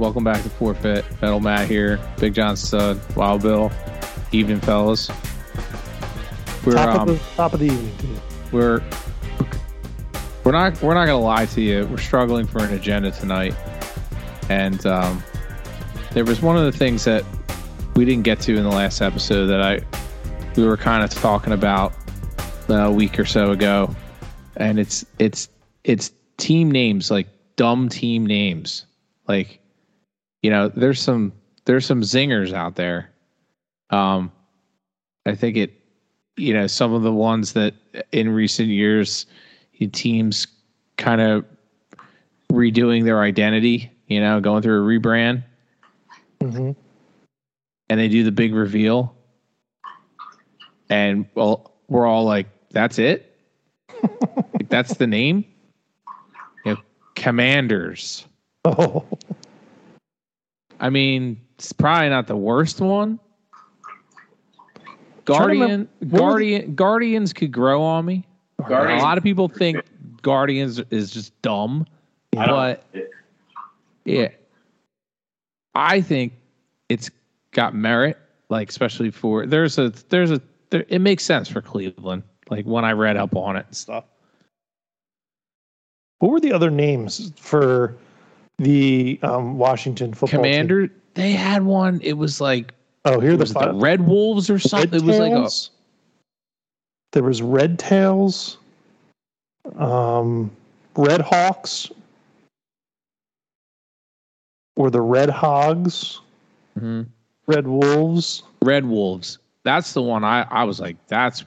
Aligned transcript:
Welcome 0.00 0.24
back 0.24 0.42
to 0.44 0.48
Fourfeit. 0.48 1.04
Metal 1.20 1.40
Matt 1.40 1.68
here. 1.68 2.00
Big 2.18 2.32
John 2.32 2.56
Stud, 2.56 2.98
Wild 3.14 3.42
Bill. 3.42 3.70
Evening, 4.32 4.58
fellas. 4.58 5.10
We're 6.64 6.72
top, 6.72 7.00
um, 7.00 7.08
of 7.10 7.18
the, 7.18 7.24
top 7.36 7.52
of 7.52 7.60
the 7.60 7.66
evening. 7.66 8.20
we're 8.50 8.82
we're 10.42 10.52
not 10.52 10.80
we're 10.80 10.94
not 10.94 11.04
gonna 11.04 11.18
lie 11.18 11.44
to 11.44 11.60
you. 11.60 11.86
We're 11.86 11.98
struggling 11.98 12.46
for 12.46 12.64
an 12.64 12.72
agenda 12.72 13.10
tonight, 13.10 13.54
and 14.48 14.86
um, 14.86 15.22
there 16.12 16.24
was 16.24 16.40
one 16.40 16.56
of 16.56 16.64
the 16.64 16.72
things 16.72 17.04
that 17.04 17.22
we 17.94 18.06
didn't 18.06 18.24
get 18.24 18.40
to 18.40 18.56
in 18.56 18.62
the 18.62 18.70
last 18.70 19.02
episode 19.02 19.48
that 19.48 19.60
I 19.60 19.80
we 20.56 20.64
were 20.64 20.78
kind 20.78 21.04
of 21.04 21.10
talking 21.10 21.52
about 21.52 21.92
a 22.70 22.90
week 22.90 23.18
or 23.18 23.26
so 23.26 23.50
ago, 23.50 23.94
and 24.56 24.78
it's 24.78 25.04
it's 25.18 25.50
it's 25.84 26.10
team 26.38 26.70
names 26.70 27.10
like 27.10 27.28
dumb 27.56 27.90
team 27.90 28.24
names, 28.24 28.86
like 29.28 29.59
you 30.42 30.50
know 30.50 30.68
there's 30.68 31.00
some 31.00 31.32
there's 31.64 31.86
some 31.86 32.02
zingers 32.02 32.52
out 32.52 32.76
there. 32.76 33.10
Um, 33.90 34.32
I 35.26 35.34
think 35.34 35.56
it 35.56 35.72
you 36.36 36.54
know 36.54 36.66
some 36.66 36.92
of 36.94 37.02
the 37.02 37.12
ones 37.12 37.52
that 37.54 37.74
in 38.12 38.30
recent 38.30 38.68
years 38.68 39.26
teams 39.92 40.46
kind 40.98 41.20
of 41.22 41.44
redoing 42.52 43.04
their 43.04 43.20
identity 43.20 43.90
you 44.08 44.20
know 44.20 44.40
going 44.40 44.62
through 44.62 44.84
a 44.84 44.98
rebrand. 45.00 45.42
Mhm. 46.40 46.74
and 47.90 48.00
they 48.00 48.08
do 48.08 48.24
the 48.24 48.32
big 48.32 48.54
reveal. 48.54 49.14
And 50.88 51.26
well 51.34 51.72
we're 51.88 52.06
all 52.06 52.24
like 52.24 52.46
that's 52.70 52.98
it? 52.98 53.26
Like, 54.54 54.68
that's 54.68 54.94
the 54.94 55.06
name? 55.06 55.44
You 56.64 56.74
know 56.74 56.80
commanders. 57.14 58.26
Oh, 58.64 59.04
i 60.80 60.90
mean 60.90 61.40
it's 61.56 61.72
probably 61.72 62.08
not 62.08 62.26
the 62.26 62.36
worst 62.36 62.80
one 62.80 63.18
guardian 65.24 65.60
remember- 65.60 65.88
what 66.00 66.10
was 66.10 66.20
guardian 66.20 66.74
guardians 66.74 67.32
could 67.32 67.52
grow 67.52 67.82
on 67.82 68.04
me 68.04 68.26
Guardians. 68.68 69.02
A 69.02 69.04
lot 69.04 69.18
of 69.18 69.24
people 69.24 69.48
think 69.48 69.82
Guardians 70.22 70.80
is 70.90 71.10
just 71.10 71.40
dumb, 71.42 71.86
I 72.36 72.46
but 72.46 72.84
yeah, 74.04 74.28
I 75.74 76.00
think 76.00 76.34
it's 76.88 77.10
got 77.52 77.74
merit. 77.74 78.18
Like 78.48 78.68
especially 78.68 79.10
for 79.10 79.46
there's 79.46 79.78
a 79.78 79.90
there's 80.08 80.30
a 80.30 80.40
there, 80.70 80.84
it 80.88 80.98
makes 81.00 81.24
sense 81.24 81.48
for 81.48 81.62
Cleveland. 81.62 82.22
Like 82.48 82.64
when 82.64 82.84
I 82.84 82.92
read 82.92 83.16
up 83.16 83.36
on 83.36 83.56
it 83.56 83.66
and 83.66 83.76
stuff. 83.76 84.04
what 86.18 86.30
were 86.30 86.40
the 86.40 86.52
other 86.52 86.70
names 86.70 87.32
for 87.36 87.96
the 88.60 89.18
um, 89.22 89.56
Washington 89.58 90.12
football 90.12 90.42
team? 90.42 90.52
Commander, 90.52 90.90
they 91.14 91.32
had 91.32 91.64
one. 91.64 91.98
It 92.02 92.12
was 92.14 92.40
like 92.40 92.72
Oh, 93.06 93.18
here 93.18 93.36
the, 93.36 93.46
the. 93.46 93.72
Red 93.74 94.06
Wolves 94.06 94.50
or 94.50 94.58
something. 94.58 94.90
Red 94.90 95.02
It 95.02 95.06
was 95.06 95.18
like 95.18 95.32
a 95.32 95.48
there 97.12 97.22
was 97.24 97.42
Red 97.42 97.78
Tails, 97.78 98.58
um, 99.78 100.50
Red 100.96 101.22
Hawks, 101.22 101.90
or 104.76 104.90
the 104.90 105.00
Red 105.00 105.30
Hogs, 105.30 106.20
Mhm. 106.78 107.06
Red 107.46 107.66
Wolves. 107.66 108.42
Red 108.62 108.84
Wolves. 108.84 109.38
That's 109.64 109.92
the 109.94 110.02
one 110.02 110.22
I 110.22 110.42
I 110.50 110.64
was 110.64 110.78
like 110.78 110.96
that's 111.08 111.44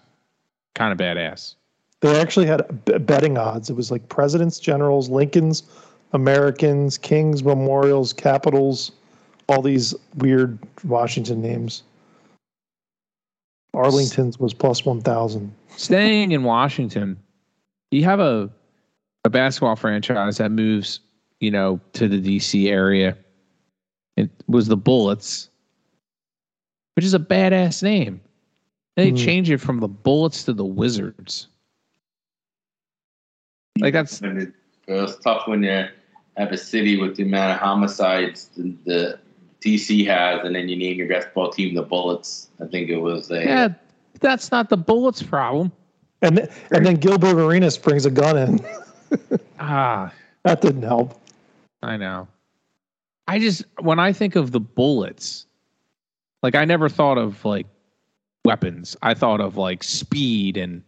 kind 0.76 0.92
of 0.92 0.98
badass. 0.98 1.56
They 2.02 2.20
actually 2.20 2.48
had 2.48 3.06
betting 3.06 3.38
odds. 3.38 3.70
It 3.70 3.76
was 3.76 3.90
like 3.92 4.10
presidents, 4.10 4.60
generals, 4.60 5.08
Lincolns, 5.10 5.64
Americans, 6.14 6.98
Kings, 6.98 7.44
Memorials, 7.44 8.14
Capitals, 8.14 8.92
all 9.50 9.62
these 9.62 9.94
weird 10.18 10.58
Washington 10.84 11.42
names. 11.42 11.84
Arlington's 13.74 14.40
was 14.40 14.54
plus 14.54 14.86
1,000. 14.86 15.52
staying 15.76 16.32
in 16.32 16.44
Washington, 16.44 17.18
you 17.92 18.04
have 18.04 18.20
a 18.20 18.50
a 19.26 19.30
basketball 19.30 19.76
franchise 19.76 20.38
that 20.38 20.52
moves, 20.52 21.00
you 21.40 21.50
know, 21.50 21.80
to 21.94 22.08
the 22.10 22.20
DC 22.20 22.70
area. 22.70 23.18
It 24.18 24.30
was 24.48 24.68
the 24.68 24.76
Bullets, 24.78 25.50
which 26.96 27.06
is 27.06 27.14
a 27.14 27.20
badass 27.20 27.82
name. 27.82 28.20
They 28.96 29.10
Hmm. 29.10 29.16
change 29.16 29.50
it 29.50 29.58
from 29.58 29.80
the 29.80 29.88
Bullets 29.88 30.44
to 30.44 30.54
the 30.54 30.66
Wizards. 30.66 31.48
Like 33.80 33.94
that's 33.94 34.22
And 34.22 34.40
it, 34.40 34.54
it 34.88 34.94
was 34.94 35.18
tough 35.20 35.48
when 35.48 35.64
you 35.64 35.88
have 36.38 36.52
a 36.52 36.58
city 36.58 37.00
with 37.00 37.16
the 37.16 37.24
amount 37.24 37.54
of 37.54 37.60
homicides 37.60 38.50
the, 38.56 38.76
the 38.86 39.20
DC 39.62 40.06
has, 40.08 40.44
and 40.44 40.56
then 40.56 40.68
you 40.68 40.76
name 40.76 40.98
your 40.98 41.08
basketball 41.08 41.52
team 41.52 41.76
the 41.76 41.84
Bullets. 41.84 42.50
I 42.62 42.66
think 42.66 42.90
it 42.90 42.98
was 42.98 43.32
a 43.32 43.44
yeah, 43.44 43.68
that's 44.20 44.52
not 44.52 44.70
the 44.70 44.78
Bullets 44.78 45.24
problem. 45.24 45.72
And, 46.22 46.38
th- 46.38 46.50
and 46.72 46.86
then 46.86 46.96
Gilbert 46.96 47.36
Arenas 47.36 47.78
brings 47.78 48.06
a 48.06 48.12
gun 48.12 48.38
in. 48.38 48.66
Ah, 49.60 50.12
that 50.44 50.60
didn't 50.62 50.82
help. 50.82 51.22
I 51.84 51.98
know. 51.98 52.28
I 53.28 53.40
just 53.40 53.64
when 53.80 54.00
I 54.00 54.12
think 54.12 54.36
of 54.36 54.52
the 54.52 54.60
bullets, 54.60 55.46
like 56.42 56.56
I 56.56 56.66
never 56.66 56.90
thought 56.90 57.18
of 57.18 57.46
like 57.46 57.68
weapons. 58.44 58.98
I 59.02 59.14
thought 59.14 59.40
of 59.40 59.56
like 59.56 59.84
speed 59.84 60.58
and 60.58 60.84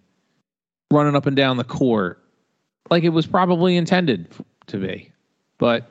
running 0.92 1.16
up 1.16 1.26
and 1.26 1.36
down 1.36 1.58
the 1.58 1.64
court, 1.64 2.22
like 2.90 3.04
it 3.04 3.10
was 3.10 3.26
probably 3.26 3.78
intended 3.78 4.28
to 4.68 4.78
be. 4.78 5.12
But 5.58 5.90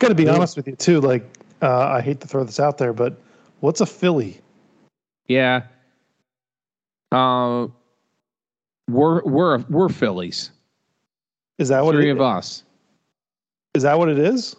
Got 0.00 0.08
to 0.08 0.14
be 0.14 0.28
honest 0.28 0.56
with 0.56 0.66
you, 0.66 0.74
too. 0.74 1.00
Like, 1.00 1.24
uh, 1.62 1.86
I 1.86 2.00
hate 2.00 2.20
to 2.22 2.26
throw 2.26 2.42
this 2.42 2.58
out 2.58 2.76
there, 2.78 2.92
but 2.92 3.20
what's 3.60 3.80
a 3.80 3.86
Philly? 3.86 4.40
yeah, 5.28 5.62
uh, 7.12 7.68
we're 8.90 9.22
we're 9.22 9.58
we're 9.68 9.88
Phillies. 9.88 10.50
Is 11.58 11.68
that 11.68 11.84
what 11.84 11.94
Three 11.94 12.10
it 12.10 12.12
of 12.12 12.20
us. 12.20 12.64
Is 13.74 13.84
that 13.84 13.96
what 13.98 14.08
it 14.08 14.18
is? 14.18 14.56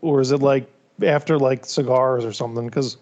Or 0.00 0.20
is 0.20 0.32
it 0.32 0.40
like 0.40 0.68
after 1.02 1.38
like 1.38 1.64
cigars 1.64 2.24
or 2.24 2.32
something? 2.32 2.66
Because 2.66 2.96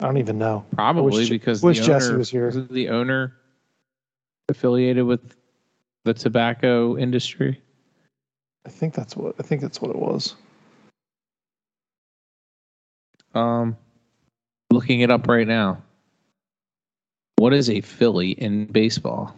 I 0.00 0.06
don't 0.06 0.16
even 0.16 0.38
know. 0.38 0.64
Probably 0.74 1.12
wish- 1.12 1.28
because 1.28 1.62
wish 1.62 1.80
the 1.80 1.86
Jesse 1.86 2.08
owner 2.08 2.18
was 2.18 2.30
here. 2.30 2.50
the 2.50 2.88
owner 2.88 3.34
affiliated 4.48 5.04
with 5.04 5.36
the 6.08 6.14
tobacco 6.14 6.96
industry. 6.96 7.60
I 8.66 8.70
think 8.70 8.94
that's 8.94 9.14
what 9.14 9.34
I 9.38 9.42
think 9.42 9.60
that's 9.60 9.80
what 9.80 9.90
it 9.90 9.98
was. 9.98 10.34
Um, 13.34 13.76
looking 14.70 15.00
it 15.00 15.10
up 15.10 15.28
right 15.28 15.46
now. 15.46 15.82
What 17.36 17.52
is 17.52 17.68
a 17.68 17.82
Philly 17.82 18.30
in 18.30 18.66
baseball? 18.66 19.36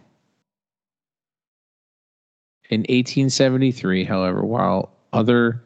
In 2.70 2.82
1873, 2.82 4.04
however, 4.04 4.44
while 4.44 4.92
other 5.12 5.60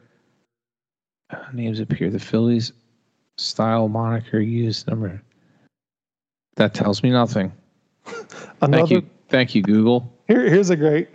uh, 1.29 1.37
names 1.53 1.79
appear, 1.79 2.09
the 2.09 2.19
Phillies 2.19 2.73
style 3.37 3.87
moniker 3.87 4.39
used 4.39 4.87
number. 4.87 5.21
That 6.55 6.73
tells 6.73 7.03
me 7.03 7.11
nothing. 7.11 7.51
Another 8.61 9.03
Thank 9.29 9.55
you, 9.55 9.61
Google. 9.61 10.11
here 10.27 10.49
here's 10.49 10.69
a 10.69 10.75
great 10.75 11.09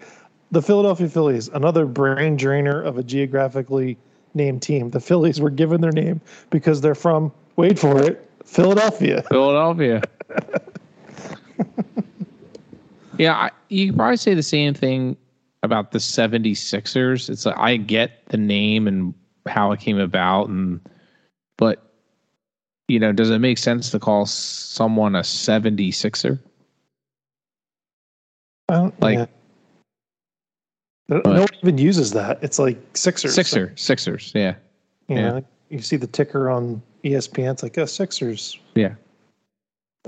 the 0.50 0.62
Philadelphia 0.62 1.08
Phillies, 1.08 1.48
another 1.48 1.86
brain 1.86 2.36
drainer 2.36 2.82
of 2.82 2.98
a 2.98 3.02
geographically 3.02 3.96
named 4.34 4.62
team. 4.62 4.90
The 4.90 5.00
Phillies 5.00 5.40
were 5.40 5.50
given 5.50 5.80
their 5.80 5.92
name 5.92 6.20
because 6.50 6.80
they're 6.80 6.94
from 6.94 7.32
wait 7.56 7.78
for 7.78 8.02
it, 8.02 8.28
Philadelphia. 8.44 9.22
Philadelphia. 9.28 10.02
yeah, 13.18 13.34
I, 13.34 13.50
you 13.68 13.88
could 13.88 13.96
probably 13.96 14.16
say 14.16 14.34
the 14.34 14.42
same 14.42 14.74
thing 14.74 15.16
about 15.62 15.92
the 15.92 15.98
76ers. 15.98 17.28
It's 17.28 17.46
like 17.46 17.58
I 17.58 17.76
get 17.76 18.26
the 18.26 18.38
name 18.38 18.88
and 18.88 19.14
how 19.46 19.72
it 19.72 19.80
came 19.80 19.98
about 19.98 20.48
and 20.48 20.80
but 21.56 21.86
you 22.88 22.98
know, 22.98 23.12
does 23.12 23.30
it 23.30 23.38
make 23.38 23.58
sense 23.58 23.90
to 23.90 24.00
call 24.00 24.26
someone 24.26 25.14
a 25.14 25.20
76er? 25.20 26.40
I 28.70 28.74
don't, 28.74 29.00
Like- 29.02 29.18
yeah. 29.18 29.26
No 31.08 31.40
one 31.40 31.48
even 31.60 31.76
uses 31.76 32.12
that. 32.12 32.38
It's 32.40 32.60
like 32.60 32.78
Sixers. 32.94 33.34
Sixer, 33.34 33.72
Sixers, 33.74 34.30
yeah. 34.32 34.54
You, 35.08 35.16
yeah. 35.16 35.30
know, 35.30 35.44
you 35.68 35.80
see 35.82 35.96
the 35.96 36.06
ticker 36.06 36.48
on 36.48 36.80
ESPN. 37.02 37.50
It's 37.50 37.64
like 37.64 37.76
a 37.78 37.86
Sixers. 37.86 38.56
Yeah. 38.76 38.94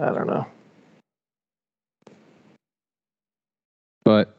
I 0.00 0.06
don't 0.10 0.28
know. 0.28 0.46
But 4.04 4.36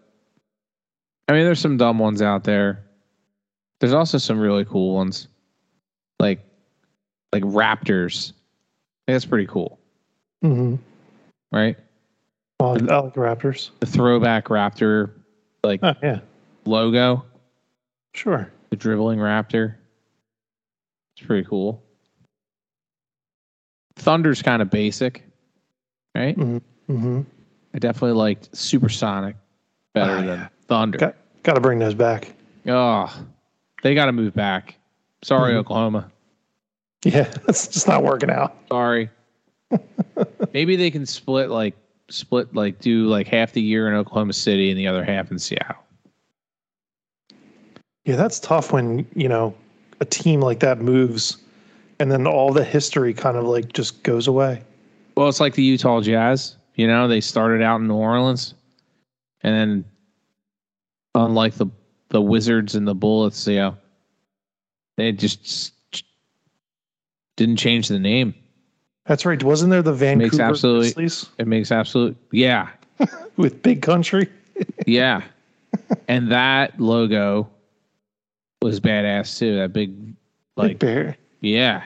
I 1.27 1.33
mean, 1.33 1.43
there's 1.43 1.59
some 1.59 1.75
dumb 1.77 1.99
ones 1.99 2.21
out 2.21 2.43
there. 2.45 2.83
There's 3.79 3.93
also 3.93 4.17
some 4.17 4.39
really 4.39 4.63
cool 4.65 4.93
ones, 4.93 5.27
like 6.19 6.39
like 7.33 7.43
Raptors. 7.43 8.31
That's 9.07 9.25
pretty 9.25 9.47
cool, 9.47 9.79
Mm-hmm. 10.45 10.75
right? 11.51 11.75
I 12.63 12.73
like, 12.73 12.89
I 12.89 12.99
like 12.99 13.13
Raptors. 13.15 13.69
The 13.79 13.85
throwback 13.85 14.45
Raptor 14.45 15.11
like 15.63 15.79
Oh, 15.83 15.93
yeah. 16.01 16.19
logo. 16.65 17.25
Sure. 18.13 18.51
The 18.69 18.75
dribbling 18.75 19.19
raptor. 19.19 19.75
It's 21.17 21.25
pretty 21.25 21.47
cool. 21.47 21.81
Thunder's 23.95 24.41
kind 24.41 24.61
of 24.61 24.69
basic, 24.69 25.23
right? 26.15 26.35
Mm-hmm. 26.37 27.21
I 27.73 27.79
definitely 27.79 28.13
liked 28.17 28.55
Supersonic 28.55 29.35
better 29.93 30.13
Oh, 30.13 30.17
than 30.17 30.25
yeah. 30.39 30.47
Thunder. 30.67 30.97
Got 30.97 31.15
got 31.43 31.53
to 31.53 31.61
bring 31.61 31.79
those 31.79 31.93
back. 31.93 32.33
Oh, 32.67 33.13
they 33.83 33.93
got 33.95 34.05
to 34.05 34.11
move 34.11 34.33
back. 34.33 34.75
Sorry, 35.23 35.53
Mhm. 35.53 35.57
Oklahoma. 35.57 36.11
Yeah, 37.05 37.31
it's 37.47 37.67
just 37.67 37.87
not 37.87 38.03
working 38.03 38.29
out. 38.29 38.55
Sorry. 38.69 39.09
Maybe 40.53 40.75
they 40.75 40.89
can 40.91 41.05
split 41.05 41.49
like 41.49 41.75
split 42.13 42.53
like 42.53 42.79
do 42.79 43.07
like 43.07 43.27
half 43.27 43.53
the 43.53 43.61
year 43.61 43.87
in 43.87 43.95
Oklahoma 43.95 44.33
City 44.33 44.69
and 44.69 44.79
the 44.79 44.87
other 44.87 45.03
half 45.03 45.31
in 45.31 45.39
Seattle. 45.39 45.83
Yeah, 48.05 48.15
that's 48.15 48.39
tough 48.39 48.71
when 48.71 49.07
you 49.15 49.27
know 49.27 49.55
a 49.99 50.05
team 50.05 50.41
like 50.41 50.59
that 50.59 50.79
moves, 50.79 51.37
and 51.99 52.11
then 52.11 52.27
all 52.27 52.51
the 52.51 52.63
history 52.63 53.13
kind 53.13 53.37
of 53.37 53.45
like 53.45 53.73
just 53.73 54.03
goes 54.03 54.27
away. 54.27 54.61
Well, 55.15 55.29
it's 55.29 55.39
like 55.39 55.53
the 55.53 55.63
Utah 55.63 56.01
Jazz. 56.01 56.55
You 56.75 56.87
know, 56.87 57.07
they 57.07 57.21
started 57.21 57.61
out 57.61 57.79
in 57.79 57.87
New 57.87 57.95
Orleans, 57.95 58.53
and 59.41 59.55
then 59.55 59.85
unlike 61.15 61.55
the 61.55 61.67
the 62.09 62.21
Wizards 62.21 62.75
and 62.75 62.87
the 62.87 62.95
Bullets, 62.95 63.47
you 63.47 63.55
know, 63.55 63.77
they 64.97 65.11
just 65.11 65.73
didn't 67.35 67.57
change 67.57 67.87
the 67.87 67.99
name. 67.99 68.35
That's 69.05 69.25
right. 69.25 69.41
Wasn't 69.43 69.69
there 69.69 69.81
the 69.81 69.93
Vancouver 69.93 70.41
absolutely- 70.41 70.93
Grizzlies 70.93 71.29
It 71.37 71.47
makes 71.47 71.71
absolute 71.71 72.15
yeah, 72.31 72.69
with 73.37 73.61
Big 73.61 73.81
Country? 73.81 74.29
yeah, 74.87 75.21
and 76.07 76.31
that 76.31 76.79
logo 76.79 77.49
was 78.61 78.79
badass 78.79 79.37
too. 79.37 79.57
That 79.57 79.73
big, 79.73 79.97
Big 80.05 80.15
like 80.55 80.79
Bear. 80.79 81.17
yeah, 81.41 81.83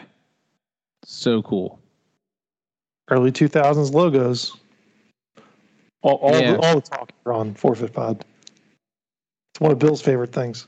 so 1.04 1.42
cool. 1.42 1.80
Early 3.10 3.32
2000s 3.32 3.94
logos. 3.94 4.56
All, 6.04 6.16
all, 6.18 6.40
Yeah. 6.40 6.52
the, 6.52 6.60
all 6.60 6.76
the 6.76 6.82
talk 6.82 7.10
are 7.26 7.34
on 7.34 7.54
Fourfeit 7.56 7.94
Pod. 7.94 8.24
It's 9.54 9.62
one 9.62 9.72
of 9.72 9.80
Bill's 9.80 10.02
favorite 10.02 10.32
things. 10.34 10.68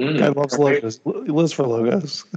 Mm. 0.00 0.18
Guy 0.18 0.28
loves 0.28 0.58
logos. 0.58 1.00
He 1.04 1.10
lives 1.32 1.52
for 1.52 1.66
logos. 1.66 2.24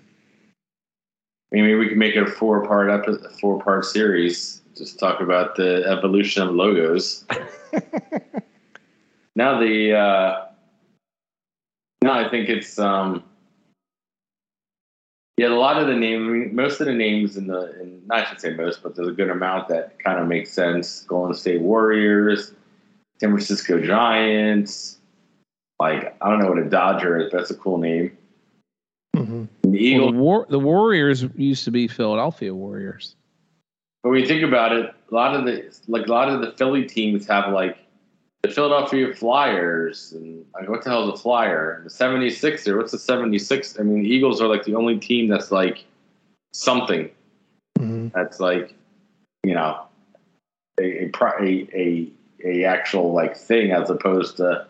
Maybe 1.52 1.76
we 1.76 1.90
can 1.90 1.98
make 1.98 2.16
it 2.16 2.24
a 2.24 2.32
four 2.32 2.66
part 2.66 2.90
episode, 2.90 3.32
four 3.40 3.62
part 3.62 3.86
series. 3.86 4.62
Just 4.76 5.00
talk 5.00 5.20
about 5.20 5.56
the 5.56 5.84
evolution 5.86 6.44
of 6.44 6.56
logos. 6.56 7.26
now 9.36 9.60
the 9.60 9.94
uh, 9.94 10.46
no, 12.02 12.12
I 12.12 12.30
think 12.30 12.50
it's 12.50 12.80
um, 12.80 13.24
yeah. 15.38 15.48
A 15.48 15.50
lot 15.50 15.78
of 15.78 15.88
the 15.88 15.96
name, 15.96 16.56
most 16.56 16.80
of 16.80 16.88
the 16.88 16.94
names 16.94 17.36
in 17.36 17.48
the, 17.48 17.80
in, 17.82 18.02
not 18.08 18.20
I 18.20 18.30
should 18.30 18.40
say 18.40 18.54
most, 18.54 18.82
but 18.82 18.96
there's 18.96 19.10
a 19.10 19.14
good 19.14 19.30
amount 19.30 19.68
that 19.68 20.00
kind 20.00 20.20
of 20.20 20.28
makes 20.28 20.52
sense. 20.52 21.02
Golden 21.02 21.36
State 21.36 21.62
Warriors, 21.62 22.54
San 23.20 23.30
Francisco 23.30 23.82
Giants. 23.82 25.00
Like 25.80 26.16
I 26.22 26.30
don't 26.30 26.40
know 26.40 26.48
what 26.48 26.60
a 26.60 26.70
Dodger 26.70 27.20
is. 27.20 27.30
But 27.30 27.40
that's 27.40 27.52
a 27.52 27.56
cool 27.56 27.78
name. 27.78 28.18
The 29.72 29.98
Well, 29.98 30.12
the, 30.12 30.18
War, 30.18 30.46
the 30.50 30.60
Warriors 30.60 31.26
used 31.36 31.66
to 31.66 31.72
be 31.72 31.88
Philadelphia 31.88 32.54
Warriors. 32.54 33.16
But 34.04 34.10
when 34.10 34.20
you 34.20 34.26
think 34.26 34.44
about 34.44 34.72
it, 34.72 34.94
a 35.12 35.14
lot 35.14 35.36
of 35.36 35.46
the 35.46 35.72
like 35.88 36.08
a 36.08 36.12
lot 36.12 36.30
of 36.30 36.42
the 36.42 36.52
Philly 36.54 36.86
teams 36.86 37.28
have 37.28 37.54
like 37.54 37.78
the 38.42 38.50
Philadelphia 38.50 39.14
Flyers 39.14 40.14
and 40.14 40.44
like 40.54 40.68
what 40.68 40.84
the 40.84 40.90
hell 40.90 41.08
is 41.12 41.20
a 41.20 41.22
flyer? 41.22 41.82
The 41.84 41.90
76er, 41.90 42.78
what's 42.78 42.92
the 42.92 42.98
76? 42.98 43.80
I 43.80 43.84
mean 43.84 44.02
the 44.02 44.10
Eagles 44.10 44.42
are 44.42 44.48
like 44.48 44.64
the 44.64 44.76
only 44.76 44.98
team 44.98 45.28
that's 45.28 45.52
like 45.52 45.86
something 46.54 47.10
hmm 47.78 48.08
that's 48.10 48.40
like, 48.40 48.76
you 49.44 49.54
know, 49.54 49.82
a 50.80 51.06
a 51.06 51.12
a, 51.40 51.68
a, 51.74 52.12
a 52.44 52.66
actual 52.66 53.14
like 53.14 53.38
thing 53.38 53.72
as 53.72 53.90
opposed 53.90 54.38
to 54.38 54.68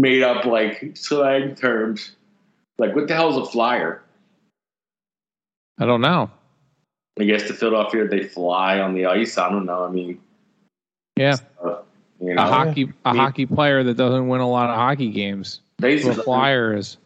made 0.00 0.22
up 0.22 0.44
like 0.44 0.92
slang 0.94 1.54
terms. 1.54 2.12
Like 2.80 2.96
what 2.96 3.08
the 3.08 3.14
hell 3.14 3.28
is 3.28 3.36
a 3.36 3.44
flyer? 3.44 4.02
I 5.78 5.84
don't 5.84 6.00
know. 6.00 6.30
I 7.18 7.24
guess 7.24 7.46
the 7.46 7.52
Philadelphia 7.54 8.08
they 8.08 8.22
fly 8.24 8.80
on 8.80 8.94
the 8.94 9.04
ice. 9.06 9.36
I 9.36 9.50
don't 9.50 9.66
know. 9.66 9.84
I 9.84 9.90
mean, 9.90 10.18
Yeah, 11.16 11.36
uh, 11.62 11.80
you 12.20 12.34
a 12.36 12.40
hockey 12.40 12.90
a 13.04 13.12
Me- 13.12 13.18
hockey 13.18 13.44
player 13.46 13.82
that 13.84 13.98
doesn't 13.98 14.28
win 14.28 14.40
a 14.40 14.48
lot 14.48 14.70
of 14.70 14.76
hockey 14.76 15.10
games. 15.10 15.60
Basically, 15.78 16.10
what 16.12 16.20
a 16.20 16.22
flyer 16.22 16.74
is. 16.74 16.96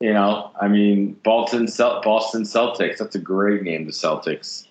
you 0.00 0.12
know, 0.12 0.52
I 0.60 0.68
mean, 0.68 1.14
Boston 1.24 1.66
Cel- 1.66 2.00
Boston 2.02 2.42
Celtics. 2.42 2.98
That's 2.98 3.16
a 3.16 3.20
great 3.20 3.64
name, 3.64 3.84
the 3.86 3.90
Celtics. 3.92 4.66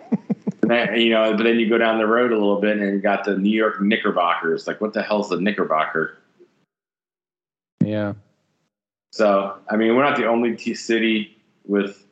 then, 0.62 0.98
you 0.98 1.10
know, 1.10 1.36
but 1.36 1.42
then 1.42 1.58
you 1.58 1.68
go 1.68 1.76
down 1.76 1.98
the 1.98 2.06
road 2.06 2.32
a 2.32 2.34
little 2.38 2.60
bit, 2.60 2.78
and 2.78 2.94
you 2.94 2.98
got 3.00 3.24
the 3.24 3.36
New 3.36 3.50
York 3.54 3.82
Knickerbockers. 3.82 4.66
Like, 4.66 4.80
what 4.80 4.94
the 4.94 5.02
hell's 5.02 5.28
the 5.28 5.38
Knickerbocker? 5.40 6.16
Yeah, 7.84 8.14
So, 9.14 9.56
I 9.70 9.76
mean, 9.76 9.94
we're 9.94 10.02
not 10.02 10.16
the 10.16 10.26
only 10.26 10.56
t- 10.56 10.74
city 10.74 11.38
with 11.68 12.04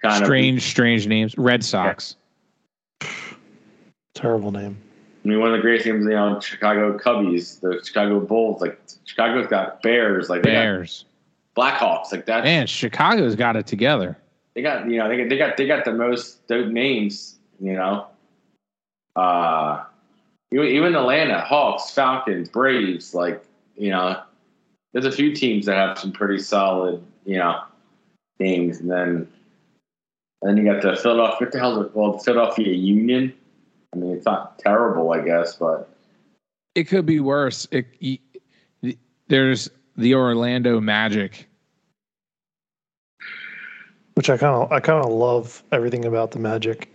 kind 0.00 0.22
of 0.22 0.26
strange, 0.26 0.62
strange 0.62 1.06
names. 1.06 1.36
Red 1.36 1.62
Sox. 1.62 2.16
Terrible 4.14 4.50
name. 4.50 4.78
I 5.22 5.28
mean, 5.28 5.38
one 5.38 5.50
of 5.50 5.56
the 5.56 5.60
greatest 5.60 5.84
names, 5.86 6.04
you 6.04 6.12
know, 6.12 6.40
Chicago 6.40 6.96
Cubbies, 6.96 7.60
the 7.60 7.82
Chicago 7.84 8.20
Bulls. 8.20 8.62
Like, 8.62 8.80
Chicago's 9.04 9.48
got 9.48 9.82
Bears. 9.82 10.30
Like, 10.30 10.42
they 10.42 10.52
got 10.52 10.60
Bears. 10.60 11.04
Blackhawks. 11.54 12.10
Like 12.10 12.24
that. 12.24 12.42
Man, 12.42 12.66
Chicago's 12.66 13.36
got 13.36 13.56
it 13.56 13.66
together. 13.66 14.16
they 14.54 14.62
got 14.62 14.88
you 14.88 14.96
know 14.96 15.10
they 15.10 15.18
got 15.18 15.28
they 15.28 15.36
got 15.36 15.56
they 15.58 15.66
got 15.66 15.84
the 15.84 15.92
most 15.92 16.46
dope 16.48 16.68
names 16.68 17.38
you 17.60 17.74
know 17.74 18.06
uh 19.14 19.84
even, 20.52 20.66
even 20.66 20.94
atlanta 20.96 21.40
hawks 21.42 21.90
falcons 21.90 22.48
braves 22.48 23.14
like 23.14 23.44
you 23.76 23.90
know 23.90 24.20
there's 24.92 25.06
a 25.06 25.12
few 25.12 25.34
teams 25.34 25.66
that 25.66 25.76
have 25.76 25.98
some 25.98 26.12
pretty 26.12 26.38
solid 26.38 27.02
you 27.24 27.36
know 27.36 27.62
names 28.38 28.78
and 28.80 28.90
then 28.90 29.28
and 30.42 30.42
then 30.42 30.56
you 30.56 30.64
got 30.64 30.82
the 30.82 30.96
philadelphia 30.96 31.46
what 31.46 31.52
the 31.52 31.58
hell 31.58 31.80
is 31.80 31.86
it 31.86 31.92
called 31.92 32.24
philadelphia 32.24 32.72
union 32.72 33.32
i 33.92 33.96
mean 33.96 34.12
it's 34.12 34.26
not 34.26 34.58
terrible 34.58 35.12
i 35.12 35.20
guess 35.20 35.56
but 35.56 35.88
It 36.74 36.84
could 36.84 37.04
be 37.04 37.18
worse. 37.20 37.66
It, 37.72 37.86
y- 38.00 38.18
there's 39.26 39.68
the 39.96 40.14
Orlando 40.14 40.80
Magic. 40.80 41.48
Which 44.14 44.30
I 44.30 44.36
kind 44.36 44.54
of 44.54 44.72
I 44.72 44.80
kind 44.80 45.04
of 45.04 45.10
love 45.10 45.62
everything 45.72 46.04
about 46.04 46.30
the 46.30 46.38
Magic, 46.38 46.88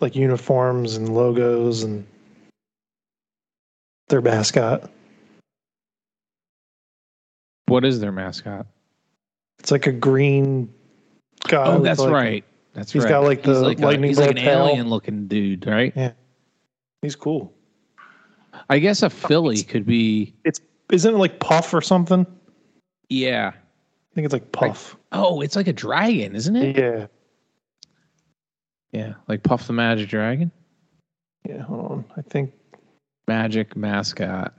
like 0.00 0.14
uniforms 0.14 0.96
and 0.96 1.14
logos 1.14 1.82
and 1.82 2.06
their 4.08 4.20
mascot. 4.20 4.90
What 7.72 7.84
is 7.84 8.00
their 8.00 8.12
mascot? 8.12 8.66
It's 9.58 9.70
like 9.70 9.86
a 9.86 9.92
green 9.92 10.72
guy. 11.48 11.64
oh, 11.66 11.80
that's 11.80 12.00
like- 12.00 12.12
right. 12.12 12.44
That's 12.74 12.90
he's 12.92 13.02
right. 13.04 13.08
He's 13.08 13.12
got, 13.12 13.24
like, 13.24 13.42
the 13.42 13.52
he's 13.52 13.60
like 13.62 13.78
a- 13.78 13.82
lightning 13.82 14.08
he's 14.08 14.18
like 14.18 14.30
an 14.30 14.36
tail. 14.36 14.66
alien 14.68 14.88
looking 14.88 15.26
dude, 15.28 15.66
right? 15.66 15.92
Yeah. 15.94 16.12
He's 17.02 17.16
cool. 17.16 17.52
I 18.70 18.78
guess 18.78 19.02
a 19.02 19.10
Philly 19.10 19.62
could 19.62 19.84
be. 19.84 20.34
It's 20.44 20.60
isn't 20.90 21.14
it 21.14 21.18
like 21.18 21.38
Puff 21.38 21.72
or 21.74 21.80
something? 21.82 22.26
Yeah. 23.08 23.52
I 23.54 24.14
think 24.14 24.24
it's 24.24 24.32
like 24.32 24.52
Puff. 24.52 24.96
Oh, 25.12 25.40
it's 25.42 25.56
like 25.56 25.66
a 25.68 25.72
dragon, 25.72 26.34
isn't 26.34 26.56
it? 26.56 26.76
Yeah. 26.76 27.06
Yeah, 28.92 29.14
like 29.28 29.42
Puff 29.42 29.66
the 29.66 29.72
Magic 29.72 30.08
Dragon. 30.08 30.50
Yeah. 31.48 31.62
Hold 31.62 31.90
on. 31.90 32.04
I 32.16 32.22
think 32.22 32.52
Magic 33.26 33.74
mascot. 33.76 34.54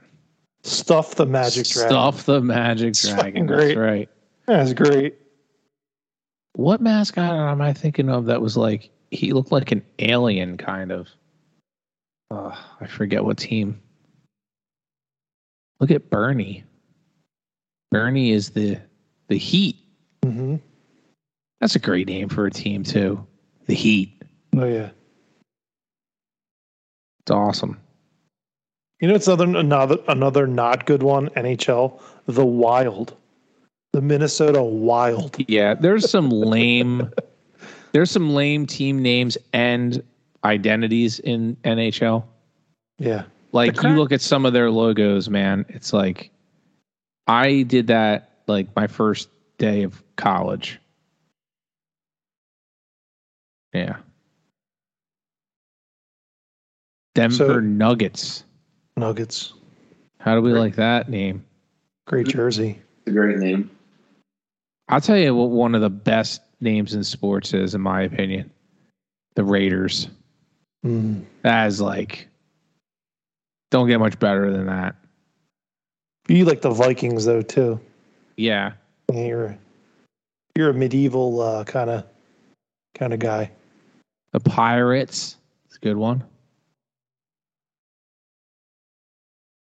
Stuff 0.64 1.14
the 1.14 1.26
Magic 1.26 1.66
Dragon. 1.66 1.90
Stuff 1.90 2.24
the 2.26 2.40
Magic 2.40 2.94
Dragon. 2.94 3.46
That's 3.46 3.56
great. 3.60 3.76
right. 3.76 4.08
That's 4.46 4.72
great. 4.72 5.16
What 6.54 6.80
mascot 6.80 7.32
am 7.32 7.60
I 7.60 7.72
thinking 7.72 8.08
of 8.08 8.26
that 8.26 8.40
was 8.40 8.56
like 8.56 8.90
he 9.10 9.32
looked 9.32 9.52
like 9.52 9.72
an 9.72 9.82
alien 9.98 10.56
kind 10.56 10.90
of? 10.90 11.08
Oh, 12.30 12.56
I 12.80 12.86
forget 12.86 13.24
what 13.24 13.36
team. 13.38 13.80
Look 15.80 15.90
at 15.90 16.08
Burnie. 16.10 16.64
Burnie 17.90 18.30
is 18.32 18.50
the 18.50 18.78
the 19.28 19.36
Heat. 19.36 19.76
hmm 20.24 20.56
That's 21.60 21.76
a 21.76 21.80
great 21.80 22.06
name 22.08 22.28
for 22.28 22.46
a 22.46 22.50
team 22.50 22.84
too. 22.84 23.26
The 23.66 23.74
Heat. 23.74 24.22
Oh 24.56 24.64
yeah. 24.64 24.90
It's 27.20 27.30
awesome. 27.30 27.80
You 29.04 29.08
know, 29.08 29.16
it's 29.16 29.28
another 29.28 29.58
another 29.58 29.98
another 30.08 30.46
not 30.46 30.86
good 30.86 31.02
one. 31.02 31.28
NHL, 31.36 32.00
the 32.24 32.46
Wild, 32.46 33.14
the 33.92 34.00
Minnesota 34.00 34.62
Wild. 34.62 35.36
Yeah, 35.46 35.74
there's 35.74 36.08
some 36.08 36.30
lame 36.30 37.12
there's 37.92 38.10
some 38.10 38.32
lame 38.32 38.64
team 38.64 39.02
names 39.02 39.36
and 39.52 40.02
identities 40.42 41.18
in 41.18 41.54
NHL. 41.64 42.24
Yeah. 42.98 43.24
Like 43.52 43.82
you 43.82 43.90
look 43.90 44.10
at 44.10 44.22
some 44.22 44.46
of 44.46 44.54
their 44.54 44.70
logos, 44.70 45.28
man, 45.28 45.66
it's 45.68 45.92
like 45.92 46.30
I 47.26 47.60
did 47.64 47.88
that 47.88 48.30
like 48.46 48.74
my 48.74 48.86
first 48.86 49.28
day 49.58 49.82
of 49.82 50.02
college. 50.16 50.80
Yeah. 53.74 53.96
Denver 57.14 57.34
So- 57.36 57.60
Nuggets. 57.60 58.44
Nuggets. 58.96 59.54
How 60.18 60.34
do 60.34 60.40
we 60.40 60.52
like 60.52 60.76
that 60.76 61.08
name? 61.08 61.44
Great 62.06 62.28
jersey. 62.28 62.80
It's 62.98 63.08
a 63.08 63.10
great 63.10 63.38
name. 63.38 63.70
I'll 64.88 65.00
tell 65.00 65.16
you 65.16 65.34
what 65.34 65.50
one 65.50 65.74
of 65.74 65.80
the 65.80 65.90
best 65.90 66.42
names 66.60 66.94
in 66.94 67.04
sports 67.04 67.52
is, 67.54 67.74
in 67.74 67.80
my 67.80 68.02
opinion. 68.02 68.50
The 69.34 69.44
Raiders. 69.44 70.08
Mm. 70.84 71.24
That 71.42 71.66
is 71.66 71.80
like, 71.80 72.28
don't 73.70 73.88
get 73.88 73.98
much 73.98 74.18
better 74.18 74.52
than 74.52 74.66
that. 74.66 74.94
You 76.28 76.44
like 76.44 76.62
the 76.62 76.70
Vikings 76.70 77.24
though 77.24 77.42
too. 77.42 77.80
Yeah. 78.36 78.72
You're 79.12 79.58
you're 80.56 80.70
a 80.70 80.74
medieval 80.74 81.64
kind 81.64 81.90
of 81.90 82.04
kind 82.94 83.12
of 83.12 83.18
guy. 83.18 83.50
The 84.32 84.40
Pirates. 84.40 85.36
It's 85.66 85.76
a 85.76 85.80
good 85.80 85.96
one. 85.96 86.22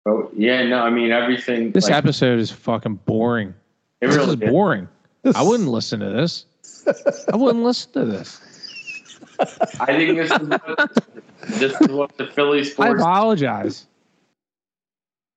Oh 0.08 0.30
yeah, 0.36 0.64
no, 0.64 0.80
I 0.80 0.90
mean 0.90 1.12
everything. 1.12 1.72
This 1.72 1.86
like, 1.86 1.94
episode 1.96 2.40
is 2.40 2.50
fucking 2.50 2.96
boring. 3.06 3.54
it 4.00 4.08
This 4.08 4.16
really 4.16 4.36
is 4.36 4.42
is. 4.42 4.50
boring. 4.50 4.88
I 5.36 5.44
wouldn't 5.44 5.68
listen 5.70 6.00
to 6.00 6.10
this. 6.10 6.46
I 7.32 7.36
wouldn't 7.36 7.64
listen 7.66 7.92
to 7.94 8.06
this. 8.06 8.40
I 9.82 9.86
think 9.98 10.18
this 10.18 10.32
is 10.32 10.40
what, 10.48 11.10
this 11.48 11.82
is 11.82 11.88
what 11.90 12.18
the 12.18 12.28
Philly 12.28 12.64
sports. 12.64 12.90
I 12.90 12.94
apologize. 12.96 13.86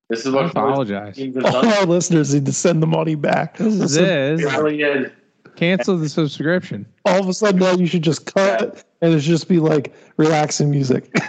This 0.09 0.25
is 0.25 0.33
what 0.33 0.53
Philly 0.53 0.69
apologize. 0.69 1.19
All 1.45 1.67
our 1.67 1.87
listeners 1.87 2.33
need 2.33 2.47
to 2.47 2.53
send 2.53 2.81
the 2.83 2.87
money 2.87 3.17
back. 3.17 3.57
This 3.57 3.97
It 3.97 4.05
is 4.09 4.45
really 4.45 4.81
is. 4.83 5.11
cancel 5.57 5.99
the 5.99 6.09
subscription. 6.09 6.87
All 7.05 7.19
of 7.21 7.29
a 7.29 7.35
sudden 7.35 7.59
now 7.61 7.73
you 7.73 7.87
should 7.87 8.03
just 8.03 8.33
cut 8.33 8.85
and 9.03 9.13
it 9.13 9.21
should 9.21 9.31
just 9.31 9.49
be 9.49 9.59
like 9.59 9.93
relaxing 10.17 10.71
music. 10.71 11.13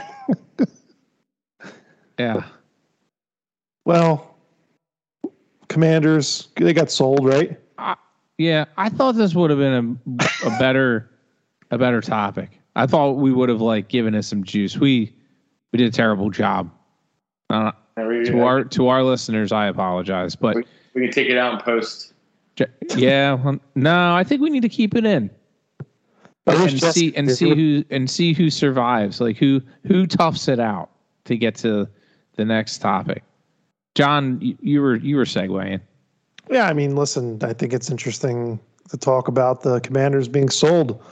Yeah. 2.19 2.43
Well, 3.85 4.35
Commanders 5.67 6.49
they 6.55 6.73
got 6.73 6.91
sold, 6.91 7.25
right? 7.25 7.59
Yeah. 8.37 8.65
I 8.77 8.89
thought 8.89 9.13
this 9.13 9.35
would 9.35 9.49
have 9.49 9.59
been 9.59 9.99
a, 10.19 10.47
a 10.47 10.59
better 10.59 11.09
a 11.71 11.77
better 11.77 12.01
topic. 12.01 12.59
I 12.75 12.87
thought 12.87 13.13
we 13.13 13.31
would 13.31 13.49
have 13.49 13.61
like 13.61 13.87
given 13.87 14.15
us 14.15 14.27
some 14.27 14.43
juice. 14.43 14.77
We 14.77 15.13
we 15.71 15.77
did 15.77 15.87
a 15.87 15.95
terrible 15.95 16.29
job. 16.29 16.71
Uh, 17.49 17.71
to 17.97 18.41
our 18.41 18.63
to 18.65 18.87
our 18.87 19.03
listeners, 19.03 19.51
I 19.51 19.67
apologize, 19.67 20.35
but 20.35 20.55
we 20.55 21.01
can 21.01 21.11
take 21.11 21.29
it 21.29 21.37
out 21.37 21.53
and 21.53 21.63
post. 21.63 22.13
yeah, 22.95 23.33
well, 23.33 23.59
no, 23.75 24.13
I 24.13 24.23
think 24.23 24.41
we 24.41 24.49
need 24.49 24.61
to 24.61 24.69
keep 24.69 24.95
it 24.95 25.05
in 25.05 25.29
I 26.47 26.61
wish 26.61 26.71
and 26.71 26.81
Jessica 26.81 26.93
see 26.93 27.13
and 27.15 27.31
see 27.31 27.55
who 27.55 27.85
and 27.89 28.09
see 28.09 28.33
who 28.33 28.49
survives. 28.49 29.21
Like 29.21 29.37
who 29.37 29.61
who 29.85 30.07
toughs 30.07 30.47
it 30.47 30.59
out 30.59 30.89
to 31.25 31.37
get 31.37 31.55
to 31.55 31.87
the 32.35 32.45
next 32.45 32.79
topic. 32.79 33.23
John, 33.95 34.39
you, 34.41 34.81
were 34.81 34.95
you 34.95 35.17
were 35.17 35.25
segueing. 35.25 35.81
Yeah, 36.49 36.67
I 36.67 36.73
mean, 36.73 36.95
listen, 36.95 37.39
I 37.43 37.53
think 37.53 37.73
it's 37.73 37.89
interesting 37.89 38.59
to 38.89 38.97
talk 38.97 39.27
about 39.27 39.61
the 39.61 39.79
Commanders 39.81 40.27
being 40.27 40.49
sold, 40.49 41.03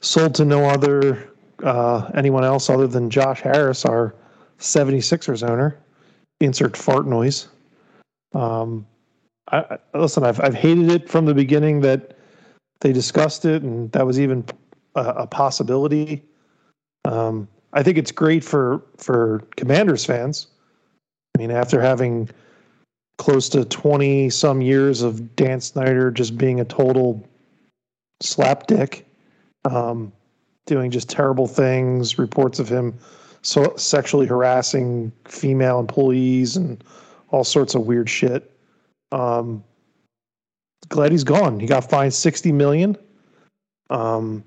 sold 0.00 0.34
to 0.36 0.44
no 0.44 0.64
other 0.64 1.30
uh, 1.62 2.10
anyone 2.14 2.44
else 2.44 2.70
other 2.70 2.86
than 2.86 3.10
Josh 3.10 3.40
Harris, 3.40 3.84
our 3.84 4.14
76ers 4.58 5.48
owner. 5.48 5.78
Insert 6.40 6.76
fart 6.76 7.06
noise. 7.06 7.48
Um, 8.32 8.86
I 9.50 9.78
listen. 9.94 10.24
I've 10.24 10.40
I've 10.40 10.54
hated 10.54 10.90
it 10.90 11.08
from 11.08 11.26
the 11.26 11.34
beginning 11.34 11.80
that 11.80 12.16
they 12.80 12.92
discussed 12.92 13.44
it, 13.44 13.62
and 13.62 13.90
that 13.92 14.06
was 14.06 14.20
even 14.20 14.44
a, 14.94 15.00
a 15.00 15.26
possibility. 15.26 16.22
Um, 17.04 17.48
I 17.72 17.82
think 17.82 17.98
it's 17.98 18.12
great 18.12 18.44
for 18.44 18.82
for 18.98 19.42
Commanders 19.56 20.04
fans. 20.04 20.46
I 21.38 21.40
mean, 21.40 21.52
after 21.52 21.80
having 21.80 22.28
close 23.18 23.48
to 23.50 23.64
20 23.64 24.28
some 24.28 24.60
years 24.60 25.02
of 25.02 25.36
Dan 25.36 25.60
Snyder 25.60 26.10
just 26.10 26.36
being 26.36 26.58
a 26.58 26.64
total 26.64 27.24
slapdick, 28.20 29.04
um, 29.64 30.12
doing 30.66 30.90
just 30.90 31.08
terrible 31.08 31.46
things, 31.46 32.18
reports 32.18 32.58
of 32.58 32.68
him 32.68 32.92
so 33.42 33.72
sexually 33.76 34.26
harassing 34.26 35.12
female 35.26 35.78
employees 35.78 36.56
and 36.56 36.82
all 37.30 37.44
sorts 37.44 37.76
of 37.76 37.86
weird 37.86 38.10
shit. 38.10 38.50
Um, 39.12 39.62
glad 40.88 41.12
he's 41.12 41.22
gone. 41.22 41.60
He 41.60 41.68
got 41.68 41.88
fined 41.88 42.14
60 42.14 42.50
million 42.50 42.96
um, 43.90 44.42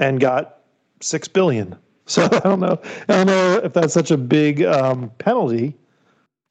and 0.00 0.18
got 0.18 0.64
6 1.00 1.28
billion. 1.28 1.76
So 2.08 2.24
I 2.24 2.38
don't 2.38 2.60
know. 2.60 2.80
I 3.10 3.12
don't 3.12 3.26
know 3.26 3.60
if 3.62 3.74
that's 3.74 3.92
such 3.92 4.10
a 4.10 4.16
big 4.16 4.62
um, 4.62 5.12
penalty. 5.18 5.76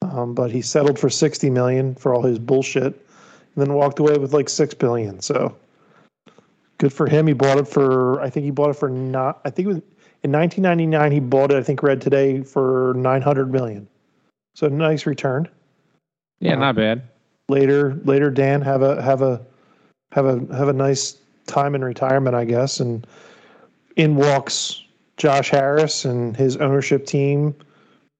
Um, 0.02 0.34
but 0.34 0.50
he 0.50 0.62
settled 0.62 0.98
for 0.98 1.10
60 1.10 1.50
million 1.50 1.94
for 1.94 2.14
all 2.14 2.22
his 2.22 2.38
bullshit 2.38 2.94
and 2.94 3.66
then 3.66 3.74
walked 3.74 3.98
away 3.98 4.16
with 4.18 4.32
like 4.32 4.48
6 4.48 4.74
billion. 4.74 5.20
So 5.20 5.56
good 6.78 6.92
for 6.92 7.06
him. 7.06 7.26
He 7.26 7.32
bought 7.32 7.58
it 7.58 7.68
for, 7.68 8.20
I 8.20 8.30
think 8.30 8.44
he 8.44 8.50
bought 8.50 8.70
it 8.70 8.76
for 8.76 8.88
not, 8.88 9.40
I 9.44 9.50
think 9.50 9.66
it 9.66 9.68
was 9.68 9.82
in 10.24 10.32
1999, 10.32 11.12
he 11.12 11.20
bought 11.20 11.52
it, 11.52 11.56
I 11.56 11.62
think 11.62 11.82
read 11.82 12.00
today 12.00 12.42
for 12.42 12.94
900 12.96 13.52
million. 13.52 13.86
So 14.54 14.66
nice 14.66 15.06
return. 15.06 15.48
Yeah, 16.40 16.54
Uh, 16.54 16.60
not 16.60 16.76
bad. 16.76 17.02
Later, 17.48 17.94
later, 18.04 18.30
Dan 18.30 18.60
have 18.62 18.82
a, 18.82 19.00
have 19.00 19.22
a, 19.22 19.40
have 20.12 20.26
a, 20.26 20.54
have 20.56 20.68
a 20.68 20.72
nice 20.72 21.16
time 21.46 21.74
in 21.74 21.84
retirement, 21.84 22.34
I 22.34 22.44
guess. 22.44 22.80
And 22.80 23.06
in 23.96 24.16
walks 24.16 24.82
Josh 25.16 25.50
Harris 25.50 26.04
and 26.04 26.36
his 26.36 26.56
ownership 26.56 27.06
team 27.06 27.54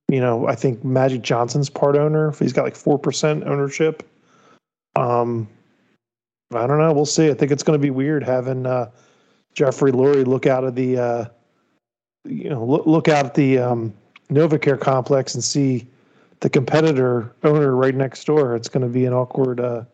you 0.09 0.21
know, 0.21 0.47
I 0.47 0.55
think 0.55 0.85
Magic 0.85 1.23
Johnson's 1.23 1.71
part 1.71 1.97
owner. 1.97 2.33
He's 2.33 2.53
got 2.53 2.65
like 2.65 2.77
four 2.77 2.99
percent 2.99 3.45
ownership. 3.45 4.03
Um, 4.97 5.49
I 6.55 6.67
don't 6.67 6.79
know. 6.79 6.93
We'll 6.93 7.07
see. 7.07 7.31
I 7.31 7.35
think 7.35 7.53
it's 7.53 7.63
going 7.63 7.79
to 7.79 7.83
be 7.83 7.91
weird 7.91 8.23
having 8.23 8.65
uh, 8.65 8.91
Jeffrey 9.55 9.93
Lurie 9.93 10.27
look 10.27 10.47
out 10.47 10.65
of 10.65 10.75
the, 10.75 10.97
uh, 10.97 11.25
you 12.25 12.49
know, 12.49 12.65
look, 12.65 12.87
look 12.87 13.09
out 13.09 13.27
at 13.27 13.35
the 13.35 13.59
um, 13.59 13.93
NovaCare 14.31 14.81
complex 14.81 15.35
and 15.35 15.45
see 15.45 15.87
the 16.41 16.49
competitor 16.49 17.35
owner 17.45 17.77
right 17.77 17.95
next 17.95 18.25
door. 18.25 18.57
It's 18.57 18.69
going 18.69 18.83
to 18.83 18.89
be 18.89 19.05
an 19.05 19.13
awkward, 19.13 19.61
uh, 19.61 19.85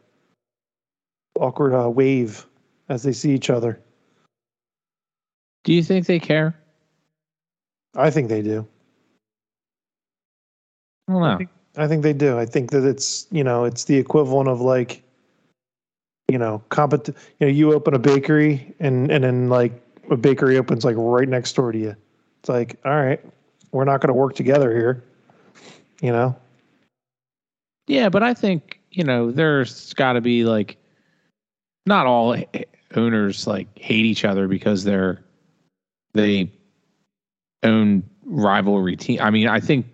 awkward 1.40 1.74
uh, 1.74 1.90
wave 1.90 2.46
as 2.88 3.02
they 3.02 3.12
see 3.12 3.32
each 3.32 3.50
other. 3.50 3.80
Do 5.64 5.72
you 5.72 5.82
think 5.82 6.06
they 6.06 6.20
care? 6.20 6.54
I 7.96 8.10
think 8.10 8.28
they 8.28 8.42
do. 8.42 8.66
I 11.08 11.12
don't 11.12 11.22
know. 11.22 11.38
think- 11.38 11.50
I 11.76 11.88
think 11.88 12.02
they 12.04 12.12
do. 12.12 12.38
I 12.38 12.46
think 12.46 12.70
that 12.70 12.84
it's 12.88 13.26
you 13.32 13.42
know 13.42 13.64
it's 13.64 13.84
the 13.84 13.96
equivalent 13.96 14.48
of 14.48 14.60
like 14.60 15.02
you 16.30 16.38
know 16.38 16.62
compet 16.70 17.08
you 17.08 17.14
know 17.46 17.48
you 17.48 17.72
open 17.72 17.94
a 17.94 17.98
bakery 17.98 18.72
and 18.78 19.10
and 19.10 19.24
then 19.24 19.48
like 19.48 19.72
a 20.10 20.16
bakery 20.16 20.56
opens 20.56 20.84
like 20.84 20.94
right 20.96 21.28
next 21.28 21.52
door 21.54 21.72
to 21.72 21.78
you. 21.78 21.96
It's 22.40 22.48
like 22.48 22.76
all 22.84 22.94
right, 22.94 23.20
we're 23.72 23.84
not 23.84 24.00
going 24.00 24.08
to 24.08 24.14
work 24.14 24.34
together 24.36 24.72
here. 24.74 25.02
You 26.00 26.12
know, 26.12 26.36
Yeah, 27.88 28.08
but 28.08 28.22
I 28.22 28.34
think 28.34 28.78
you 28.92 29.02
know 29.02 29.32
there's 29.32 29.92
got 29.94 30.12
to 30.12 30.20
be 30.20 30.44
like 30.44 30.76
not 31.86 32.06
all 32.06 32.36
owners 32.94 33.46
like 33.48 33.66
hate 33.76 34.04
each 34.04 34.24
other 34.24 34.46
because 34.46 34.84
they're 34.84 35.20
they 36.12 36.48
own 37.64 38.04
rivalry 38.24 38.94
team. 38.96 39.20
I 39.20 39.30
mean, 39.30 39.48
I 39.48 39.58
think 39.58 39.86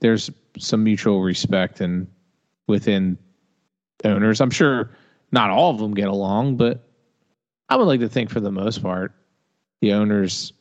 there's 0.00 0.30
some 0.58 0.84
mutual 0.84 1.22
respect 1.22 1.80
and 1.80 2.06
within 2.66 3.18
owners. 4.04 4.40
I'm 4.40 4.50
sure 4.50 4.90
not 5.32 5.50
all 5.50 5.70
of 5.70 5.78
them 5.78 5.94
get 5.94 6.08
along, 6.08 6.56
but 6.56 6.88
I 7.68 7.76
would 7.76 7.86
like 7.86 8.00
to 8.00 8.08
think 8.08 8.30
for 8.30 8.40
the 8.40 8.52
most 8.52 8.82
part 8.82 9.12
the 9.80 9.92
owners 9.92 10.52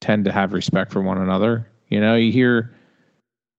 tend 0.00 0.24
to 0.24 0.32
have 0.32 0.52
respect 0.52 0.92
for 0.92 1.02
one 1.02 1.18
another. 1.18 1.68
You 1.88 2.00
know, 2.00 2.14
you 2.14 2.32
hear 2.32 2.74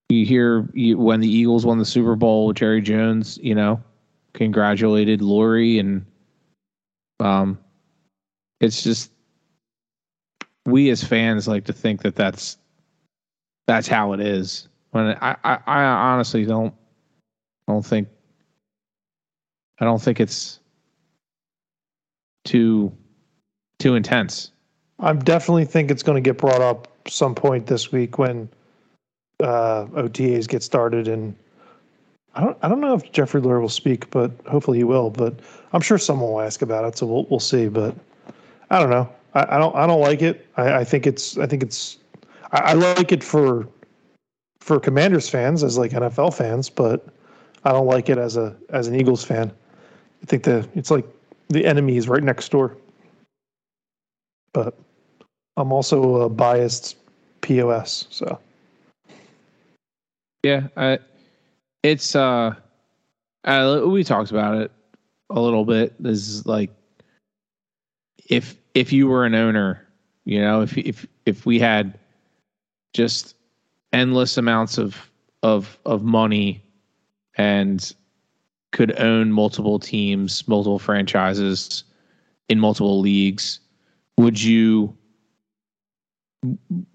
you 0.08 0.26
hear 0.26 0.68
you, 0.74 0.98
when 0.98 1.20
the 1.20 1.28
Eagles 1.28 1.64
won 1.64 1.78
the 1.78 1.84
Super 1.84 2.16
Bowl, 2.16 2.52
Jerry 2.52 2.80
Jones, 2.80 3.38
you 3.42 3.54
know, 3.54 3.80
congratulated 4.34 5.20
Lurie, 5.20 5.78
and 5.78 6.04
um, 7.20 7.58
it's 8.60 8.82
just 8.82 9.12
we 10.66 10.90
as 10.90 11.02
fans 11.02 11.48
like 11.48 11.64
to 11.64 11.72
think 11.72 12.02
that 12.02 12.16
that's 12.16 12.58
that's 13.66 13.88
how 13.88 14.12
it 14.12 14.20
is. 14.20 14.68
When 14.90 15.16
I, 15.20 15.36
I, 15.44 15.58
I 15.66 15.82
honestly 15.84 16.44
don't 16.44 16.74
don't 17.68 17.84
think 17.84 18.08
I 19.78 19.84
don't 19.84 20.02
think 20.02 20.20
it's 20.20 20.60
too 22.44 22.92
too 23.78 23.94
intense. 23.94 24.50
I 24.98 25.12
definitely 25.14 25.64
think 25.64 25.90
it's 25.90 26.02
going 26.02 26.22
to 26.22 26.28
get 26.28 26.36
brought 26.38 26.60
up 26.60 26.88
some 27.08 27.34
point 27.34 27.66
this 27.66 27.90
week 27.90 28.18
when 28.18 28.48
uh, 29.40 29.86
OTAs 29.86 30.46
get 30.46 30.62
started 30.62 31.08
and 31.08 31.34
I 32.34 32.42
don't 32.42 32.56
I 32.62 32.68
don't 32.68 32.80
know 32.80 32.94
if 32.94 33.10
Jeffrey 33.12 33.40
Lurie 33.40 33.60
will 33.60 33.68
speak, 33.68 34.10
but 34.10 34.30
hopefully 34.46 34.78
he 34.78 34.84
will. 34.84 35.10
But 35.10 35.34
I'm 35.72 35.80
sure 35.80 35.98
someone 35.98 36.30
will 36.30 36.40
ask 36.40 36.62
about 36.62 36.84
it, 36.84 36.96
so 36.96 37.06
we'll 37.06 37.24
we'll 37.24 37.40
see. 37.40 37.68
But 37.68 37.94
I 38.70 38.78
don't 38.78 38.90
know. 38.90 39.08
I, 39.34 39.56
I 39.56 39.58
don't 39.58 39.74
I 39.74 39.86
don't 39.86 40.00
like 40.00 40.22
it. 40.22 40.46
I, 40.56 40.74
I 40.74 40.84
think 40.84 41.06
it's 41.06 41.38
I 41.38 41.46
think 41.46 41.62
it's 41.62 41.98
I, 42.52 42.58
I 42.58 42.72
like 42.74 43.10
it 43.10 43.24
for 43.24 43.66
for 44.60 44.78
Commanders 44.78 45.28
fans 45.28 45.62
as 45.62 45.78
like 45.78 45.92
NFL 45.92 46.34
fans, 46.34 46.70
but 46.70 47.06
I 47.64 47.72
don't 47.72 47.86
like 47.86 48.08
it 48.08 48.18
as 48.18 48.36
a 48.36 48.56
as 48.70 48.86
an 48.86 48.94
Eagles 48.94 49.24
fan. 49.24 49.52
I 50.22 50.26
think 50.26 50.44
the 50.44 50.68
it's 50.74 50.90
like 50.90 51.06
the 51.48 51.66
enemy 51.66 51.96
is 51.96 52.08
right 52.08 52.22
next 52.22 52.50
door. 52.50 52.76
But 54.52 54.76
I'm 55.56 55.72
also 55.72 56.22
a 56.22 56.28
biased 56.28 56.96
POS, 57.40 58.06
so 58.10 58.38
Yeah, 60.42 60.68
I, 60.76 60.98
it's 61.82 62.14
uh, 62.14 62.54
uh, 63.44 63.82
we 63.86 64.04
talked 64.04 64.30
about 64.30 64.56
it 64.56 64.70
a 65.30 65.40
little 65.40 65.64
bit. 65.64 65.94
This 66.02 66.28
is 66.28 66.46
like 66.46 66.70
if 68.28 68.56
if 68.74 68.92
you 68.92 69.08
were 69.08 69.24
an 69.24 69.34
owner, 69.34 69.86
you 70.24 70.40
know, 70.40 70.62
if 70.62 70.76
if 70.78 71.06
if 71.26 71.46
we 71.46 71.58
had 71.58 71.98
just 72.94 73.34
endless 73.92 74.36
amounts 74.36 74.78
of 74.78 75.10
of 75.42 75.78
of 75.84 76.02
money 76.02 76.62
and 77.36 77.94
could 78.72 78.98
own 79.00 79.32
multiple 79.32 79.78
teams, 79.78 80.46
multiple 80.46 80.78
franchises 80.78 81.84
in 82.48 82.60
multiple 82.60 83.00
leagues, 83.00 83.60
would 84.16 84.40
you 84.40 84.96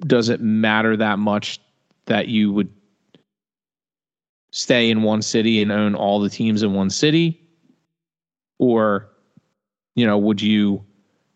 does 0.08 0.30
it 0.30 0.42
matter 0.42 0.98
that 0.98 1.20
much 1.20 1.60
that 2.06 2.28
you 2.28 2.52
would 2.52 2.70
stay 4.52 4.90
in 4.90 5.04
one 5.04 5.22
city 5.22 5.62
and 5.62 5.72
own 5.72 5.96
all 5.96 6.20
the 6.20 6.30
teams 6.30 6.64
in 6.64 6.74
one 6.74 6.90
city? 6.90 7.42
Or 8.60 9.10
you 9.96 10.06
know 10.06 10.18
would 10.18 10.42
you 10.42 10.84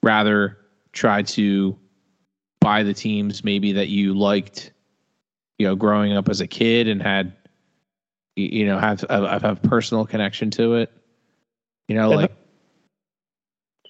rather 0.04 0.58
try 0.94 1.22
to 1.22 1.78
buy 2.62 2.84
the 2.84 2.94
teams 2.94 3.44
maybe 3.44 3.72
that 3.74 3.90
you 3.90 4.14
liked 4.14 4.72
you 5.60 5.68
know 5.68 5.76
growing 5.76 6.14
up 6.14 6.28
as 6.30 6.42
a 6.42 6.48
kid 6.48 6.88
and 6.88 7.02
had 7.02 7.34
you 8.36 8.66
know 8.66 8.80
have 8.80 9.06
have, 9.10 9.42
have 9.42 9.62
personal 9.62 10.06
connection 10.06 10.50
to 10.50 10.76
it 10.76 10.92
you 11.88 11.96
know 11.96 12.10
like 12.10 12.32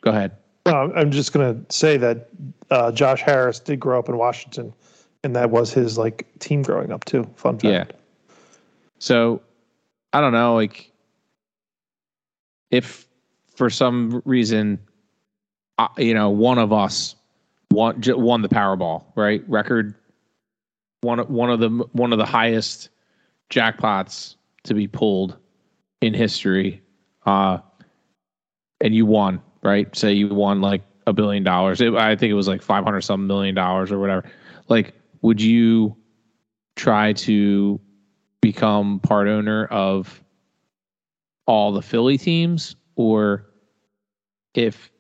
go 0.02 0.12
ahead 0.12 0.36
I'm 0.66 1.12
just 1.12 1.34
gonna 1.34 1.58
say 1.70 1.98
that 1.98 2.30
uh, 2.70 2.92
Josh 2.92 3.22
Harris 3.22 3.60
did 3.60 3.80
grow 3.80 4.00
up 4.00 4.10
in 4.10 4.18
Washington, 4.18 4.74
and 5.24 5.36
that 5.36 5.50
was 5.50 5.74
his 5.74 5.98
like 5.98 6.28
team 6.40 6.62
growing 6.62 6.92
up 6.92 7.06
too. 7.06 7.30
Fun 7.36 7.58
fact. 7.58 7.92
Yeah. 7.92 7.98
So 9.00 9.42
I 10.14 10.22
don't 10.22 10.34
know, 10.34 10.56
like 10.56 10.92
if 12.72 13.08
for 13.56 13.70
some 13.70 14.22
reason, 14.26 14.80
uh, 15.78 15.88
you 15.98 16.14
know, 16.14 16.30
one 16.30 16.58
of 16.58 16.72
us 16.72 17.16
won 17.72 18.02
won 18.06 18.42
the 18.42 18.50
Powerball, 18.50 19.06
right? 19.16 19.44
Record 19.48 19.96
one 21.02 21.20
one 21.20 21.50
of 21.50 21.60
the 21.60 21.70
one 21.92 22.12
of 22.12 22.20
the 22.20 22.26
highest 22.26 22.90
jackpots 23.50 24.36
to 24.64 24.74
be 24.74 24.88
pulled 24.88 25.38
in 26.02 26.14
history, 26.14 26.82
uh, 27.26 27.60
and 28.82 28.94
you 28.94 29.06
won, 29.06 29.42
right? 29.64 29.94
Say 29.96 30.14
you 30.14 30.28
won 30.30 30.62
like 30.62 30.84
a 31.08 31.14
billion 31.14 31.44
dollars. 31.44 31.82
I 31.82 32.16
think 32.16 32.32
it 32.32 32.36
was 32.36 32.48
like 32.48 32.62
five 32.62 32.84
hundred 32.84 33.02
some 33.02 33.28
million 33.28 33.56
dollars 33.56 33.92
or 33.92 34.00
whatever. 34.00 34.30
Like, 34.68 34.94
would 35.22 35.42
you 35.42 35.96
try 36.76 37.14
to 37.14 37.80
become 38.42 39.00
part 39.00 39.28
owner 39.28 39.66
of 39.66 40.24
all 41.46 41.72
the 41.72 41.82
Philly 41.82 42.18
teams, 42.18 42.76
or 42.96 43.46
if, 44.54 44.92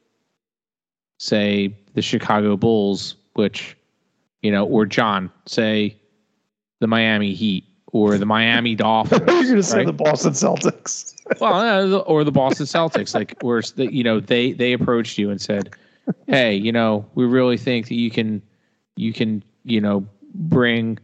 say, 1.19 1.77
the 1.93 2.01
Chicago 2.01 2.57
Bulls, 2.57 3.15
which 3.33 3.77
you 4.41 4.51
know, 4.51 4.65
or 4.65 4.85
John, 4.85 5.31
say, 5.45 5.97
the 6.79 6.87
Miami 6.87 7.33
Heat 7.33 7.65
or 7.87 8.17
the 8.17 8.25
Miami 8.25 8.75
Dolphins. 8.75 9.21
You're 9.21 9.43
going 9.43 9.55
to 9.55 9.63
say 9.63 9.85
the 9.85 9.93
Boston 9.93 10.33
Celtics. 10.33 11.15
well, 11.39 11.95
uh, 11.95 11.97
or 11.99 12.23
the 12.23 12.31
Boston 12.31 12.65
Celtics, 12.65 13.13
like 13.13 13.35
where 13.41 13.61
the, 13.75 13.93
you 13.93 14.03
know 14.03 14.19
they 14.19 14.53
they 14.53 14.73
approached 14.73 15.17
you 15.17 15.29
and 15.29 15.41
said, 15.41 15.73
"Hey, 16.27 16.55
you 16.55 16.71
know, 16.71 17.05
we 17.15 17.25
really 17.25 17.57
think 17.57 17.87
that 17.87 17.95
you 17.95 18.09
can 18.09 18.41
you 18.95 19.13
can 19.13 19.43
you 19.63 19.81
know 19.81 20.05
bring 20.33 20.97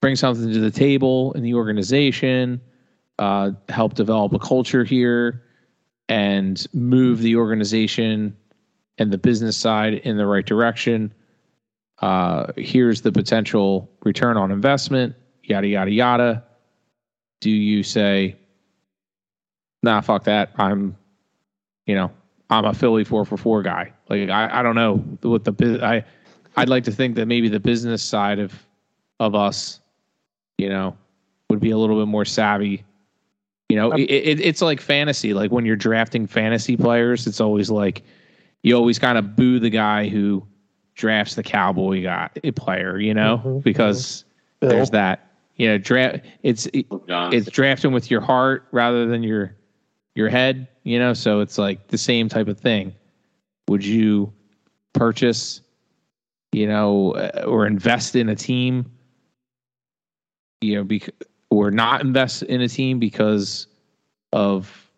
bring 0.00 0.16
something 0.16 0.52
to 0.52 0.60
the 0.60 0.70
table 0.70 1.32
in 1.32 1.42
the 1.42 1.54
organization, 1.54 2.60
uh, 3.18 3.50
help 3.68 3.94
develop 3.94 4.32
a 4.32 4.38
culture 4.38 4.84
here, 4.84 5.42
and 6.08 6.66
move 6.72 7.20
the 7.20 7.36
organization 7.36 8.36
and 8.98 9.12
the 9.12 9.18
business 9.18 9.56
side 9.56 9.94
in 9.94 10.16
the 10.16 10.26
right 10.26 10.46
direction. 10.46 11.12
Uh, 12.02 12.52
here's 12.56 13.00
the 13.00 13.12
potential 13.12 13.90
return 14.04 14.36
on 14.36 14.50
investment, 14.50 15.14
yada 15.44 15.66
yada 15.66 15.90
yada." 15.90 16.44
Do 17.40 17.50
you 17.50 17.82
say? 17.82 18.36
nah, 19.82 20.00
fuck 20.00 20.24
that. 20.24 20.52
I'm, 20.56 20.96
you 21.86 21.94
know, 21.94 22.10
I'm 22.50 22.64
a 22.64 22.74
Philly 22.74 23.04
four 23.04 23.24
for 23.24 23.36
four 23.36 23.62
guy. 23.62 23.92
Like 24.08 24.28
I, 24.28 24.60
I 24.60 24.62
don't 24.62 24.74
know 24.74 24.96
what 25.22 25.44
the 25.44 25.80
I, 25.82 26.04
I'd 26.56 26.68
like 26.68 26.84
to 26.84 26.92
think 26.92 27.16
that 27.16 27.26
maybe 27.26 27.48
the 27.48 27.60
business 27.60 28.02
side 28.02 28.38
of, 28.38 28.54
of 29.20 29.34
us, 29.34 29.80
you 30.58 30.68
know, 30.68 30.96
would 31.50 31.60
be 31.60 31.70
a 31.70 31.78
little 31.78 31.98
bit 31.98 32.08
more 32.08 32.24
savvy. 32.24 32.84
You 33.68 33.76
know, 33.76 33.92
it, 33.92 34.02
it, 34.02 34.40
it's 34.40 34.60
like 34.60 34.80
fantasy. 34.80 35.32
Like 35.32 35.50
when 35.50 35.64
you're 35.64 35.76
drafting 35.76 36.26
fantasy 36.26 36.76
players, 36.76 37.26
it's 37.26 37.40
always 37.40 37.70
like 37.70 38.02
you 38.62 38.76
always 38.76 38.98
kind 38.98 39.16
of 39.16 39.34
boo 39.34 39.58
the 39.58 39.70
guy 39.70 40.08
who 40.08 40.46
drafts 41.02 41.34
the 41.34 41.42
cowboy 41.42 42.00
guy 42.04 42.30
a 42.44 42.52
player. 42.52 42.96
You 43.00 43.12
know, 43.12 43.42
Mhm, 43.44 43.62
because 43.64 44.24
Bill. 44.60 44.70
there's 44.70 44.90
that. 44.90 45.26
You 45.56 45.68
know, 45.68 45.78
draft. 45.78 46.24
It's 46.44 46.68
John. 47.08 47.34
it's 47.34 47.50
drafting 47.50 47.90
with 47.92 48.08
your 48.08 48.20
heart 48.20 48.68
rather 48.70 49.04
than 49.06 49.24
your 49.24 49.56
your 50.14 50.28
head, 50.28 50.68
you 50.84 50.98
know, 51.00 51.12
so 51.12 51.40
it's 51.40 51.58
like 51.58 51.88
the 51.88 51.98
same 51.98 52.28
type 52.28 52.46
of 52.46 52.58
thing. 52.60 52.92
Would 53.68 53.84
you 53.84 54.32
purchase, 54.92 55.60
you 56.52 56.66
know, 56.68 57.12
uh, 57.16 57.44
or 57.46 57.66
invest 57.66 58.14
in 58.14 58.28
a 58.28 58.36
team, 58.36 58.90
you 60.60 60.76
know, 60.76 60.84
bec- 60.84 61.10
or 61.50 61.70
not 61.72 62.00
invest 62.02 62.42
in 62.44 62.60
a 62.60 62.68
team 62.68 62.98
because 63.00 63.66
of 64.32 64.88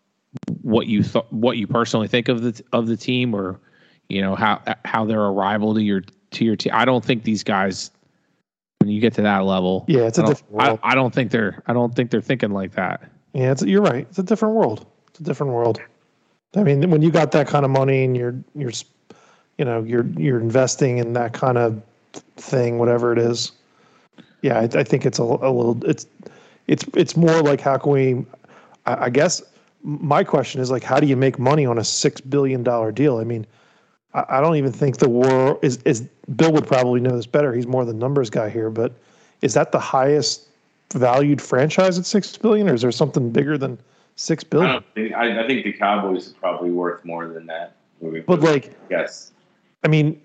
what 0.61 0.85
you 0.87 1.01
thought, 1.01 1.31
what 1.33 1.57
you 1.57 1.65
personally 1.65 2.07
think 2.07 2.27
of 2.29 2.41
the 2.43 2.61
of 2.73 2.87
the 2.87 2.97
team, 2.97 3.33
or 3.33 3.59
you 4.09 4.21
know 4.21 4.35
how 4.35 4.61
how 4.85 5.05
they're 5.05 5.25
a 5.25 5.31
rival 5.31 5.73
to 5.75 5.81
your 5.81 6.01
to 6.31 6.45
your 6.45 6.55
team? 6.55 6.71
I 6.75 6.85
don't 6.85 7.03
think 7.03 7.23
these 7.23 7.43
guys, 7.43 7.91
when 8.79 8.89
you 8.89 8.99
get 8.99 9.13
to 9.15 9.21
that 9.23 9.45
level, 9.45 9.85
Yeah, 9.87 10.01
it's 10.01 10.17
a 10.17 10.21
I 10.21 10.25
don't- 10.25 10.31
different 10.35 10.53
world. 10.53 10.79
I, 10.83 10.91
I 10.91 10.95
don't 10.95 11.13
think 11.13 11.31
they're 11.31 11.61
I 11.67 11.73
don't 11.73 11.95
think 11.95 12.11
they're 12.11 12.21
thinking 12.21 12.51
like 12.51 12.73
that. 12.73 13.09
Yeah, 13.33 13.51
it's, 13.51 13.63
you're 13.63 13.81
right. 13.81 14.07
It's 14.09 14.19
a 14.19 14.23
different 14.23 14.55
world. 14.55 14.85
It's 15.09 15.19
a 15.19 15.23
different 15.23 15.51
world. 15.53 15.79
I 16.55 16.63
mean, 16.63 16.89
when 16.89 17.01
you 17.01 17.11
got 17.11 17.31
that 17.33 17.47
kind 17.47 17.65
of 17.65 17.71
money 17.71 18.05
and 18.05 18.15
you're 18.15 18.35
you're, 18.55 18.71
you 19.57 19.65
know, 19.65 19.83
you're 19.83 20.05
you're 20.17 20.39
investing 20.39 20.99
in 20.99 21.13
that 21.13 21.33
kind 21.33 21.57
of 21.57 21.81
thing, 22.37 22.77
whatever 22.79 23.11
it 23.11 23.19
is. 23.19 23.51
Yeah, 24.41 24.59
I, 24.59 24.63
I 24.79 24.83
think 24.83 25.05
it's 25.05 25.19
a, 25.19 25.23
a 25.23 25.51
little. 25.51 25.83
It's 25.85 26.07
it's 26.67 26.85
it's 26.93 27.17
more 27.17 27.41
like 27.41 27.59
how 27.59 27.77
can 27.77 27.91
we? 27.91 28.25
I, 28.85 29.05
I 29.05 29.09
guess 29.09 29.41
my 29.83 30.23
question 30.23 30.61
is 30.61 30.71
like, 30.71 30.83
how 30.83 30.99
do 30.99 31.07
you 31.07 31.17
make 31.17 31.37
money 31.39 31.65
on 31.65 31.77
a 31.77 31.83
six 31.83 32.21
billion 32.21 32.63
dollar 32.63 32.91
deal? 32.91 33.17
I 33.17 33.23
mean, 33.25 33.45
I, 34.15 34.37
I 34.37 34.41
don't 34.41 34.55
even 34.55 34.71
think 34.71 34.97
the 34.97 35.09
world 35.09 35.59
is 35.61 35.77
is. 35.85 36.01
Bill 36.35 36.51
would 36.53 36.65
probably 36.65 36.99
know 37.01 37.15
this 37.15 37.27
better. 37.27 37.53
He's 37.53 37.67
more 37.67 37.85
the 37.85 37.93
numbers 37.93 38.29
guy 38.31 38.49
here, 38.49 38.69
but 38.71 38.93
is 39.41 39.53
that 39.53 39.71
the 39.71 39.79
highest 39.79 40.47
valued 40.93 41.41
franchise 41.41 41.99
at 41.99 42.05
six 42.05 42.35
billion, 42.37 42.67
or 42.69 42.73
is 42.73 42.81
there 42.81 42.91
something 42.91 43.29
bigger 43.29 43.57
than 43.57 43.77
six 44.15 44.43
billion? 44.43 44.71
I 44.77 44.79
think. 44.95 45.13
I, 45.13 45.43
I 45.43 45.47
think 45.47 45.63
the 45.65 45.73
Cowboys 45.73 46.31
are 46.31 46.35
probably 46.39 46.71
worth 46.71 47.03
more 47.05 47.27
than 47.27 47.45
that. 47.47 47.75
But 48.25 48.39
like, 48.41 48.71
yes, 48.89 49.31
I 49.83 49.87
mean, 49.87 50.19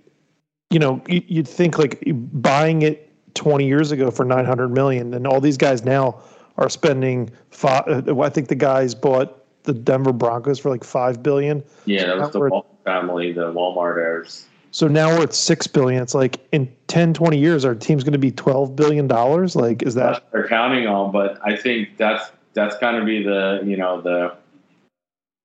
you 0.71 0.79
know, 0.79 1.03
you- 1.09 1.23
you'd 1.27 1.49
think 1.49 1.79
like 1.79 2.03
buying 2.07 2.83
it 2.83 3.09
20 3.35 3.67
years 3.67 3.91
ago 3.93 4.11
for 4.11 4.25
900 4.25 4.69
million, 4.69 5.15
and 5.15 5.27
all 5.27 5.41
these 5.41 5.57
guys 5.57 5.85
now 5.85 6.21
are 6.57 6.69
spending. 6.69 7.31
Five, 7.51 8.09
uh, 8.09 8.21
I 8.21 8.29
think 8.29 8.49
the 8.49 8.55
guys 8.55 8.95
bought 8.95 9.45
the 9.65 9.73
Denver 9.73 10.13
Broncos 10.13 10.59
for 10.59 10.71
like 10.71 10.85
five 10.85 11.23
billion. 11.23 11.63
yeah, 11.85 12.07
that 12.07 12.19
was 12.19 12.31
the 12.33 12.41
family, 12.91 13.33
the 13.33 13.53
Walmart 13.53 13.97
heirs. 13.97 14.47
So 14.73 14.87
now 14.87 15.09
we're 15.09 15.25
at 15.25 15.35
six 15.35 15.67
billion. 15.67 16.03
It's 16.03 16.15
like 16.15 16.39
in 16.53 16.73
10, 16.87 17.15
20 17.15 17.39
years, 17.39 17.65
our 17.65 17.75
team's 17.75 18.05
going 18.05 18.13
to 18.13 18.19
be 18.19 18.31
12 18.31 18.77
billion 18.77 19.07
dollars. 19.09 19.57
Like, 19.57 19.83
is 19.83 19.95
that? 19.95 20.25
they're 20.33 20.49
counting 20.49 20.87
on, 20.87 21.11
but 21.13 21.39
I 21.45 21.57
think 21.57 21.97
that's 21.97 22.31
that's 22.55 22.77
going 22.79 22.99
to 22.99 23.05
be 23.05 23.23
the 23.23 23.63
you 23.65 23.77
know 23.77 24.01
the 24.01 24.35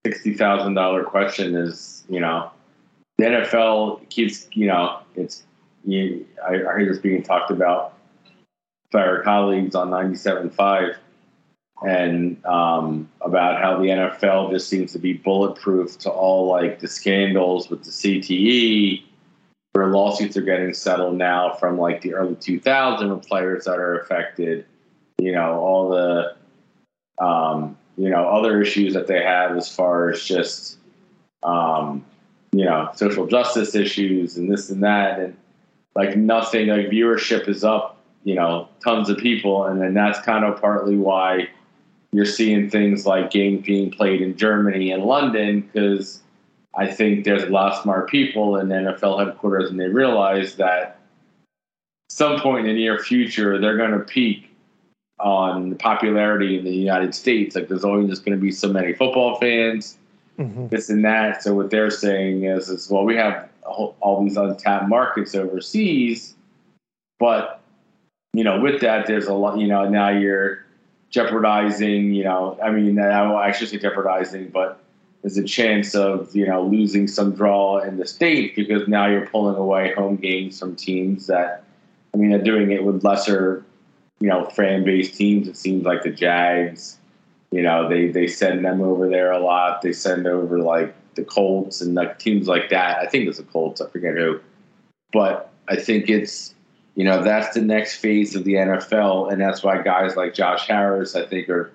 sixty 0.05 0.33
thousand 0.33 0.75
dollar 0.75 1.03
question 1.03 1.55
is 1.55 2.03
you 2.09 2.19
know 2.19 2.51
the 3.17 3.25
NFL 3.25 4.07
keeps 4.09 4.47
you 4.53 4.67
know 4.67 4.99
it's 5.15 5.43
you, 5.85 6.25
I, 6.43 6.53
I 6.53 6.77
hear 6.77 6.85
this 6.87 6.99
being 6.99 7.23
talked 7.23 7.51
about 7.51 7.93
by 8.91 9.01
our 9.01 9.21
colleagues 9.23 9.75
on 9.75 9.89
97.5 9.89 10.95
and 11.83 12.43
um, 12.45 13.09
about 13.21 13.61
how 13.61 13.77
the 13.77 13.87
NFL 13.87 14.51
just 14.51 14.69
seems 14.69 14.93
to 14.93 14.99
be 14.99 15.13
bulletproof 15.13 15.97
to 15.99 16.09
all 16.09 16.47
like 16.47 16.79
the 16.79 16.87
scandals 16.87 17.69
with 17.69 17.83
the 17.83 17.91
CTE, 17.91 19.03
where 19.73 19.87
lawsuits 19.87 20.37
are 20.37 20.41
getting 20.41 20.73
settled 20.73 21.17
now 21.17 21.53
from 21.55 21.77
like 21.77 22.01
the 22.01 22.13
early 22.13 22.35
2000s 22.35 23.13
with 23.13 23.27
players 23.27 23.65
that 23.65 23.77
are 23.77 23.99
affected. 23.99 24.65
You 25.21 25.33
know, 25.33 25.59
all 25.59 25.89
the 25.89 26.35
um, 27.23 27.77
you 27.97 28.09
know 28.09 28.27
other 28.27 28.61
issues 28.61 28.93
that 28.93 29.07
they 29.07 29.21
have 29.21 29.55
as 29.57 29.73
far 29.73 30.09
as 30.09 30.23
just 30.23 30.77
um, 31.43 32.05
you 32.53 32.63
know 32.65 32.89
social 32.95 33.27
justice 33.27 33.75
issues 33.75 34.37
and 34.37 34.51
this 34.51 34.69
and 34.69 34.83
that 34.83 35.19
and 35.19 35.35
like 35.93 36.15
nothing 36.15 36.67
like 36.67 36.87
viewership 36.87 37.47
is 37.47 37.63
up 37.63 37.97
you 38.23 38.35
know 38.35 38.67
tons 38.83 39.09
of 39.09 39.17
people 39.17 39.65
and 39.65 39.81
then 39.81 39.93
that's 39.93 40.19
kind 40.21 40.43
of 40.45 40.59
partly 40.59 40.95
why 40.95 41.47
you're 42.15 42.25
seeing 42.25 42.69
things 42.69 43.05
like 43.05 43.29
games 43.29 43.65
being 43.65 43.91
played 43.91 44.21
in 44.21 44.37
Germany 44.37 44.91
and 44.91 45.03
London 45.03 45.61
because 45.61 46.21
I 46.73 46.87
think 46.87 47.25
there's 47.25 47.43
a 47.43 47.49
lot 47.49 47.73
of 47.73 47.81
smart 47.83 48.09
people 48.09 48.55
in 48.57 48.67
NFL 48.67 49.25
headquarters 49.25 49.69
and 49.69 49.79
they 49.79 49.89
realize 49.89 50.55
that 50.55 50.99
some 52.09 52.39
point 52.39 52.67
in 52.67 52.75
the 52.75 52.81
near 52.81 52.99
future 52.99 53.59
they're 53.59 53.77
going 53.77 53.91
to 53.91 53.99
peak 53.99 54.49
on 55.19 55.75
popularity 55.75 56.57
in 56.57 56.63
the 56.63 56.73
United 56.73 57.13
States. 57.13 57.55
Like 57.55 57.67
there's 57.67 57.83
always 57.83 58.09
just 58.09 58.23
going 58.23 58.37
to 58.37 58.41
be 58.41 58.51
so 58.51 58.71
many 58.71 58.93
football 58.93 59.35
fans, 59.35 59.97
mm-hmm. 60.39 60.67
this 60.67 60.89
and 60.89 61.03
that. 61.03 61.43
So 61.43 61.53
what 61.53 61.69
they're 61.69 61.91
saying 61.91 62.45
is, 62.45 62.69
is 62.69 62.89
well, 62.89 63.03
we 63.03 63.15
have 63.17 63.49
all 63.65 64.23
these 64.23 64.37
untapped 64.37 64.87
markets 64.87 65.35
overseas, 65.35 66.35
but 67.19 67.61
you 68.33 68.43
know, 68.43 68.59
with 68.59 68.81
that, 68.81 69.07
there's 69.07 69.27
a 69.27 69.33
lot. 69.33 69.57
You 69.57 69.67
know, 69.67 69.87
now 69.89 70.09
you're 70.09 70.64
jeopardizing. 71.15 72.13
You 72.13 72.25
know, 72.25 72.59
I 72.63 72.69
mean, 72.69 72.99
I 72.99 73.51
should 73.51 73.69
say 73.69 73.79
jeopardizing, 73.79 74.49
but 74.49 74.79
there's 75.23 75.37
a 75.37 75.43
chance 75.43 75.95
of 75.95 76.35
you 76.35 76.45
know 76.45 76.63
losing 76.63 77.07
some 77.07 77.33
draw 77.33 77.79
in 77.79 77.97
the 77.97 78.05
state 78.05 78.55
because 78.55 78.87
now 78.87 79.07
you're 79.07 79.25
pulling 79.27 79.55
away 79.55 79.93
home 79.93 80.17
games 80.17 80.59
from 80.59 80.75
teams 80.75 81.27
that, 81.27 81.63
I 82.13 82.17
mean, 82.17 82.29
they're 82.29 82.43
doing 82.43 82.71
it 82.71 82.83
with 82.83 83.03
lesser 83.03 83.65
you 84.19 84.29
know, 84.29 84.45
fan 84.45 84.83
based 84.83 85.15
teams. 85.15 85.47
It 85.47 85.55
seems 85.55 85.85
like 85.85 86.01
the 86.01 86.09
Jags, 86.09 86.97
you 87.51 87.61
know, 87.61 87.87
they 87.87 88.07
they 88.07 88.25
send 88.25 88.65
them 88.65 88.81
over 88.81 89.07
there 89.07 89.31
a 89.31 89.39
lot. 89.39 89.83
They 89.83 89.93
send 89.93 90.25
over 90.25 90.57
like 90.59 90.95
the 91.13 91.23
Colts 91.23 91.79
and 91.79 91.93
like 91.93 92.17
teams 92.17 92.47
like 92.47 92.69
that. 92.69 92.97
I 92.97 93.05
think 93.05 93.27
it's 93.27 93.37
the 93.37 93.43
Colts. 93.43 93.81
I 93.81 93.89
forget 93.89 94.15
who, 94.15 94.39
but 95.13 95.51
I 95.67 95.75
think 95.75 96.09
it's 96.09 96.54
you 96.95 97.03
know 97.03 97.21
that's 97.21 97.53
the 97.53 97.61
next 97.61 97.97
phase 97.97 98.35
of 98.35 98.43
the 98.43 98.53
NFL, 98.53 99.31
and 99.31 99.39
that's 99.41 99.63
why 99.63 99.81
guys 99.81 100.15
like 100.15 100.33
Josh 100.33 100.67
Harris, 100.67 101.15
I 101.15 101.25
think, 101.25 101.49
are 101.49 101.71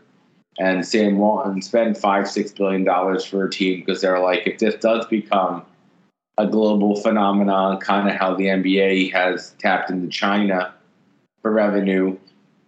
and 0.59 0.85
Sam 0.85 1.18
Walton 1.18 1.62
spend 1.62 1.96
five 1.96 2.28
six 2.28 2.52
billion 2.52 2.85
dollars 2.85 3.24
for 3.24 3.44
a 3.44 3.50
team 3.50 3.80
because 3.80 4.00
they're 4.00 4.18
like, 4.18 4.46
if 4.46 4.59
this 4.59 4.74
does 4.76 5.06
become 5.06 5.64
a 6.38 6.46
global 6.46 6.96
phenomenon, 6.96 7.78
kind 7.78 8.09
of 8.09 8.14
how 8.16 8.35
the 8.35 8.44
NBA 8.44 9.12
has 9.12 9.54
tapped 9.59 9.90
into 9.90 10.09
China 10.09 10.74
for 11.42 11.52
revenue, 11.52 12.16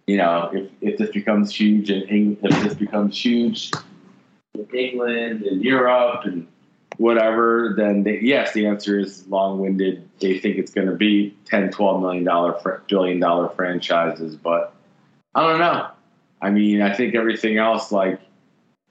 you 0.07 0.17
know, 0.17 0.49
if, 0.53 0.69
if 0.81 0.97
this 0.97 1.09
becomes 1.11 1.53
huge 1.53 1.89
England, 1.89 2.37
if 2.43 2.63
this 2.63 2.73
becomes 2.73 3.23
huge 3.23 3.71
in 4.55 4.67
England 4.73 5.43
and 5.43 5.63
Europe 5.63 6.25
and 6.25 6.47
whatever, 6.97 7.73
then 7.75 8.03
they, 8.03 8.19
yes, 8.19 8.53
the 8.53 8.67
answer 8.67 8.99
is 8.99 9.27
long-winded. 9.27 10.07
They 10.19 10.39
think 10.39 10.57
it's 10.57 10.73
going 10.73 10.87
to 10.87 10.95
be 10.95 11.35
10, 11.45 11.71
12 11.71 12.01
million 12.01 12.23
dollar, 12.23 12.81
billion 12.87 13.19
dollar 13.19 13.49
franchises, 13.49 14.35
but 14.35 14.73
I 15.35 15.41
don't 15.41 15.59
know. 15.59 15.87
I 16.41 16.49
mean, 16.49 16.81
I 16.81 16.93
think 16.93 17.15
everything 17.15 17.57
else, 17.57 17.91
like 17.91 18.19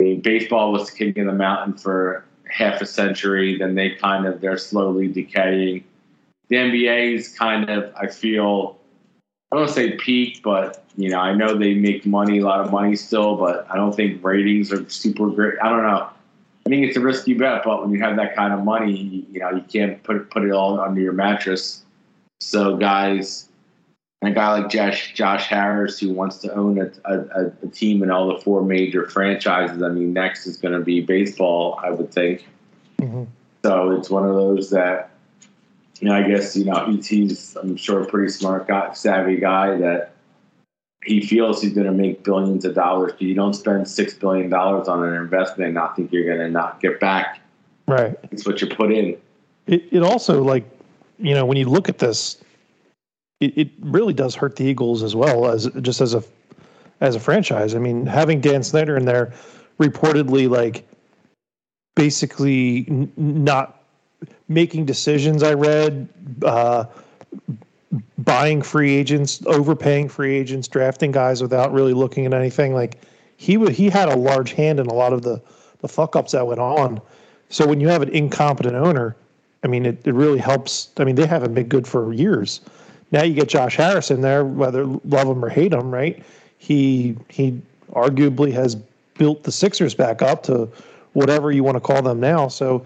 I 0.00 0.04
mean, 0.04 0.20
baseball 0.20 0.72
was 0.72 0.90
king 0.90 1.16
of 1.18 1.26
the 1.26 1.32
mountain 1.32 1.74
for 1.74 2.24
half 2.50 2.80
a 2.80 2.86
century. 2.86 3.58
Then 3.58 3.74
they 3.74 3.90
kind 3.90 4.26
of 4.26 4.40
they're 4.40 4.58
slowly 4.58 5.08
decaying. 5.08 5.84
The 6.48 6.56
NBA 6.56 7.14
is 7.14 7.28
kind 7.28 7.68
of, 7.70 7.92
I 7.94 8.08
feel, 8.08 8.78
I 9.52 9.56
don't 9.56 9.70
say 9.70 9.92
peak, 9.92 10.40
but 10.42 10.84
you 10.96 11.08
know, 11.08 11.18
I 11.18 11.34
know 11.34 11.56
they 11.56 11.74
make 11.74 12.04
money, 12.04 12.38
a 12.38 12.44
lot 12.44 12.60
of 12.60 12.70
money 12.72 12.96
still, 12.96 13.36
but 13.36 13.66
I 13.70 13.76
don't 13.76 13.94
think 13.94 14.24
ratings 14.24 14.72
are 14.72 14.88
super 14.90 15.30
great. 15.30 15.54
I 15.62 15.68
don't 15.68 15.82
know. 15.82 16.08
I 16.64 16.68
think 16.68 16.86
it's 16.86 16.96
a 16.96 17.00
risky 17.00 17.34
bet, 17.34 17.62
but 17.64 17.82
when 17.82 17.90
you 17.90 18.00
have 18.00 18.16
that 18.16 18.36
kind 18.36 18.52
of 18.52 18.64
money, 18.64 19.26
you 19.30 19.40
know, 19.40 19.50
you 19.50 19.62
can't 19.62 20.02
put 20.02 20.30
put 20.30 20.44
it 20.44 20.52
all 20.52 20.78
under 20.80 21.00
your 21.00 21.12
mattress. 21.12 21.82
So, 22.40 22.76
guys, 22.76 23.48
a 24.22 24.30
guy 24.30 24.60
like 24.60 24.70
Josh 24.70 25.12
Josh 25.14 25.46
Harris 25.46 25.98
who 25.98 26.12
wants 26.12 26.38
to 26.38 26.54
own 26.54 26.80
a, 26.80 26.90
a, 27.04 27.52
a 27.62 27.66
team 27.68 28.02
in 28.02 28.10
all 28.10 28.28
the 28.28 28.38
four 28.40 28.62
major 28.62 29.08
franchises. 29.08 29.82
I 29.82 29.88
mean, 29.88 30.12
next 30.12 30.46
is 30.46 30.56
going 30.56 30.74
to 30.74 30.80
be 30.80 31.00
baseball, 31.00 31.80
I 31.82 31.90
would 31.90 32.12
think. 32.12 32.46
Mm-hmm. 32.98 33.24
So 33.64 33.90
it's 33.92 34.10
one 34.10 34.24
of 34.24 34.34
those 34.34 34.70
that, 34.70 35.10
you 36.00 36.08
know, 36.08 36.14
I 36.14 36.22
guess 36.22 36.56
you 36.56 36.64
know 36.64 36.86
he's 36.86 37.56
I'm 37.56 37.76
sure 37.76 38.02
a 38.02 38.06
pretty 38.06 38.30
smart 38.30 38.68
guy, 38.68 38.92
savvy 38.92 39.36
guy 39.36 39.76
that 39.78 40.12
he 41.04 41.20
feels 41.20 41.60
he's 41.60 41.72
going 41.72 41.86
to 41.86 41.92
make 41.92 42.22
billions 42.22 42.64
of 42.64 42.74
dollars. 42.74 43.12
You 43.18 43.34
don't 43.34 43.54
spend 43.54 43.88
six 43.88 44.14
billion 44.14 44.48
dollars 44.48 44.88
on 44.88 45.04
an 45.04 45.14
investment 45.14 45.68
and 45.68 45.74
not 45.74 45.96
think 45.96 46.12
you're 46.12 46.24
going 46.24 46.38
to 46.38 46.48
not 46.48 46.80
get 46.80 47.00
back. 47.00 47.40
Right. 47.88 48.16
It's 48.30 48.46
what 48.46 48.60
you 48.60 48.68
put 48.68 48.92
in. 48.92 49.16
It, 49.66 49.84
it 49.90 50.02
also 50.02 50.42
like, 50.42 50.64
you 51.18 51.34
know, 51.34 51.44
when 51.44 51.56
you 51.56 51.66
look 51.66 51.88
at 51.88 51.98
this, 51.98 52.42
it, 53.40 53.58
it 53.58 53.70
really 53.80 54.14
does 54.14 54.34
hurt 54.34 54.56
the 54.56 54.64
Eagles 54.64 55.02
as 55.02 55.16
well 55.16 55.46
as 55.46 55.68
just 55.80 56.00
as 56.00 56.14
a 56.14 56.22
as 57.00 57.16
a 57.16 57.20
franchise. 57.20 57.74
I 57.74 57.78
mean, 57.78 58.06
having 58.06 58.40
Dan 58.40 58.62
Snyder 58.62 58.96
in 58.96 59.04
there, 59.04 59.32
reportedly 59.80 60.48
like 60.48 60.86
basically 61.96 62.86
n- 62.88 63.12
not 63.16 63.82
making 64.48 64.86
decisions. 64.86 65.42
I 65.42 65.54
read. 65.54 66.08
Uh, 66.42 66.84
buying 68.18 68.62
free 68.62 68.94
agents, 68.94 69.44
overpaying 69.46 70.08
free 70.08 70.34
agents, 70.34 70.68
drafting 70.68 71.12
guys 71.12 71.42
without 71.42 71.72
really 71.72 71.92
looking 71.92 72.26
at 72.26 72.32
anything. 72.32 72.74
Like 72.74 73.00
he 73.36 73.56
would, 73.56 73.72
he 73.72 73.90
had 73.90 74.08
a 74.08 74.16
large 74.16 74.52
hand 74.52 74.80
in 74.80 74.86
a 74.86 74.94
lot 74.94 75.12
of 75.12 75.22
the 75.22 75.40
the 75.80 75.88
fuck 75.88 76.14
ups 76.14 76.32
that 76.32 76.46
went 76.46 76.60
on. 76.60 77.00
So 77.48 77.66
when 77.66 77.80
you 77.80 77.88
have 77.88 78.02
an 78.02 78.08
incompetent 78.10 78.76
owner, 78.76 79.16
I 79.64 79.66
mean, 79.66 79.84
it, 79.84 80.06
it 80.06 80.14
really 80.14 80.38
helps. 80.38 80.90
I 80.96 81.04
mean, 81.04 81.16
they 81.16 81.26
haven't 81.26 81.54
been 81.54 81.68
good 81.68 81.86
for 81.86 82.12
years. 82.12 82.60
Now 83.10 83.24
you 83.24 83.34
get 83.34 83.48
Josh 83.48 83.76
Harris 83.76 84.10
in 84.10 84.22
there, 84.22 84.44
whether 84.44 84.86
love 84.86 85.28
him 85.28 85.44
or 85.44 85.48
hate 85.48 85.72
him, 85.72 85.92
right? 85.92 86.22
He 86.58 87.16
he 87.28 87.60
arguably 87.92 88.52
has 88.52 88.76
built 89.18 89.42
the 89.42 89.52
Sixers 89.52 89.94
back 89.94 90.22
up 90.22 90.42
to 90.44 90.68
whatever 91.12 91.52
you 91.52 91.62
want 91.62 91.76
to 91.76 91.80
call 91.80 92.00
them 92.00 92.20
now. 92.20 92.48
So 92.48 92.84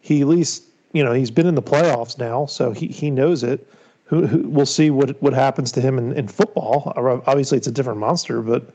he 0.00 0.22
at 0.22 0.28
least 0.28 0.62
you 0.92 1.04
know 1.04 1.12
he's 1.12 1.30
been 1.30 1.46
in 1.46 1.54
the 1.54 1.62
playoffs 1.62 2.18
now, 2.18 2.46
so 2.46 2.70
he 2.70 2.86
he 2.86 3.10
knows 3.10 3.42
it 3.42 3.66
who, 4.08 4.26
who 4.26 4.48
we'll 4.48 4.66
see 4.66 4.90
what 4.90 5.20
what 5.22 5.32
happens 5.32 5.70
to 5.72 5.80
him 5.80 5.98
in, 5.98 6.12
in 6.12 6.28
football. 6.28 6.92
Obviously, 7.26 7.58
it's 7.58 7.66
a 7.66 7.72
different 7.72 8.00
monster, 8.00 8.42
but 8.42 8.74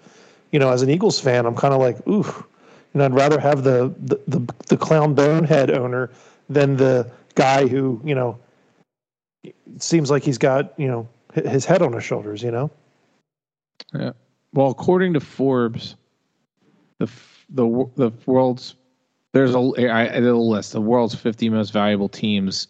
you 0.52 0.60
know, 0.60 0.72
as 0.72 0.82
an 0.84 0.90
Eagles 0.90 1.20
fan, 1.20 1.46
I'm 1.46 1.56
kind 1.56 1.74
of 1.74 1.80
like, 1.80 1.98
ooh, 2.08 2.24
you 2.24 3.00
know, 3.00 3.06
I'd 3.06 3.14
rather 3.14 3.40
have 3.40 3.64
the, 3.64 3.94
the 4.00 4.20
the 4.28 4.54
the 4.68 4.78
clown 4.78 5.16
bonehead 5.16 5.72
owner 5.72 6.12
than 6.50 6.78
the 6.78 7.10
guy 7.36 7.68
who 7.68 8.00
you 8.04 8.14
know 8.14 8.38
seems 9.80 10.12
like 10.12 10.24
he's 10.24 10.38
got 10.38 10.74
you 10.78 10.88
know 10.88 11.10
his 11.34 11.66
head 11.66 11.82
on 11.82 11.94
his 11.94 12.04
shoulders. 12.04 12.44
You 12.44 12.52
know. 12.52 12.72
Yeah. 13.94 14.12
Well, 14.54 14.70
according 14.70 15.14
to 15.14 15.20
Forbes, 15.20 15.96
the 17.00 17.10
the 17.50 17.90
the 17.96 18.12
world's 18.28 18.76
there's 19.32 19.56
a, 19.56 19.58
a 19.58 20.20
list 20.38 20.74
the 20.74 20.82
world's 20.82 21.16
50 21.16 21.50
most 21.50 21.72
valuable 21.72 22.08
teams 22.08 22.68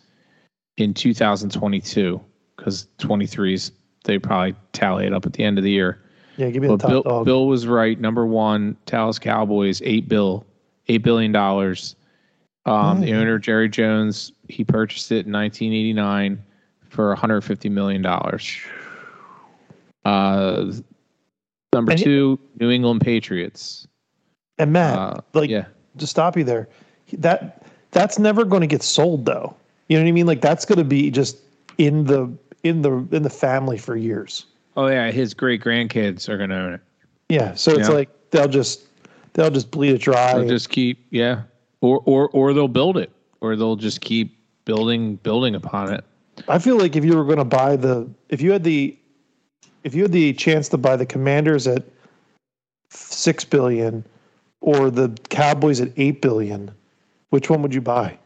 in 0.78 0.94
2022 0.94 2.22
because 2.56 2.88
23s 3.00 3.72
they 4.04 4.20
probably 4.20 4.56
tally 4.74 5.06
it 5.06 5.14
up 5.14 5.26
at 5.26 5.34
the 5.34 5.44
end 5.44 5.58
of 5.58 5.64
the 5.64 5.72
year. 5.72 6.02
Yeah, 6.38 6.50
give 6.50 6.62
me 6.62 6.68
but 6.68 6.78
the 6.78 6.82
top 6.82 6.90
Bill, 6.90 7.04
dog. 7.04 7.26
Bill 7.26 7.48
was 7.48 7.68
right. 7.68 8.00
Number 8.00 8.26
one, 8.26 8.76
Dallas 8.86 9.20
Cowboys, 9.20 9.82
eight 9.84 10.08
bill, 10.08 10.46
eight 10.88 11.04
billion 11.04 11.32
dollars. 11.32 11.96
Um, 12.66 13.02
The 13.02 13.14
owner 13.14 13.40
Jerry 13.40 13.70
Jones, 13.70 14.32
he 14.48 14.64
purchased 14.64 15.12
it 15.12 15.26
in 15.26 15.34
1989 15.34 16.42
for 16.90 17.10
150 17.10 17.70
million 17.70 18.02
dollars. 18.02 18.58
Uh, 20.06 20.72
number 21.74 21.92
and 21.92 22.02
two, 22.02 22.40
New 22.60 22.72
England 22.72 23.02
Patriots. 23.02 23.88
And 24.58 24.74
Matt, 24.74 24.98
uh, 24.98 25.22
like, 25.34 25.50
yeah. 25.50 25.66
to 25.98 26.08
stop 26.08 26.38
you 26.38 26.44
there, 26.44 26.70
that 27.14 27.66
that's 27.92 28.18
never 28.20 28.44
going 28.46 28.62
to 28.62 28.68
get 28.68 28.84
sold, 28.84 29.26
though. 29.26 29.56
You 29.88 29.98
know 29.98 30.04
what 30.04 30.10
I 30.10 30.14
mean? 30.14 30.26
Like, 30.26 30.42
that's 30.42 30.66
going 30.66 30.78
to 30.78 30.86
be 30.86 31.12
just 31.12 31.38
in 31.78 32.06
the 32.06 32.32
in 32.64 32.82
the 32.82 33.08
in 33.12 33.24
the 33.24 33.30
family 33.30 33.78
for 33.78 33.96
years. 33.96 34.46
Oh 34.76 34.88
yeah, 34.88 35.12
his 35.12 35.34
great 35.34 35.62
grandkids 35.62 36.28
are 36.28 36.38
gonna 36.38 36.56
own 36.56 36.74
it. 36.74 36.82
Yeah, 37.30 37.54
so 37.54 37.72
it's 37.72 37.90
like 37.90 38.10
they'll 38.32 38.48
just 38.48 38.86
they'll 39.34 39.52
just 39.52 39.72
bleed 39.72 39.94
it 39.94 40.02
dry. 40.02 40.34
They'll 40.34 40.48
just 40.48 40.70
keep 40.70 41.06
yeah, 41.12 41.44
or 41.82 42.02
or 42.06 42.30
or 42.30 42.54
they'll 42.54 42.68
build 42.68 42.98
it, 42.98 43.12
or 43.42 43.56
they'll 43.56 43.76
just 43.76 44.02
keep 44.02 44.38
building 44.66 45.18
building 45.18 45.56
upon 45.56 45.94
it. 45.94 46.04
I 46.48 46.60
feel 46.60 46.78
like 46.78 46.96
if 46.96 47.06
you 47.06 47.16
were 47.16 47.26
going 47.26 47.38
to 47.38 47.46
buy 47.46 47.76
the 47.76 48.10
if 48.30 48.42
you 48.42 48.52
had 48.52 48.64
the 48.64 48.98
if 49.84 49.94
you 49.94 50.04
had 50.04 50.12
the 50.12 50.34
chance 50.34 50.70
to 50.70 50.78
buy 50.78 50.96
the 50.96 51.06
Commanders 51.06 51.68
at 51.68 51.84
six 52.90 53.44
billion 53.44 54.04
or 54.62 54.90
the 54.90 55.10
Cowboys 55.30 55.82
at 55.82 55.92
eight 55.98 56.22
billion, 56.22 56.72
which 57.30 57.50
one 57.50 57.62
would 57.62 57.74
you 57.74 57.82
buy? 57.82 58.18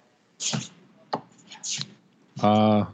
Uh, 2.41 2.86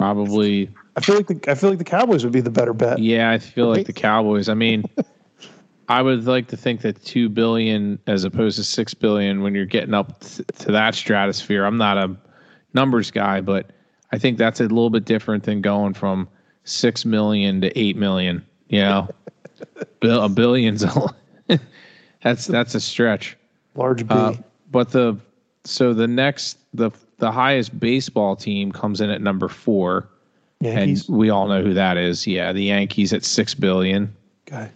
probably. 0.00 0.70
I 0.96 1.00
feel 1.00 1.16
like 1.16 1.26
the 1.26 1.50
I 1.50 1.54
feel 1.54 1.68
like 1.68 1.78
the 1.78 1.84
Cowboys 1.84 2.24
would 2.24 2.32
be 2.32 2.40
the 2.40 2.50
better 2.50 2.72
bet. 2.72 2.98
Yeah, 3.00 3.30
I 3.30 3.38
feel 3.38 3.68
like 3.68 3.86
the 3.86 3.92
Cowboys. 3.92 4.48
I 4.48 4.54
mean, 4.54 4.84
I 5.90 6.00
would 6.00 6.26
like 6.26 6.48
to 6.48 6.56
think 6.56 6.80
that 6.80 7.04
two 7.04 7.28
billion 7.28 7.98
as 8.06 8.24
opposed 8.24 8.56
to 8.56 8.64
six 8.64 8.94
billion 8.94 9.42
when 9.42 9.54
you're 9.54 9.66
getting 9.66 9.92
up 9.92 10.20
t- 10.20 10.42
to 10.60 10.72
that 10.72 10.94
stratosphere. 10.94 11.66
I'm 11.66 11.76
not 11.76 11.98
a 11.98 12.16
numbers 12.72 13.10
guy, 13.10 13.42
but 13.42 13.72
I 14.10 14.16
think 14.18 14.38
that's 14.38 14.58
a 14.60 14.64
little 14.64 14.88
bit 14.88 15.04
different 15.04 15.44
than 15.44 15.60
going 15.60 15.92
from 15.92 16.28
six 16.64 17.04
million 17.04 17.60
to 17.60 17.78
eight 17.78 17.96
million. 17.96 18.44
You 18.68 18.80
know, 18.80 19.08
Bill, 20.00 20.24
a 20.24 20.30
billion's 20.30 20.82
a, 20.82 21.14
that's 22.22 22.46
that's 22.46 22.74
a 22.74 22.80
stretch. 22.80 23.36
Large 23.74 24.08
B. 24.08 24.14
Uh, 24.14 24.32
but 24.70 24.92
the 24.92 25.18
so 25.64 25.92
the 25.92 26.08
next 26.08 26.56
the 26.72 26.90
the 27.20 27.30
highest 27.30 27.78
baseball 27.78 28.34
team 28.36 28.72
comes 28.72 29.00
in 29.00 29.10
at 29.10 29.20
number 29.22 29.48
four, 29.48 30.08
Yankees. 30.60 31.08
and 31.08 31.16
we 31.18 31.30
all 31.30 31.46
know 31.48 31.62
who 31.62 31.74
that 31.74 31.96
is. 31.96 32.26
Yeah, 32.26 32.52
the 32.52 32.64
Yankees 32.64 33.12
at 33.12 33.24
six 33.24 33.54
billion. 33.54 34.14
Okay. 34.48 34.68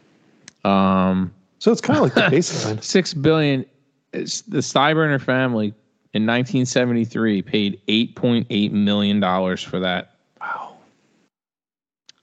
Um, 0.64 1.32
So 1.58 1.72
it's 1.72 1.80
kind 1.80 1.98
of 1.98 2.04
like 2.04 2.14
the 2.14 2.36
baseline. 2.36 2.82
six 2.84 3.12
billion. 3.12 3.66
It's 4.12 4.42
the 4.42 4.58
Steinbrenner 4.58 5.20
family 5.20 5.74
in 6.12 6.24
1973 6.26 7.42
paid 7.42 7.80
8.8 7.88 8.70
million 8.72 9.18
dollars 9.20 9.62
for 9.62 9.80
that. 9.80 10.14
Wow. 10.40 10.76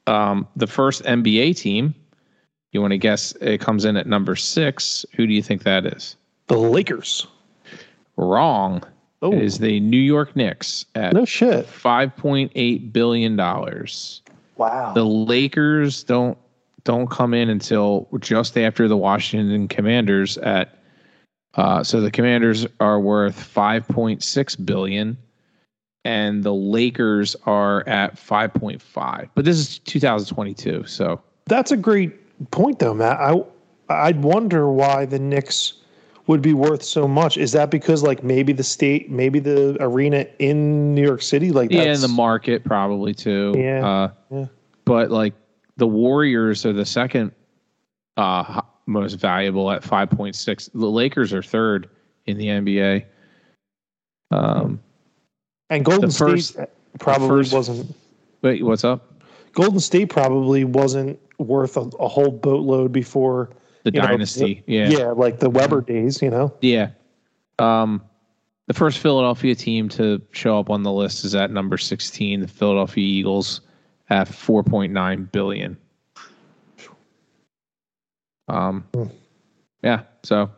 Um, 0.07 0.47
the 0.55 0.67
first 0.67 1.03
NBA 1.03 1.57
team, 1.57 1.93
you 2.71 2.81
want 2.81 2.91
to 2.91 2.97
guess? 2.97 3.33
It 3.41 3.59
comes 3.59 3.83
in 3.85 3.97
at 3.97 4.07
number 4.07 4.35
six. 4.37 5.05
Who 5.15 5.27
do 5.27 5.33
you 5.33 5.43
think 5.43 5.63
that 5.63 5.85
is? 5.85 6.15
The 6.47 6.57
Lakers. 6.57 7.27
Wrong. 8.17 8.81
Oh, 9.21 9.31
It 9.33 9.41
is 9.43 9.59
the 9.59 9.79
New 9.79 9.99
York 9.99 10.35
Knicks 10.35 10.85
at 10.95 11.13
no 11.13 11.25
shit. 11.25 11.67
5.8 11.67 12.91
billion 12.93 13.35
dollars. 13.35 14.21
Wow. 14.57 14.93
The 14.93 15.03
Lakers 15.05 16.03
don't 16.03 16.37
don't 16.83 17.09
come 17.09 17.33
in 17.33 17.49
until 17.49 18.07
just 18.19 18.57
after 18.57 18.87
the 18.87 18.97
Washington 18.97 19.67
Commanders 19.67 20.37
at 20.39 20.79
uh, 21.55 21.83
so 21.83 22.01
the 22.01 22.09
Commanders 22.09 22.65
are 22.79 22.99
worth 22.99 23.35
5.6 23.53 24.65
billion 24.65 25.17
and 26.05 26.43
the 26.43 26.53
Lakers 26.53 27.35
are 27.45 27.87
at 27.87 28.15
5.5. 28.15 29.29
But 29.35 29.45
this 29.45 29.57
is 29.59 29.79
2022, 29.79 30.85
so 30.87 31.21
That's 31.45 31.71
a 31.71 31.77
great 31.77 32.49
point, 32.51 32.79
though, 32.79 32.93
Matt. 32.95 33.19
I 33.19 33.43
I'd 33.89 34.23
wonder 34.23 34.71
why 34.71 35.05
the 35.05 35.19
Knicks 35.19 35.73
would 36.27 36.41
be 36.41 36.53
worth 36.53 36.83
so 36.83 37.07
much. 37.07 37.37
Is 37.37 37.51
that 37.53 37.71
because 37.71 38.03
like 38.03 38.23
maybe 38.23 38.53
the 38.53 38.63
state, 38.63 39.09
maybe 39.09 39.39
the 39.39 39.75
arena 39.79 40.25
in 40.39 40.93
New 40.95 41.01
York 41.03 41.21
City, 41.21 41.51
like 41.51 41.71
yeah, 41.71 41.83
in 41.93 42.01
the 42.01 42.07
market 42.07 42.63
probably 42.63 43.13
too. 43.13 43.53
Yeah, 43.57 43.85
Uh, 43.87 44.11
yeah. 44.29 44.45
But 44.85 45.11
like 45.11 45.33
the 45.77 45.87
Warriors 45.87 46.65
are 46.65 46.73
the 46.73 46.85
second 46.85 47.31
uh, 48.17 48.61
most 48.85 49.13
valuable 49.15 49.71
at 49.71 49.81
5.6. 49.83 50.69
The 50.73 50.85
Lakers 50.85 51.33
are 51.33 51.41
third 51.43 51.89
in 52.27 52.37
the 52.37 52.47
NBA. 52.47 53.05
Um, 54.31 54.79
and 55.69 55.83
Golden 55.85 56.11
first- 56.11 56.53
State 56.53 56.67
probably 56.99 57.27
first- 57.29 57.53
wasn't. 57.53 57.95
wait, 58.41 58.63
what's 58.63 58.83
up? 58.83 59.07
Golden 59.53 59.79
State 59.79 60.09
probably 60.09 60.63
wasn't 60.63 61.19
worth 61.37 61.75
a, 61.77 61.81
a 61.99 62.07
whole 62.07 62.31
boatload 62.31 62.91
before. 62.91 63.49
The 63.83 63.91
you 63.93 64.01
know, 64.01 64.07
dynasty. 64.07 64.63
yeah. 64.67 64.89
yeah, 64.89 65.07
like 65.11 65.39
the 65.39 65.49
Webber 65.49 65.81
days. 65.81 66.21
You 66.21 66.29
know. 66.29 66.53
Yeah. 66.61 66.91
Um, 67.59 68.03
the 68.67 68.73
first 68.73 68.99
Philadelphia 68.99 69.55
team 69.55 69.89
to 69.89 70.21
show 70.31 70.59
up 70.59 70.69
on 70.69 70.83
the 70.83 70.91
list 70.91 71.25
is 71.25 71.35
at 71.35 71.51
number 71.51 71.77
16, 71.77 72.41
the 72.41 72.47
Philadelphia 72.47 73.03
Eagles 73.03 73.61
at 74.09 74.27
4.9 74.27 75.31
billion. 75.31 75.77
Um, 78.47 78.85
yeah, 79.83 80.03
so 80.23 80.49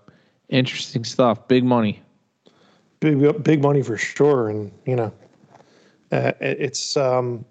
interesting 0.49 1.03
stuff. 1.03 1.47
Big 1.47 1.63
money. 1.63 2.01
big 2.99 3.43
big 3.43 3.61
money 3.61 3.81
for 3.81 3.97
sure 3.97 4.49
and 4.49 4.71
you 4.85 4.95
know 4.95 5.11
uh, 6.11 6.31
it's 6.39 6.95
um 6.95 7.43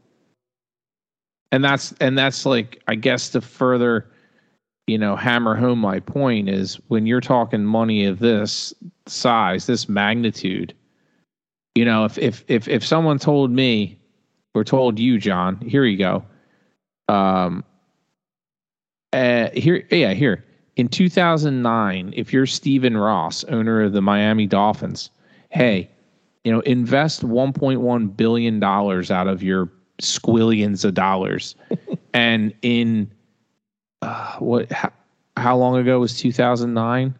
And 1.50 1.62
that's 1.64 1.92
and 2.00 2.16
that's 2.16 2.46
like 2.46 2.82
I 2.88 2.94
guess 2.94 3.28
to 3.30 3.40
further, 3.40 4.11
you 4.87 4.99
know, 4.99 5.16
hammer 5.16 5.55
home 5.55 5.79
my 5.79 6.01
point 6.01 6.49
is 6.49 6.77
when 6.88 7.07
you're 7.07 7.21
talking 7.21 7.64
money 7.64 8.05
of 8.05 8.18
this 8.18 8.75
size, 9.07 9.66
this 9.66 9.88
magnitude, 9.88 10.75
you 11.75 11.85
know, 11.85 12.05
if 12.05 12.18
if 12.18 12.45
if 12.49 12.68
if 12.68 12.85
someone 12.85 13.18
told 13.18 13.51
me 13.51 13.99
or 14.55 14.64
told 14.64 14.99
you, 14.99 15.18
John, 15.18 15.57
here 15.57 15.85
you 15.85 15.97
go. 15.97 16.25
Um 17.09 17.64
uh 19.12 19.51
here 19.55 19.87
yeah, 19.90 20.14
here. 20.14 20.45
In 20.77 20.88
2009, 20.88 22.14
if 22.16 22.33
you're 22.33 22.47
Stephen 22.47 22.97
Ross, 22.97 23.45
owner 23.45 23.83
of 23.83 23.92
the 23.92 24.01
Miami 24.01 24.47
Dolphins, 24.47 25.11
hey, 25.51 25.90
you 26.45 26.53
know, 26.53 26.61
invest 26.61 27.23
1.1 27.23 28.16
billion 28.16 28.59
dollars 28.59 29.11
out 29.11 29.29
of 29.29 29.42
your 29.42 29.71
squillions 30.01 30.85
of 30.85 30.95
dollars. 30.95 31.55
and 32.14 32.53
in 32.62 33.11
uh, 34.02 34.36
what 34.38 34.70
how, 34.70 34.92
how 35.36 35.56
long 35.56 35.76
ago 35.76 36.00
was 36.00 36.18
2009? 36.18 37.14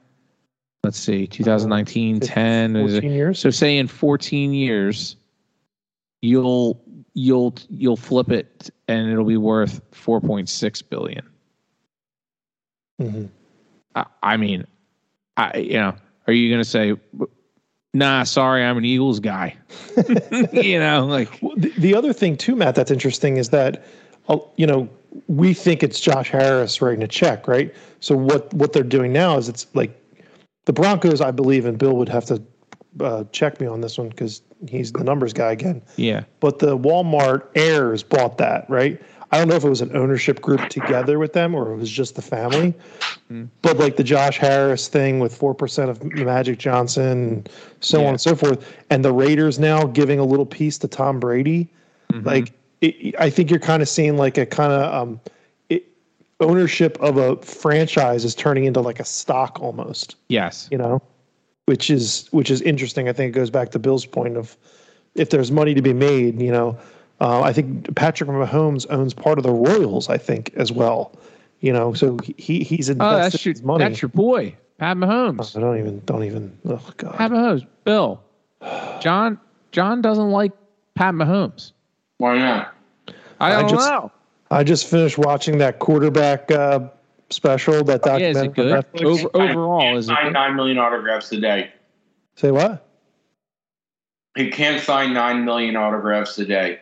Let's 0.85 0.99
see, 0.99 1.29
2019, 1.29 2.19
10 2.21 2.75
14 2.75 3.11
years 3.13 3.39
so 3.39 3.51
say 3.51 3.79
in 3.79 3.87
14 3.87 4.53
years 4.53 5.17
you'll 6.23 6.83
you'll 7.15 7.55
you'll 7.69 7.97
flip 7.97 8.31
it 8.31 8.71
and 8.89 9.11
it'll 9.11 9.25
be 9.25 9.37
worth 9.37 9.81
4.6 9.93 10.83
billion. 10.89 11.29
Mhm. 13.01 13.29
I, 13.95 14.07
I 14.23 14.37
mean, 14.37 14.67
I 15.37 15.59
you 15.59 15.75
know, 15.75 15.95
are 16.27 16.33
you 16.33 16.49
going 16.51 16.63
to 16.63 16.69
say 16.69 16.95
nah, 17.95 18.23
sorry, 18.23 18.65
I'm 18.65 18.79
an 18.79 18.85
Eagles 18.85 19.21
guy. 19.21 19.57
you 20.53 20.79
know, 20.79 21.05
like 21.07 21.29
Well, 21.43 21.55
the, 21.57 21.73
the 21.77 21.95
other 21.95 22.13
thing 22.13 22.37
too 22.37 22.57
matt 22.57 22.75
that's 22.75 22.91
interesting 22.91 23.37
is 23.37 23.51
that 23.51 23.77
uh, 23.77 23.81
you 24.57 24.67
know 24.67 24.89
we 25.29 25.53
think 25.53 25.83
it's 25.83 26.01
josh 26.01 26.31
harris 26.31 26.81
writing 26.81 27.03
a 27.03 27.09
check 27.09 27.47
right 27.47 27.75
so 28.01 28.17
what 28.17 28.53
what 28.55 28.73
they're 28.73 28.83
doing 28.83 29.13
now 29.13 29.37
is 29.37 29.49
it's 29.49 29.67
like 29.75 29.91
the 30.65 30.73
broncos 30.73 31.21
i 31.21 31.31
believe 31.31 31.67
and 31.67 31.79
bill 31.79 31.97
would 31.97 32.09
have 32.09 32.25
to 32.25 32.43
uh, 33.01 33.25
check 33.33 33.61
me 33.61 33.67
on 33.67 33.81
this 33.81 33.97
one 33.97 34.09
because 34.11 34.43
he's 34.69 34.93
the 34.93 35.03
numbers 35.03 35.33
guy 35.33 35.51
again 35.53 35.81
yeah. 35.97 36.25
but 36.41 36.59
the 36.59 36.77
Walmart 36.77 37.49
heirs 37.55 38.03
bought 38.03 38.37
that, 38.37 38.69
right? 38.69 39.01
I 39.33 39.39
don't 39.39 39.49
know 39.49 39.55
if 39.55 39.65
it 39.65 39.69
was 39.71 39.81
an 39.81 39.97
ownership 39.97 40.43
group 40.43 40.69
together 40.69 41.19
with 41.19 41.33
them 41.33 41.55
or 41.55 41.73
it 41.73 41.77
was 41.77 41.91
just 41.91 42.17
the 42.17 42.23
family. 42.23 42.75
But 43.63 43.79
like 43.79 43.97
the 43.97 44.05
Josh 44.05 44.37
Harris 44.37 44.89
thing 44.89 45.21
with 45.21 45.39
4% 45.39 45.89
of 45.89 46.05
Magic 46.05 46.59
Johnson, 46.59 47.09
and 47.09 47.49
so 47.81 48.01
Yeah. 48.01 48.09
on 48.09 48.11
and 48.11 48.21
so 48.21 48.37
forth. 48.37 48.77
And 48.91 49.03
the 49.03 49.13
Raiders 49.13 49.59
now 49.59 49.85
giving 49.85 50.19
a 50.19 50.25
little 50.25 50.45
piece 50.45 50.77
to 50.79 50.89
Tom 50.89 51.19
Brady. 51.19 51.71
Mm-hmm. 52.13 52.27
Like, 52.27 52.53
it, 52.83 53.15
I 53.19 53.31
think 53.31 53.51
you're 53.51 53.59
kind 53.61 53.81
of 53.83 53.89
seeing 53.89 54.17
like 54.17 54.37
a 54.37 54.45
kind 54.47 54.73
of 54.73 54.93
um, 54.95 55.21
it, 55.71 55.85
ownership 56.41 56.99
of 57.01 57.17
a 57.17 57.37
franchise 57.37 58.25
is 58.25 58.35
turning 58.35 58.65
into 58.65 58.81
like 58.81 59.01
a 59.01 59.05
stock 59.05 59.59
almost 59.61 60.17
Yes. 60.29 60.69
you 60.71 60.77
know, 60.79 61.01
which 61.67 61.89
is 61.91 62.29
which 62.33 62.51
is 62.51 62.61
interesting. 62.63 63.09
I 63.09 63.13
think 63.13 63.35
it 63.35 63.39
goes 63.39 63.51
back 63.51 63.71
to 63.71 63.79
Bill's 63.79 64.05
point 64.07 64.37
of 64.37 64.57
if 65.15 65.31
there's 65.31 65.51
money 65.51 65.75
to 65.75 65.83
be 65.83 65.93
made, 65.93 66.41
you 66.41 66.51
know, 66.53 66.79
uh, 67.21 67.41
I 67.43 67.53
think 67.53 67.95
Patrick 67.95 68.29
Mahomes 68.31 68.87
owns 68.91 69.15
part 69.15 69.39
of 69.39 69.45
the 69.45 69.53
Royals. 69.53 70.09
I 70.09 70.19
think 70.19 70.53
as 70.57 70.73
well, 70.73 71.15
you 71.61 71.73
know, 71.73 71.93
so 71.95 72.19
he 72.37 72.65
he's 72.65 72.89
invested 72.89 73.15
Oh, 73.15 73.19
that's 73.19 73.45
your 73.45 73.53
his 73.55 73.63
money. 73.63 73.85
that's 73.85 74.03
your 74.03 74.09
boy, 74.09 74.57
Pat 74.79 74.97
Mahomes. 74.97 75.57
I 75.57 75.61
don't 75.61 75.79
even 75.79 76.03
don't 76.07 76.25
even. 76.25 76.59
Oh 76.67 76.81
God. 76.97 77.15
Pat 77.15 77.31
Mahomes. 77.31 77.67
Bill. 77.85 78.21
John 79.01 79.39
John 79.71 80.03
doesn't 80.03 80.31
like 80.31 80.53
Pat 80.95 81.15
Mahomes. 81.15 81.73
Why 82.23 82.39
not? 82.39 82.73
I 83.41 83.49
I 83.57 83.61
don't 83.63 83.71
just- 83.71 83.91
know. 83.91 84.13
I 84.53 84.63
just 84.63 84.87
finished 84.87 85.19
watching 85.19 85.59
that 85.59 85.81
quarterback 85.81 86.49
uh, 86.53 86.89
special. 87.31 87.83
That 87.83 88.03
Yeah, 88.07 88.17
is 88.19 88.37
documentary. 88.37 88.71
it 88.71 88.77
on 88.77 88.83
good? 88.93 89.05
Over, 89.35 89.51
overall, 89.51 89.97
is 89.99 90.09
it 90.09 90.17
good? 90.23 90.33
nine 90.33 90.55
million 90.55 90.79
autographs 90.79 91.33
a 91.33 91.41
day. 91.41 91.73
Say 92.37 92.53
what? 92.53 92.87
He 94.37 94.51
can't 94.51 94.81
sign 94.81 95.13
nine 95.15 95.45
million 95.45 95.75
autographs 95.75 96.39
a 96.39 96.45
day. 96.45 96.79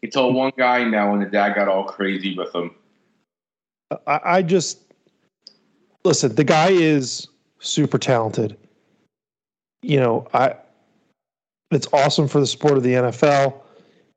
He 0.00 0.08
told 0.08 0.34
one 0.34 0.52
guy 0.56 0.84
now, 0.84 1.12
and 1.12 1.20
the 1.20 1.26
dad 1.26 1.54
got 1.54 1.68
all 1.68 1.84
crazy 1.84 2.34
with 2.34 2.54
him. 2.54 2.70
I, 4.06 4.20
I 4.24 4.42
just 4.42 4.78
listen. 6.04 6.34
The 6.34 6.44
guy 6.44 6.68
is 6.70 7.28
super 7.58 7.98
talented. 7.98 8.56
You 9.82 10.00
know, 10.00 10.28
I. 10.32 10.54
It's 11.72 11.88
awesome 11.92 12.26
for 12.26 12.40
the 12.40 12.46
sport 12.46 12.78
of 12.78 12.82
the 12.84 12.94
NFL. 12.94 13.60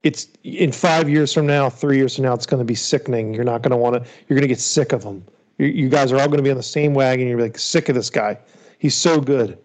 It's 0.03 0.27
in 0.43 0.71
five 0.71 1.09
years 1.09 1.33
from 1.33 1.45
now, 1.45 1.69
three 1.69 1.97
years 1.97 2.15
from 2.15 2.25
now, 2.25 2.33
it's 2.33 2.45
going 2.45 2.59
to 2.59 2.65
be 2.65 2.75
sickening. 2.75 3.33
You're 3.33 3.43
not 3.43 3.61
going 3.61 3.71
to 3.71 3.77
want 3.77 3.95
to. 3.95 4.11
You're 4.27 4.35
going 4.35 4.41
to 4.41 4.47
get 4.47 4.59
sick 4.59 4.93
of 4.93 5.03
him. 5.03 5.23
You, 5.57 5.67
you 5.67 5.89
guys 5.89 6.11
are 6.11 6.19
all 6.19 6.27
going 6.27 6.37
to 6.37 6.43
be 6.43 6.49
on 6.49 6.57
the 6.57 6.63
same 6.63 6.93
wagon. 6.93 7.27
You're 7.27 7.39
like 7.39 7.57
sick 7.57 7.89
of 7.89 7.95
this 7.95 8.09
guy. 8.09 8.39
He's 8.79 8.95
so 8.95 9.19
good. 9.19 9.57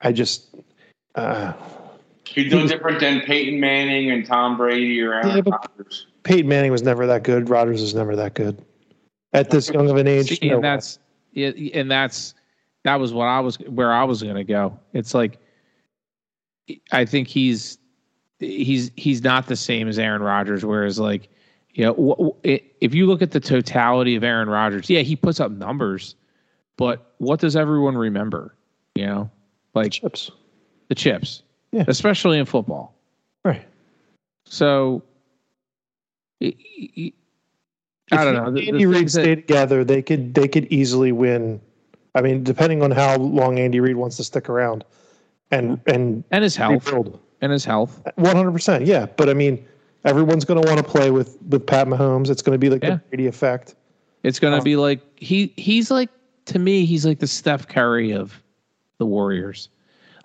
I 0.00 0.12
just. 0.12 0.54
Uh, 1.14 1.52
He's 2.26 2.52
no 2.52 2.66
different 2.66 3.00
than 3.00 3.20
Peyton 3.20 3.60
Manning 3.60 4.10
and 4.10 4.26
Tom 4.26 4.56
Brady 4.56 5.00
or 5.00 5.12
Aaron 5.14 5.36
Yeah, 5.36 5.42
Rodgers. 5.46 6.06
Peyton 6.24 6.48
Manning 6.48 6.72
was 6.72 6.82
never 6.82 7.06
that 7.06 7.22
good. 7.22 7.48
Rodgers 7.48 7.80
was 7.80 7.94
never 7.94 8.16
that 8.16 8.34
good. 8.34 8.64
At 9.32 9.50
this 9.50 9.68
young 9.68 9.90
of 9.90 9.96
an 9.96 10.08
age, 10.08 10.38
See, 10.38 10.48
no 10.48 10.56
and 10.56 10.64
that's 10.64 10.98
yeah, 11.32 11.50
and 11.74 11.90
that's 11.90 12.34
that 12.84 12.96
was 12.96 13.12
what 13.12 13.26
I 13.26 13.40
was 13.40 13.56
where 13.60 13.92
I 13.92 14.04
was 14.04 14.22
going 14.22 14.36
to 14.36 14.44
go. 14.44 14.78
It's 14.92 15.14
like 15.14 15.38
I 16.92 17.04
think 17.04 17.28
he's 17.28 17.78
he's 18.44 18.90
he's 18.96 19.22
not 19.22 19.46
the 19.46 19.56
same 19.56 19.88
as 19.88 19.98
Aaron 19.98 20.22
Rodgers. 20.22 20.64
Whereas 20.64 20.98
like 20.98 21.28
you 21.72 21.84
know, 21.84 22.36
if 22.44 22.94
you 22.94 23.06
look 23.06 23.20
at 23.22 23.32
the 23.32 23.40
totality 23.40 24.14
of 24.16 24.22
Aaron 24.24 24.48
Rodgers, 24.48 24.88
yeah, 24.88 25.00
he 25.00 25.16
puts 25.16 25.40
up 25.40 25.50
numbers, 25.50 26.14
but 26.76 27.14
what 27.18 27.40
does 27.40 27.56
everyone 27.56 27.96
remember? 27.96 28.54
You 28.94 29.06
know, 29.06 29.30
like 29.74 29.86
the 29.86 29.90
chips. 30.00 30.30
the 30.88 30.94
chips, 30.94 31.42
Yeah. 31.72 31.84
especially 31.88 32.38
in 32.38 32.44
football. 32.46 32.94
Right. 33.44 33.66
So. 34.46 35.02
i- 36.42 36.54
i- 36.98 37.12
I 38.12 38.22
don't 38.24 38.34
know. 38.34 38.50
The 38.50 38.68
Andy 38.68 38.86
Reid 38.86 39.10
stay 39.10 39.34
together. 39.34 39.82
They 39.82 40.02
could 40.02 40.34
they 40.34 40.46
could 40.46 40.66
easily 40.66 41.10
win. 41.10 41.60
I 42.14 42.20
mean, 42.20 42.44
depending 42.44 42.82
on 42.82 42.90
how 42.90 43.16
long 43.16 43.58
Andy 43.58 43.80
Reid 43.80 43.96
wants 43.96 44.16
to 44.18 44.24
stick 44.24 44.48
around, 44.48 44.84
and 45.50 45.80
and 45.86 46.22
and 46.30 46.44
his 46.44 46.54
health 46.54 46.86
rebuild. 46.86 47.18
And 47.40 47.52
his 47.52 47.64
health. 47.64 48.00
One 48.16 48.36
hundred 48.36 48.52
percent, 48.52 48.86
yeah. 48.86 49.06
But 49.06 49.28
I 49.28 49.34
mean, 49.34 49.66
everyone's 50.04 50.44
going 50.44 50.62
to 50.62 50.68
want 50.68 50.84
to 50.84 50.90
play 50.90 51.10
with 51.10 51.36
with 51.48 51.66
Pat 51.66 51.86
Mahomes. 51.88 52.30
It's 52.30 52.42
going 52.42 52.54
to 52.54 52.58
be 52.58 52.70
like 52.70 52.82
Yeah. 52.82 52.90
the 52.90 52.96
Brady 53.10 53.26
effect. 53.26 53.74
It's 54.22 54.38
going 54.38 54.52
to 54.52 54.58
Um, 54.58 54.64
be 54.64 54.76
like 54.76 55.00
he 55.16 55.52
he's 55.56 55.90
like 55.90 56.08
to 56.46 56.58
me 56.58 56.84
he's 56.86 57.04
like 57.04 57.18
the 57.18 57.26
Steph 57.26 57.68
Curry 57.68 58.12
of 58.12 58.42
the 58.98 59.06
Warriors. 59.06 59.68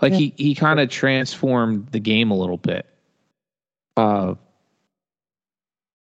Like 0.02 0.14
he 0.14 0.34
he 0.38 0.56
kind 0.56 0.80
of 0.80 0.90
transformed 0.90 1.88
the 1.88 2.00
game 2.00 2.32
a 2.32 2.38
little 2.38 2.58
bit. 2.58 2.86
Uh 3.98 4.36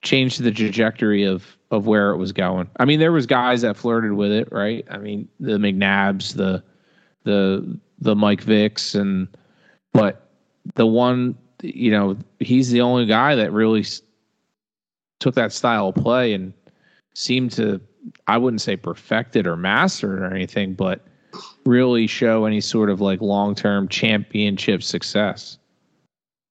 changed 0.02 0.42
the 0.42 0.50
trajectory 0.50 1.24
of 1.24 1.56
of 1.70 1.86
where 1.86 2.10
it 2.10 2.16
was 2.16 2.32
going. 2.32 2.68
I 2.80 2.84
mean 2.86 2.98
there 3.00 3.12
was 3.12 3.26
guys 3.26 3.60
that 3.62 3.76
flirted 3.76 4.12
with 4.12 4.32
it, 4.32 4.48
right? 4.50 4.84
I 4.90 4.98
mean 4.98 5.28
the 5.40 5.58
McNabbs, 5.58 6.34
the 6.34 6.62
the 7.24 7.78
the 8.00 8.16
Mike 8.16 8.42
Vicks 8.44 8.98
and 8.98 9.28
but 9.92 10.30
the 10.74 10.86
one 10.86 11.36
you 11.62 11.90
know, 11.90 12.16
he's 12.40 12.70
the 12.70 12.80
only 12.80 13.06
guy 13.06 13.34
that 13.36 13.52
really 13.52 13.84
took 15.20 15.34
that 15.36 15.52
style 15.52 15.88
of 15.88 15.94
play 15.94 16.32
and 16.34 16.52
seemed 17.14 17.52
to 17.52 17.80
I 18.26 18.36
wouldn't 18.36 18.60
say 18.60 18.76
perfect 18.76 19.36
it 19.36 19.46
or 19.46 19.56
master 19.56 20.16
it 20.16 20.22
or 20.22 20.34
anything, 20.34 20.74
but 20.74 21.06
really 21.64 22.06
show 22.06 22.44
any 22.44 22.60
sort 22.60 22.90
of 22.90 23.00
like 23.00 23.20
long 23.20 23.54
term 23.54 23.88
championship 23.88 24.82
success. 24.82 25.58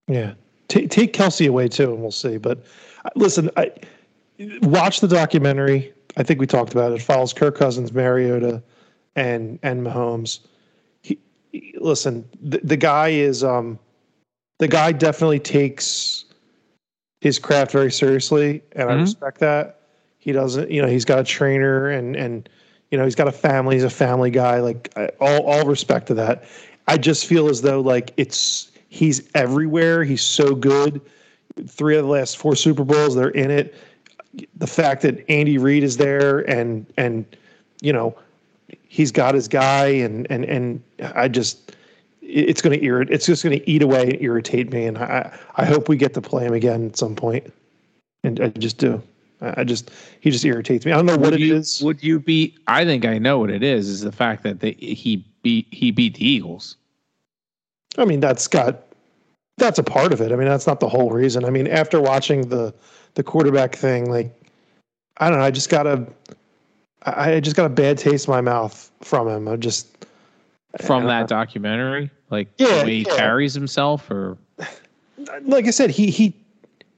Yeah, 0.08 0.34
take 0.70 0.90
take 0.90 1.14
Kelce 1.14 1.48
away 1.48 1.68
too, 1.68 1.92
and 1.92 2.02
we'll 2.02 2.12
see. 2.12 2.38
But 2.38 2.66
uh, 3.06 3.10
listen, 3.16 3.50
I 3.58 3.72
watch 4.62 5.02
the 5.02 5.08
documentary. 5.08 5.94
I 6.18 6.24
think 6.24 6.40
we 6.40 6.48
talked 6.48 6.74
about 6.74 6.92
it. 6.92 6.96
It 6.96 7.02
follows 7.02 7.34
Kirk 7.34 7.58
Cousins, 7.58 7.92
Mariota, 7.92 8.64
and 9.16 9.60
and 9.62 9.86
Mahomes. 9.86 10.40
He, 11.02 11.20
he- 11.52 11.76
listen, 11.80 12.28
the, 12.42 12.60
the 12.64 12.78
guy 12.78 13.10
is 13.10 13.44
um, 13.44 13.78
the 14.62 14.68
guy 14.68 14.92
definitely 14.92 15.40
takes 15.40 16.24
his 17.20 17.40
craft 17.40 17.72
very 17.72 17.92
seriously, 17.92 18.62
and 18.74 18.92
I 18.92 18.94
Mhm. 18.94 19.02
respect 19.02 19.40
that. 19.40 19.80
He 20.20 20.32
doesn't, 20.32 20.70
you 20.70 20.84
know, 20.84 20.88
he's 20.88 21.04
got 21.04 21.18
a 21.18 21.24
trainer 21.24 21.90
and 21.90 22.16
and 22.16 22.48
you 22.92 22.98
know 22.98 23.04
he's 23.04 23.16
got 23.16 23.28
a 23.28 23.32
family. 23.32 23.76
He's 23.76 23.84
a 23.84 23.90
family 23.90 24.30
guy. 24.30 24.60
Like 24.60 24.92
I, 24.96 25.10
all 25.20 25.42
all 25.48 25.66
respect 25.66 26.06
to 26.08 26.14
that. 26.14 26.44
I 26.88 26.98
just 27.00 27.26
feel 27.26 27.50
as 27.50 27.64
though 27.64 27.82
like 27.82 28.14
it's 28.18 28.72
he's 28.88 29.28
everywhere. 29.34 30.04
He's 30.04 30.22
so 30.22 30.54
good. 30.54 31.02
Three 31.68 31.98
of 31.98 32.04
the 32.04 32.12
last 32.12 32.38
four 32.38 32.56
Super 32.56 32.84
Bowls, 32.84 33.16
they're 33.16 33.30
in 33.30 33.50
it. 33.50 33.74
The 34.58 34.68
fact 34.68 35.02
that 35.02 35.28
Andy 35.28 35.58
Reid 35.58 35.84
is 35.84 35.98
there 35.98 36.48
and 36.48 36.86
and 36.98 37.26
you 37.82 37.94
know 37.94 38.16
he's 38.88 39.12
got 39.12 39.34
his 39.34 39.48
guy 39.48 39.88
and 39.88 40.28
and 40.30 40.46
and 40.46 40.84
I 41.16 41.30
just 41.30 41.76
it's 42.32 42.62
going 42.62 42.78
to 42.78 42.86
irritate. 42.86 43.14
It's 43.14 43.26
just 43.26 43.44
going 43.44 43.60
to 43.60 43.70
eat 43.70 43.82
away 43.82 44.04
and 44.04 44.22
irritate 44.22 44.72
me. 44.72 44.86
And 44.86 44.98
I 44.98 45.38
I 45.56 45.66
hope 45.66 45.90
we 45.90 45.98
get 45.98 46.14
to 46.16 46.22
play 46.22 46.46
him 46.46 46.54
again 46.54 46.88
at 46.88 46.98
some 46.98 47.16
point. 47.16 47.52
And 48.24 48.40
I 48.40 48.50
just 48.50 48.78
do. 48.78 49.02
I 49.42 49.64
just 49.64 49.90
he 50.20 50.30
just 50.30 50.46
irritates 50.46 50.86
me. 50.86 50.92
I 50.92 50.96
don't 50.96 51.06
know 51.06 51.18
what 51.18 51.32
would 51.32 51.34
it 51.34 51.40
you, 51.42 51.56
is. 51.56 51.82
Would 51.82 52.04
you 52.04 52.20
be? 52.20 52.56
I 52.68 52.86
think 52.86 53.06
I 53.06 53.18
know 53.18 53.40
what 53.40 53.50
it 53.50 53.64
is. 53.64 53.90
Is 53.90 54.02
the 54.02 54.12
fact 54.12 54.44
that 54.44 54.60
they, 54.60 54.74
he 54.74 55.26
beat 55.42 55.68
he 55.72 55.92
beat 55.92 56.16
the 56.16 56.28
Eagles. 56.28 56.78
I 57.98 58.06
mean, 58.06 58.20
that's 58.20 58.48
got 58.48 58.84
that's 59.58 59.80
a 59.80 59.84
part 59.84 60.14
of 60.14 60.22
it. 60.22 60.32
I 60.32 60.36
mean, 60.36 60.48
that's 60.48 60.68
not 60.68 60.80
the 60.80 60.90
whole 60.90 61.10
reason. 61.10 61.44
I 61.44 61.50
mean, 61.50 61.68
after 61.68 62.00
watching 62.00 62.50
the 62.50 62.74
the 63.16 63.24
quarterback 63.24 63.76
thing, 63.76 64.10
like 64.10 64.32
I 65.18 65.30
don't 65.30 65.40
know, 65.40 65.46
I 65.46 65.52
just 65.52 65.70
got 65.70 65.88
a 65.88 66.06
I 67.04 67.40
just 67.40 67.56
got 67.56 67.66
a 67.66 67.70
bad 67.70 67.98
taste 67.98 68.28
in 68.28 68.32
my 68.32 68.42
mouth 68.42 68.92
from 69.02 69.28
him. 69.28 69.48
I 69.48 69.56
just 69.56 69.91
From 70.80 71.04
Uh, 71.06 71.08
that 71.10 71.28
documentary, 71.28 72.10
like 72.30 72.48
Yeah, 72.58 72.80
the 72.80 72.84
way 72.86 72.92
he 73.00 73.06
yeah. 73.08 73.16
carries 73.18 73.54
himself, 73.54 74.10
or 74.10 74.38
like 75.44 75.68
I 75.68 75.72
said, 75.72 75.90
he 75.90 76.10
he 76.10 76.34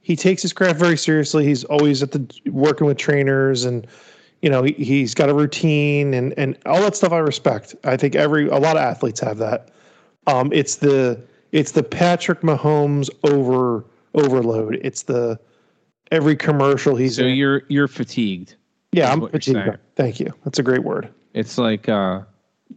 he 0.02 0.16
takes 0.16 0.42
his 0.42 0.52
craft 0.52 0.78
very 0.78 0.96
seriously. 0.96 1.44
He's 1.44 1.64
always 1.64 2.02
at 2.02 2.12
the 2.12 2.24
working 2.50 2.86
with 2.86 2.98
trainers 2.98 3.64
and 3.64 3.86
you 4.42 4.50
know, 4.50 4.62
he, 4.62 4.72
he's 4.74 5.14
got 5.14 5.28
a 5.30 5.34
routine 5.34 6.12
and 6.14 6.34
and 6.36 6.56
all 6.66 6.80
that 6.82 6.94
stuff 6.96 7.12
I 7.12 7.18
respect. 7.18 7.74
I 7.84 7.96
think 7.96 8.14
every 8.14 8.46
a 8.48 8.58
lot 8.58 8.76
of 8.76 8.82
athletes 8.82 9.18
have 9.20 9.38
that. 9.38 9.70
Um 10.26 10.52
it's 10.52 10.76
the 10.76 11.20
it's 11.52 11.72
the 11.72 11.82
Patrick 11.82 12.42
Mahomes 12.42 13.08
over 13.24 13.84
overload. 14.14 14.78
It's 14.82 15.02
the 15.02 15.38
every 16.12 16.36
commercial 16.36 16.94
he's 16.94 17.16
so 17.16 17.24
in. 17.24 17.34
you're 17.34 17.62
you're 17.68 17.88
fatigued. 17.88 18.54
Yeah, 18.92 19.10
I'm 19.10 19.26
fatigued. 19.28 19.78
Thank 19.96 20.20
you. 20.20 20.32
That's 20.44 20.58
a 20.60 20.62
great 20.62 20.84
word. 20.84 21.08
It's 21.32 21.58
like 21.58 21.88
uh, 21.88 22.20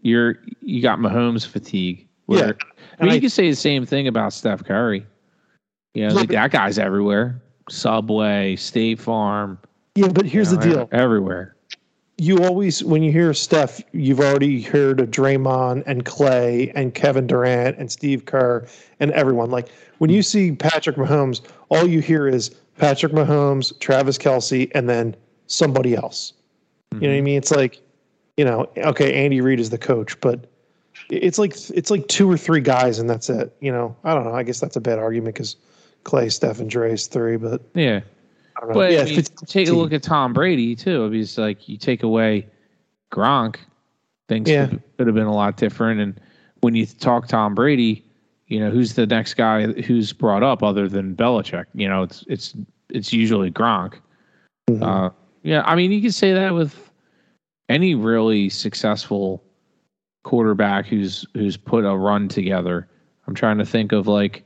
you're 0.08 0.38
you 0.62 0.82
got 0.82 1.00
Mahomes 1.00 1.46
fatigue. 1.46 2.08
Where, 2.26 2.39
Yeah. 2.39 2.46
I 2.46 2.48
mean, 2.48 2.56
And 3.00 3.10
you 3.12 3.15
I- 3.17 3.20
could 3.20 3.32
say 3.32 3.50
the 3.50 3.56
same 3.56 3.86
thing 3.86 4.08
about 4.08 4.34
Steph 4.34 4.63
Curry. 4.63 5.06
You 5.93 6.04
know, 6.04 6.10
Yeah, 6.10 6.13
like 6.13 6.30
that 6.30 6.52
guy's 6.52 6.78
everywhere. 6.78 7.41
Subway, 7.70 8.56
State 8.56 9.00
Farm. 9.00 9.58
Yeah, 9.96 10.10
but 10.10 10.26
here's 10.26 10.52
you 10.52 10.58
the 10.58 10.63
deal. 10.70 10.89
Everywhere. 10.91 11.56
you 12.20 12.43
always 12.43 12.84
when 12.84 13.04
you 13.04 13.12
hear 13.12 13.32
Steph, 13.34 13.80
you've 13.91 14.20
already 14.20 14.62
heard 14.62 15.00
of 15.00 15.12
Draymond 15.12 15.84
and 15.86 16.04
Clay 16.04 16.72
and 16.74 16.93
Kevin 16.93 17.28
Durant 17.28 17.78
and 17.78 17.91
Steve 17.91 18.26
Kerr 18.26 18.65
and 19.00 19.12
everyone. 19.12 19.52
Like 19.52 19.70
when 20.00 20.10
you 20.10 20.24
see 20.24 20.52
Patrick 20.52 20.96
Mahomes, 20.96 21.41
all 21.70 21.88
you 21.88 22.00
hear 22.00 22.28
is 22.28 22.50
Patrick 22.78 23.12
Mahomes, 23.13 23.78
Travis 23.80 24.17
Kelce, 24.17 24.72
and 24.74 24.89
then 24.89 25.15
somebody 25.48 25.96
else. 25.96 26.34
You 26.91 27.00
know 27.02 27.08
what 27.08 27.13
I 27.13 27.17
mm-hmm. 27.17 27.26
mean? 27.26 27.38
It's 27.38 27.52
like, 27.52 27.82
you 28.38 28.45
know, 28.45 28.67
okay, 28.78 29.13
Andy 29.13 29.41
Reid 29.41 29.60
is 29.60 29.71
the 29.71 29.78
coach, 29.78 30.19
but 30.21 30.45
it's 31.09 31.38
like 31.39 31.53
it's 31.72 31.91
like 31.91 32.07
two 32.07 32.30
or 32.30 32.38
three 32.38 32.62
guys 32.62 32.99
and 32.99 33.09
that's 33.09 33.30
it. 33.30 33.55
You 33.59 33.72
know, 33.72 33.95
I 34.03 34.14
don't 34.14 34.24
know. 34.24 34.34
I 34.34 34.43
guess 34.43 34.59
that's 34.59 34.76
a 34.76 34.82
bad 34.82 34.99
argument 34.99 35.36
because 35.36 35.55
Clay, 36.03 36.30
Steph, 36.30 36.59
and 36.59 36.70
Dre 36.70 36.93
is 36.93 37.07
three, 37.07 37.38
but 37.38 37.62
Yeah. 37.74 38.01
I 38.55 38.59
don't 38.62 38.70
know. 38.70 38.76
But 38.76 38.91
yeah, 38.91 39.01
I 39.01 39.05
mean, 39.05 39.24
take 39.45 39.68
a 39.68 39.74
look 39.74 39.93
at 39.93 40.03
Tom 40.03 40.34
Brady 40.34 40.76
too. 40.76 41.05
I 41.05 41.09
mean, 41.09 41.22
it's 41.22 41.38
like 41.38 41.68
you 41.68 41.78
take 41.78 42.03
away 42.03 42.47
Gronk, 43.12 43.57
things 44.28 44.49
Yeah. 44.49 44.68
could, 44.68 44.82
could 44.97 45.07
have 45.07 45.16
been 45.16 45.28
a 45.28 45.34
lot 45.34 45.57
different. 45.57 45.99
And 45.99 46.20
when 46.62 46.76
you 46.76 46.86
talk 46.86 47.28
Tom 47.28 47.55
Brady, 47.55 48.03
you 48.47 48.59
know 48.59 48.70
who's 48.70 48.93
the 48.93 49.05
next 49.05 49.34
guy 49.34 49.66
who's 49.66 50.14
brought 50.14 50.43
up 50.43 50.64
other 50.64 50.88
than 50.88 51.16
Belichick? 51.16 51.66
You 51.74 51.89
know, 51.89 52.03
it's 52.03 52.24
it's 52.28 52.53
it's 52.89 53.12
usually 53.12 53.51
Gronk. 53.51 53.95
Mhm. 54.70 54.82
Uh, 54.84 55.09
yeah, 55.43 55.64
I 55.66 55.76
mean, 55.76 55.91
you 55.91 56.01
can 56.01 56.12
say 56.12 56.34
that 56.34 56.53
with 56.53 56.87
any 57.70 57.95
really 57.95 58.49
successful 58.49 59.43
quarterback 60.24 60.86
who's 60.86 61.26
who's 61.34 61.57
put 61.57 61.86
a 61.86 61.95
run 61.95 62.28
together. 62.28 62.88
I'm 63.28 63.36
trying 63.36 63.57
to 63.57 63.65
think 63.65 63.91
of 63.91 64.07
like, 64.07 64.43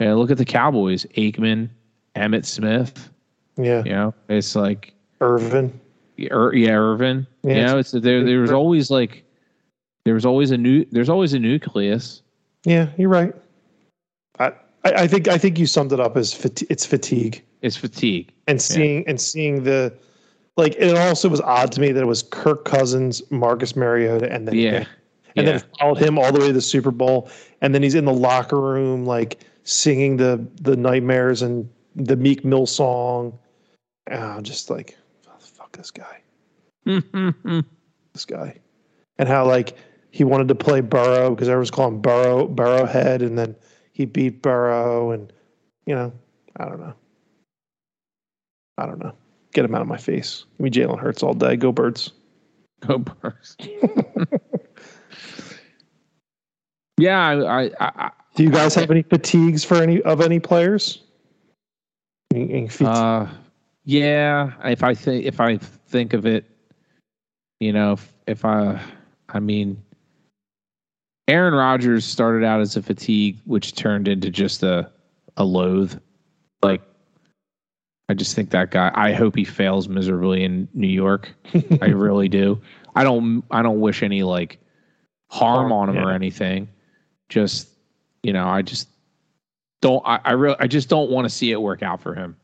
yeah, 0.00 0.14
look 0.14 0.30
at 0.30 0.38
the 0.38 0.44
Cowboys: 0.44 1.04
Aikman, 1.16 1.68
Emmitt 2.14 2.44
Smith. 2.46 3.10
yeah, 3.56 3.82
You 3.84 3.92
know, 3.92 4.14
it's 4.28 4.54
like, 4.56 4.92
Irvin. 5.20 5.78
Ir- 6.18 6.54
yeah, 6.54 6.70
Irvin. 6.72 7.26
Yeah, 7.42 7.54
you 7.54 7.62
know, 7.66 7.78
it's 7.78 7.90
there. 7.92 8.24
There 8.24 8.40
was 8.40 8.52
always 8.52 8.90
like, 8.90 9.22
there 10.04 10.14
was 10.14 10.24
always 10.24 10.50
a 10.50 10.56
new. 10.56 10.86
There's 10.90 11.08
always 11.10 11.34
a 11.34 11.38
nucleus. 11.38 12.22
Yeah, 12.64 12.88
you're 12.96 13.08
right. 13.10 13.34
I, 14.38 14.52
I 14.84 15.06
think 15.06 15.28
I 15.28 15.36
think 15.38 15.58
you 15.58 15.66
summed 15.66 15.92
it 15.92 15.98
up 16.00 16.16
as 16.16 16.32
fati- 16.32 16.66
it's 16.70 16.86
fatigue 16.86 17.42
It's 17.62 17.76
fatigue. 17.76 18.30
and 18.46 18.60
seeing 18.62 19.06
and 19.08 19.20
seeing 19.20 19.64
the 19.64 19.92
like. 20.56 20.74
It 20.78 20.96
also 20.96 21.28
was 21.28 21.40
odd 21.40 21.72
to 21.72 21.80
me 21.80 21.92
that 21.92 22.02
it 22.02 22.06
was 22.06 22.22
Kirk 22.22 22.64
Cousins, 22.64 23.22
Marcus 23.30 23.76
Mariota, 23.76 24.30
and 24.32 24.46
then 24.46 24.54
Yeah, 24.54 24.84
and 25.36 25.46
yeah. 25.46 25.58
then 25.58 25.62
followed 25.78 25.98
him 25.98 26.18
all 26.18 26.32
the 26.32 26.40
way 26.40 26.46
to 26.48 26.52
the 26.52 26.60
Super 26.60 26.90
Bowl, 26.90 27.30
and 27.60 27.74
then 27.74 27.82
he's 27.82 27.94
in 27.94 28.04
the 28.04 28.12
locker 28.12 28.60
room 28.60 29.04
like 29.04 29.40
singing 29.64 30.16
the 30.16 30.46
the 30.62 30.76
nightmares 30.76 31.42
and 31.42 31.68
the 31.94 32.16
Meek 32.16 32.44
Mill 32.44 32.66
song. 32.66 33.38
And 34.06 34.22
I'm 34.22 34.42
just 34.42 34.70
like 34.70 34.96
oh, 35.28 35.32
fuck 35.38 35.72
this 35.72 35.90
guy, 35.90 36.20
this 36.84 38.24
guy, 38.24 38.56
and 39.18 39.28
how 39.28 39.46
like 39.46 39.76
he 40.10 40.24
wanted 40.24 40.48
to 40.48 40.54
play 40.54 40.80
Burrow 40.80 41.30
because 41.30 41.48
everyone's 41.48 41.70
calling 41.70 42.00
Burrow 42.00 42.46
Burrowhead, 42.48 43.20
and 43.20 43.38
then 43.38 43.54
he 43.92 44.04
beat 44.04 44.42
Burrow, 44.42 45.10
and 45.10 45.32
you 45.86 45.94
know, 45.94 46.12
I 46.56 46.64
don't 46.66 46.80
know, 46.80 46.94
I 48.78 48.86
don't 48.86 48.98
know. 48.98 49.14
Get 49.56 49.64
him 49.64 49.74
out 49.74 49.80
of 49.80 49.88
my 49.88 49.96
face. 49.96 50.44
Give 50.58 50.64
me 50.64 50.70
Jalen 50.70 50.98
Hurts 50.98 51.22
all 51.22 51.32
day. 51.32 51.56
Go 51.56 51.72
Birds. 51.72 52.12
Go 52.86 52.98
Birds. 52.98 53.56
yeah, 56.98 57.26
I, 57.26 57.64
I, 57.64 57.70
I, 57.80 58.10
Do 58.34 58.42
you 58.42 58.50
guys 58.50 58.74
have 58.74 58.90
any 58.90 59.00
fatigues 59.00 59.64
for 59.64 59.76
any 59.82 60.02
of 60.02 60.20
any 60.20 60.40
players? 60.40 61.04
Any, 62.34 62.52
any 62.52 62.68
Uh, 62.82 63.28
yeah. 63.84 64.52
If 64.62 64.82
I 64.82 64.92
think 64.92 65.24
if 65.24 65.40
I 65.40 65.56
think 65.56 66.12
of 66.12 66.26
it, 66.26 66.44
you 67.58 67.72
know, 67.72 67.94
if, 67.94 68.12
if 68.26 68.44
I, 68.44 68.78
I 69.30 69.40
mean, 69.40 69.82
Aaron 71.28 71.54
Rodgers 71.54 72.04
started 72.04 72.44
out 72.44 72.60
as 72.60 72.76
a 72.76 72.82
fatigue, 72.82 73.38
which 73.46 73.74
turned 73.74 74.06
into 74.06 74.28
just 74.28 74.62
a 74.62 74.90
a 75.38 75.44
loathe. 75.44 75.98
Like, 76.62 76.82
I 78.08 78.14
just 78.14 78.36
think 78.36 78.50
that 78.50 78.70
guy. 78.70 78.92
I 78.94 79.12
hope 79.12 79.34
he 79.34 79.44
fails 79.44 79.88
miserably 79.88 80.44
in 80.44 80.68
New 80.74 80.86
York. 80.86 81.34
I 81.82 81.86
really 81.86 82.28
do. 82.28 82.60
I 82.94 83.02
don't. 83.04 83.44
I 83.50 83.62
don't 83.62 83.80
wish 83.80 84.02
any 84.02 84.22
like 84.22 84.58
harm 85.28 85.72
on 85.72 85.90
him 85.90 85.98
or 86.04 86.12
anything. 86.12 86.68
Just 87.28 87.68
you 88.22 88.32
know, 88.32 88.46
I 88.46 88.62
just 88.62 88.88
don't. 89.82 90.02
I, 90.06 90.20
I 90.24 90.32
really. 90.32 90.56
I 90.60 90.66
just 90.68 90.88
don't 90.88 91.10
want 91.10 91.24
to 91.24 91.30
see 91.30 91.50
it 91.50 91.60
work 91.60 91.82
out 91.82 92.00
for 92.00 92.14
him. 92.14 92.36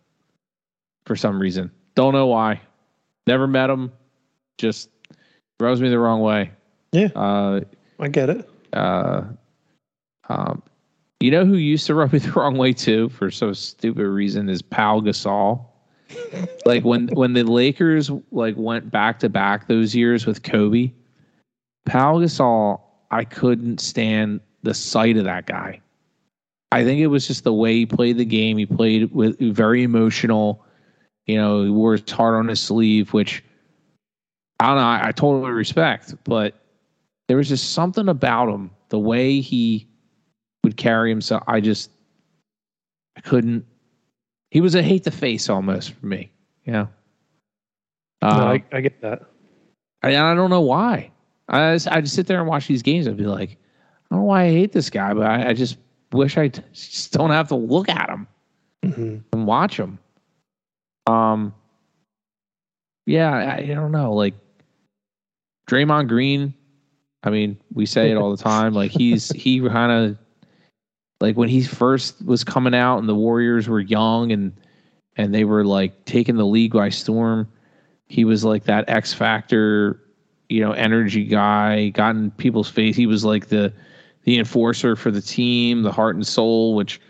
For 1.07 1.17
some 1.17 1.41
reason, 1.41 1.71
don't 1.95 2.13
know 2.13 2.27
why. 2.27 2.61
Never 3.27 3.47
met 3.47 3.71
him. 3.71 3.93
Just 4.59 4.89
rubs 5.61 5.81
me 5.81 5.89
the 5.89 5.99
wrong 5.99 6.21
way. 6.21 6.51
Yeah. 6.91 7.09
Uh, 7.15 7.61
I 8.01 8.09
get 8.09 8.31
it. 8.31 8.49
uh, 8.73 9.23
um, 10.29 10.63
you 11.23 11.31
know 11.31 11.45
who 11.45 11.55
used 11.55 11.87
to 11.87 11.95
rub 11.97 12.13
me 12.13 12.19
the 12.19 12.33
wrong 12.33 12.59
way 12.59 12.73
too 12.73 13.09
for 13.11 13.31
so 13.31 13.53
stupid 13.53 14.07
reason 14.07 14.49
is 14.49 14.61
Pau 14.61 15.01
Gasol. 15.01 15.65
like 16.67 16.85
when 16.85 17.09
when 17.15 17.33
the 17.33 17.45
Lakers 17.45 18.11
like 18.33 18.57
went 18.57 18.91
back 18.91 19.19
to 19.21 19.29
back 19.29 19.69
those 19.69 19.95
years 19.95 20.27
with 20.27 20.43
Kobe, 20.43 20.93
Pau 21.87 22.19
Gasol, 22.19 22.81
I 23.11 23.25
couldn't 23.25 23.81
stand 23.81 24.41
the 24.63 24.75
sight 24.75 25.17
of 25.17 25.25
that 25.25 25.47
guy. 25.47 25.81
I 26.71 26.85
think 26.85 27.01
it 27.01 27.07
was 27.09 27.27
just 27.27 27.45
the 27.45 27.53
way 27.53 27.75
he 27.75 27.87
played 27.87 28.19
the 28.19 28.25
game. 28.25 28.59
He 28.59 28.67
played 28.67 29.13
with 29.13 29.39
very 29.39 29.83
emotional. 29.83 30.65
You 31.27 31.37
know, 31.37 31.65
he 31.65 31.71
wore 31.71 31.93
his 31.93 32.11
heart 32.11 32.35
on 32.35 32.49
his 32.49 32.61
sleeve, 32.61 33.13
which 33.13 33.45
I 34.59 34.67
don't 34.69 34.77
know. 34.77 34.83
I, 34.83 35.09
I 35.09 35.13
totally 35.13 35.53
respect, 35.53 36.15
but 36.25 36.55
there 37.29 37.37
was 37.37 37.49
just 37.49 37.73
something 37.73 38.09
about 38.09 38.49
him, 38.49 38.71
the 38.89 38.99
way 38.99 39.41
he 39.41 39.87
would 40.65 40.77
carry 40.77 41.11
himself. 41.11 41.43
I 41.47 41.61
just 41.61 41.91
I 43.17 43.21
couldn't. 43.21 43.65
He 44.51 44.61
was 44.61 44.75
a 44.75 44.83
hate 44.83 45.05
the 45.05 45.11
face 45.11 45.49
almost 45.49 45.93
for 45.93 46.07
me. 46.07 46.31
You 46.65 46.73
know. 46.73 46.89
Uh, 48.21 48.37
no, 48.39 48.47
I, 48.47 48.65
I 48.73 48.81
get 48.81 49.01
that. 49.01 49.23
I, 50.03 50.11
I 50.11 50.35
don't 50.35 50.51
know 50.51 50.61
why. 50.61 51.11
I 51.49 51.75
just, 51.75 51.89
I 51.89 52.01
just 52.01 52.15
sit 52.15 52.27
there 52.27 52.39
and 52.39 52.49
watch 52.49 52.67
these 52.69 52.83
games 52.83 53.07
and 53.07 53.17
be 53.17 53.25
like, 53.25 53.51
I 53.51 53.57
don't 54.11 54.21
know 54.21 54.25
why 54.27 54.45
I 54.45 54.51
hate 54.51 54.73
this 54.73 54.91
guy, 54.91 55.13
but 55.13 55.27
I, 55.27 55.49
I 55.49 55.53
just 55.53 55.77
wish 56.13 56.37
I 56.39 56.49
t- 56.49 56.63
just 56.73 57.13
don't 57.13 57.31
have 57.31 57.49
to 57.49 57.57
look 57.57 57.89
at 57.89 58.09
him 58.09 58.27
hmm 58.85 59.19
and 59.33 59.47
watch 59.47 59.79
him. 59.79 59.99
Um, 61.07 61.55
yeah, 63.07 63.33
I, 63.33 63.57
I 63.59 63.67
don't 63.67 63.93
know. 63.93 64.13
Like 64.13 64.35
Draymond 65.69 66.09
Green, 66.09 66.55
I 67.25 67.31
mean, 67.31 67.59
we 67.73 67.87
say 67.87 68.11
it 68.11 68.17
all 68.17 68.31
the 68.35 68.43
time. 68.43 68.75
Like 68.75 68.91
he's 68.91 69.31
he 69.31 69.61
kind 69.69 69.93
of 69.93 70.19
like 71.23 71.37
when 71.37 71.49
he 71.49 71.63
first 71.63 72.21
was 72.27 72.43
coming 72.43 72.75
out 72.75 72.99
and 72.99 73.09
the 73.09 73.15
Warriors 73.15 73.69
were 73.69 73.81
young 73.81 74.33
and 74.33 74.53
and 75.17 75.33
they 75.33 75.45
were 75.45 75.65
like 75.65 76.05
taking 76.05 76.37
the 76.37 76.45
league 76.45 76.73
by 76.73 76.89
storm. 76.89 77.49
He 78.07 78.25
was 78.25 78.45
like 78.45 78.65
that 78.65 78.89
X 78.89 79.15
factor, 79.15 80.03
you 80.49 80.61
know, 80.61 80.73
energy 80.73 81.25
guy, 81.25 81.91
got 81.91 82.17
in 82.17 82.33
people's 82.33 82.69
face. 82.69 82.97
He 82.97 83.07
was 83.07 83.25
like 83.25 83.47
the 83.47 83.73
the 84.25 84.37
enforcer 84.37 84.97
for 84.97 85.13
the 85.13 85.21
team, 85.21 85.83
the 85.83 85.93
heart 85.93 86.17
and 86.17 86.27
soul, 86.27 86.75
which 86.75 87.01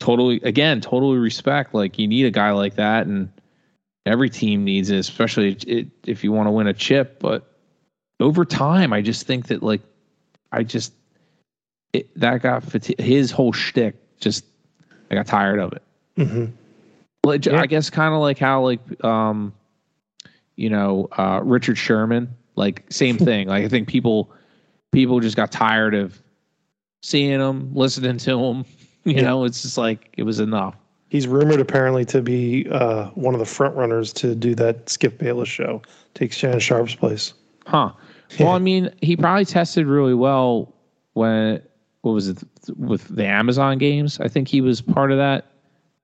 totally 0.00 0.40
again 0.42 0.80
totally 0.80 1.16
respect 1.16 1.72
like 1.72 1.98
you 1.98 2.06
need 2.06 2.26
a 2.26 2.30
guy 2.30 2.50
like 2.50 2.74
that 2.74 3.06
and 3.06 3.30
every 4.04 4.28
team 4.28 4.62
needs 4.62 4.90
it 4.90 4.98
especially 4.98 5.56
if 6.04 6.22
you 6.22 6.30
want 6.30 6.46
to 6.46 6.50
win 6.50 6.66
a 6.66 6.74
chip 6.74 7.18
but 7.18 7.56
over 8.20 8.44
time 8.44 8.92
i 8.92 9.00
just 9.00 9.26
think 9.26 9.46
that 9.46 9.62
like 9.62 9.80
i 10.52 10.62
just 10.62 10.92
it, 11.92 12.08
that 12.18 12.42
got 12.42 12.62
fati- 12.62 12.98
his 13.00 13.30
whole 13.30 13.52
shtick 13.52 13.94
just 14.20 14.44
i 15.10 15.14
got 15.14 15.26
tired 15.26 15.58
of 15.58 15.72
it 15.72 15.82
hmm 16.16 16.46
like, 17.24 17.44
Yeah. 17.44 17.60
i 17.60 17.66
guess 17.66 17.90
kind 17.90 18.14
of 18.14 18.20
like 18.20 18.38
how 18.38 18.62
like 18.62 19.04
um 19.04 19.52
you 20.56 20.70
know 20.70 21.08
uh 21.12 21.40
richard 21.42 21.76
sherman 21.78 22.28
like 22.56 22.84
same 22.90 23.16
thing 23.28 23.48
like 23.48 23.64
i 23.64 23.68
think 23.68 23.88
people 23.88 24.30
people 24.92 25.20
just 25.20 25.36
got 25.36 25.50
tired 25.52 25.94
of 25.94 26.20
seeing 27.02 27.40
him 27.40 27.74
listening 27.74 28.18
to 28.18 28.38
him 28.38 28.64
you 29.04 29.14
Yeah. 29.14 29.22
know 29.22 29.44
it's 29.44 29.62
just 29.62 29.78
like 29.78 30.10
it 30.16 30.22
was 30.24 30.40
enough 30.40 30.74
He's 31.08 31.28
rumored 31.28 31.60
apparently 31.60 32.04
to 32.06 32.20
be 32.20 32.66
uh, 32.68 33.06
one 33.10 33.32
of 33.32 33.38
the 33.38 33.46
front 33.46 33.76
runners 33.76 34.12
to 34.14 34.34
do 34.34 34.56
that 34.56 34.88
Skip 34.90 35.18
Bayless 35.18 35.48
show. 35.48 35.80
Takes 36.14 36.36
Shannon 36.36 36.58
Sharpe's 36.58 36.96
place. 36.96 37.32
Huh. 37.64 37.92
Well, 38.40 38.48
I 38.50 38.58
mean, 38.58 38.90
he 39.02 39.16
probably 39.16 39.44
tested 39.44 39.86
really 39.86 40.14
well 40.14 40.74
when 41.12 41.62
what 42.06 42.12
was 42.12 42.28
it 42.28 42.38
with 42.76 43.08
the 43.08 43.26
Amazon 43.26 43.78
games? 43.78 44.20
I 44.20 44.28
think 44.28 44.46
he 44.46 44.60
was 44.60 44.80
part 44.80 45.10
of 45.10 45.18
that 45.18 45.46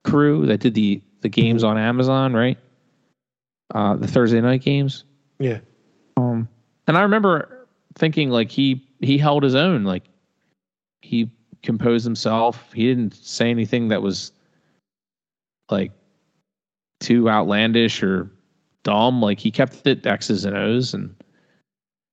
crew 0.03 0.45
that 0.47 0.59
did 0.59 0.73
the 0.73 1.01
the 1.21 1.29
games 1.29 1.63
on 1.63 1.77
Amazon, 1.77 2.33
right? 2.33 2.57
Uh, 3.73 3.95
the 3.95 4.05
Thursday 4.05 4.41
night 4.41 4.61
games. 4.61 5.05
Yeah. 5.39 5.59
Um, 6.17 6.49
and 6.87 6.97
I 6.97 7.03
remember 7.03 7.67
thinking 7.95 8.31
like 8.31 8.51
he 8.51 8.85
he 8.99 9.17
held 9.17 9.43
his 9.43 9.55
own, 9.55 9.85
like 9.85 10.03
he 11.01 11.31
composed 11.61 12.03
himself. 12.03 12.73
He 12.73 12.85
didn't 12.85 13.15
say 13.15 13.49
anything 13.49 13.87
that 13.87 14.01
was 14.01 14.33
like 15.71 15.93
too 16.99 17.29
outlandish 17.29 18.03
or 18.03 18.29
dumb. 18.83 19.21
Like 19.21 19.39
he 19.39 19.51
kept 19.51 19.87
it 19.87 20.05
X's 20.05 20.43
and 20.43 20.57
O's 20.57 20.93
and 20.93 21.15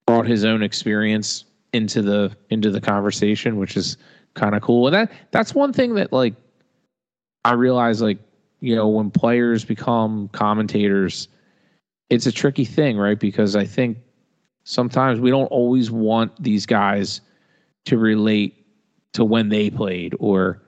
brought 0.06 0.28
his 0.28 0.44
own 0.44 0.62
experience 0.62 1.44
into 1.72 2.02
the 2.02 2.36
into 2.50 2.70
the 2.70 2.80
conversation, 2.80 3.56
which 3.56 3.76
is 3.76 3.96
kind 4.34 4.54
of 4.54 4.62
cool. 4.62 4.86
And 4.86 4.94
that 4.94 5.12
that's 5.30 5.54
one 5.54 5.72
thing 5.72 5.94
that 5.94 6.12
like 6.12 6.34
I 7.44 7.52
realize 7.52 8.02
like 8.02 8.18
you 8.60 8.74
know 8.74 8.88
when 8.88 9.10
players 9.10 9.64
become 9.64 10.28
commentators, 10.28 11.28
it's 12.08 12.26
a 12.26 12.32
tricky 12.32 12.64
thing, 12.64 12.96
right? 12.96 13.18
Because 13.18 13.56
I 13.56 13.64
think 13.64 13.98
sometimes 14.64 15.20
we 15.20 15.30
don't 15.30 15.46
always 15.46 15.90
want 15.90 16.42
these 16.42 16.66
guys 16.66 17.20
to 17.86 17.98
relate 17.98 18.66
to 19.12 19.24
when 19.24 19.48
they 19.48 19.70
played 19.70 20.14
or 20.20 20.62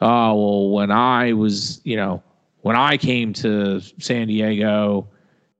oh 0.00 0.34
well 0.34 0.70
when 0.70 0.90
I 0.90 1.32
was 1.32 1.80
you 1.84 1.96
know 1.96 2.22
when 2.62 2.76
I 2.76 2.98
came 2.98 3.32
to 3.34 3.80
San 3.98 4.28
Diego, 4.28 5.08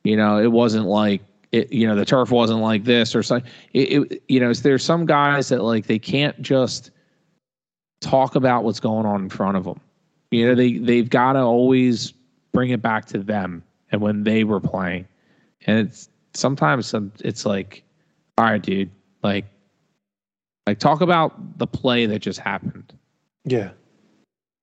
you 0.04 0.16
know 0.16 0.38
it 0.38 0.52
wasn't 0.52 0.86
like 0.86 1.22
it 1.52 1.72
you 1.72 1.86
know 1.86 1.94
the 1.94 2.04
turf 2.04 2.30
wasn't 2.30 2.60
like 2.60 2.84
this 2.84 3.14
or 3.14 3.22
something. 3.22 3.50
It, 3.72 4.12
it 4.12 4.22
you 4.28 4.40
know 4.40 4.52
there's 4.52 4.84
some 4.84 5.06
guys 5.06 5.48
that 5.48 5.62
like 5.62 5.86
they 5.86 5.98
can't 5.98 6.40
just 6.40 6.90
talk 8.00 8.34
about 8.34 8.64
what's 8.64 8.80
going 8.80 9.06
on 9.06 9.22
in 9.22 9.28
front 9.28 9.56
of 9.56 9.64
them. 9.64 9.80
You 10.30 10.48
know 10.48 10.54
they 10.54 10.78
they've 10.78 11.08
got 11.08 11.34
to 11.34 11.40
always 11.40 12.12
bring 12.52 12.70
it 12.70 12.82
back 12.82 13.06
to 13.06 13.18
them 13.18 13.62
and 13.92 14.00
when 14.00 14.24
they 14.24 14.44
were 14.44 14.60
playing, 14.60 15.06
and 15.66 15.88
it's 15.88 16.08
sometimes 16.34 16.86
some 16.86 17.12
it's 17.20 17.44
like 17.44 17.82
all 18.38 18.44
right 18.44 18.62
dude 18.62 18.90
like 19.22 19.44
like 20.66 20.78
talk 20.78 21.00
about 21.00 21.58
the 21.58 21.66
play 21.66 22.06
that 22.06 22.20
just 22.20 22.38
happened. 22.38 22.92
Yeah. 23.44 23.70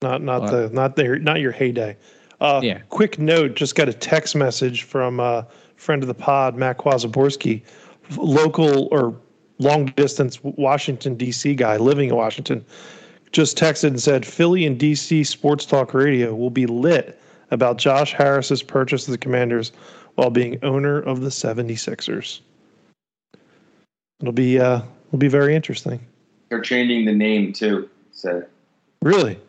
Not 0.01 0.21
not 0.21 0.51
the 0.51 0.69
not 0.71 0.95
their 0.95 1.17
not 1.19 1.39
your 1.39 1.51
heyday. 1.51 1.97
Uh, 2.39 2.61
Yeah. 2.63 2.79
Quick 2.89 3.17
note: 3.17 3.55
just 3.55 3.75
got 3.75 3.89
a 3.89 3.93
text 3.93 4.35
message 4.35 4.83
from 4.83 5.19
a 5.19 5.47
friend 5.78 6.03
of 6.03 6.07
the 6.07 6.13
pod, 6.13 6.55
Matt 6.55 6.78
Kwazaborski, 6.78 7.63
local 8.17 8.88
or 8.91 9.15
long 9.59 9.86
distance 9.95 10.39
Washington 10.43 11.15
D.C. 11.15 11.55
guy 11.55 11.78
living 11.78 12.09
in 12.09 12.15
Washington. 12.15 12.65
Just 13.32 13.57
texted 13.57 13.88
and 13.88 14.01
said 14.01 14.25
Philly 14.25 14.65
and 14.65 14.80
D.C. 14.80 15.23
Sports 15.23 15.65
Talk 15.65 15.93
Radio 15.93 16.36
will 16.36 16.49
be 16.49 16.65
lit 16.65 17.19
about 17.51 17.78
Josh 17.78 18.13
Harris's 18.13 18.63
purchase 18.63 19.07
of 19.07 19.11
the 19.11 19.17
Commanders 19.17 19.71
while 20.15 20.30
being 20.30 20.59
owner 20.63 20.99
of 20.99 21.21
the 21.21 21.30
76ers. 21.30 22.39
It'll 24.19 24.34
be 24.34 24.59
uh, 24.59 24.82
it'll 25.07 25.19
be 25.19 25.28
very 25.28 25.55
interesting. 25.55 25.99
They're 26.49 26.61
changing 26.61 27.05
the 27.05 27.13
name 27.13 27.53
too. 27.53 27.89
So 28.11 28.43
Really? 29.01 29.39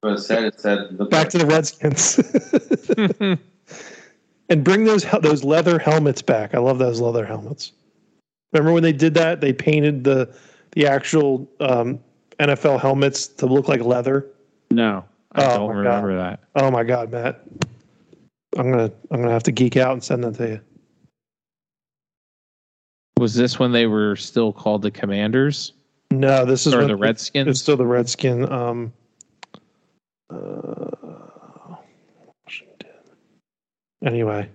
what 0.00 0.14
it 0.14 0.18
said. 0.20 0.44
It 0.44 0.60
said 0.60 0.98
look 0.98 1.10
Back 1.10 1.28
to 1.30 1.38
the 1.38 1.46
Redskins. 1.46 2.18
and 4.48 4.64
bring 4.64 4.84
those 4.84 5.04
those 5.22 5.44
leather 5.44 5.78
helmets 5.78 6.22
back. 6.22 6.54
I 6.54 6.58
love 6.58 6.78
those 6.78 7.00
leather 7.00 7.24
helmets. 7.26 7.72
Remember 8.52 8.72
when 8.72 8.82
they 8.82 8.92
did 8.92 9.14
that? 9.14 9.40
They 9.40 9.52
painted 9.52 10.04
the 10.04 10.34
the 10.72 10.86
actual 10.86 11.48
um, 11.60 12.00
NFL 12.38 12.80
helmets 12.80 13.26
to 13.28 13.46
look 13.46 13.68
like 13.68 13.80
leather. 13.80 14.26
no, 14.70 15.04
I 15.32 15.44
Oh, 15.44 15.56
don't 15.56 15.76
remember 15.76 16.16
that. 16.16 16.40
Oh 16.54 16.70
my 16.70 16.84
god, 16.84 17.10
Matt! 17.10 17.40
I'm 18.56 18.70
gonna 18.70 18.90
I'm 19.10 19.20
gonna 19.20 19.32
have 19.32 19.42
to 19.44 19.52
geek 19.52 19.76
out 19.76 19.92
and 19.92 20.02
send 20.04 20.24
that 20.24 20.34
to 20.36 20.48
you. 20.48 20.60
Was 23.18 23.34
this 23.34 23.58
when 23.58 23.72
they 23.72 23.86
were 23.86 24.14
still 24.16 24.52
called 24.52 24.82
the 24.82 24.90
Commanders 24.90 25.72
No, 26.10 26.44
this 26.44 26.66
is 26.66 26.74
or 26.74 26.84
the 26.86 26.96
Redskins? 26.96 27.48
It's 27.48 27.60
still 27.60 27.76
the 27.78 27.86
Redskin. 27.86 28.50
Um, 28.52 28.92
uh, 30.28 31.76
Washington. 32.44 32.90
Anyway, 34.04 34.48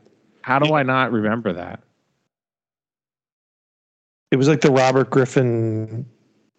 How 0.44 0.60
do 0.60 0.74
I 0.74 0.84
not 0.84 1.12
remember 1.12 1.54
that? 1.54 1.82
it 4.32 4.38
was 4.38 4.48
like 4.48 4.62
the 4.62 4.72
Robert 4.72 5.10
Griffin. 5.10 6.06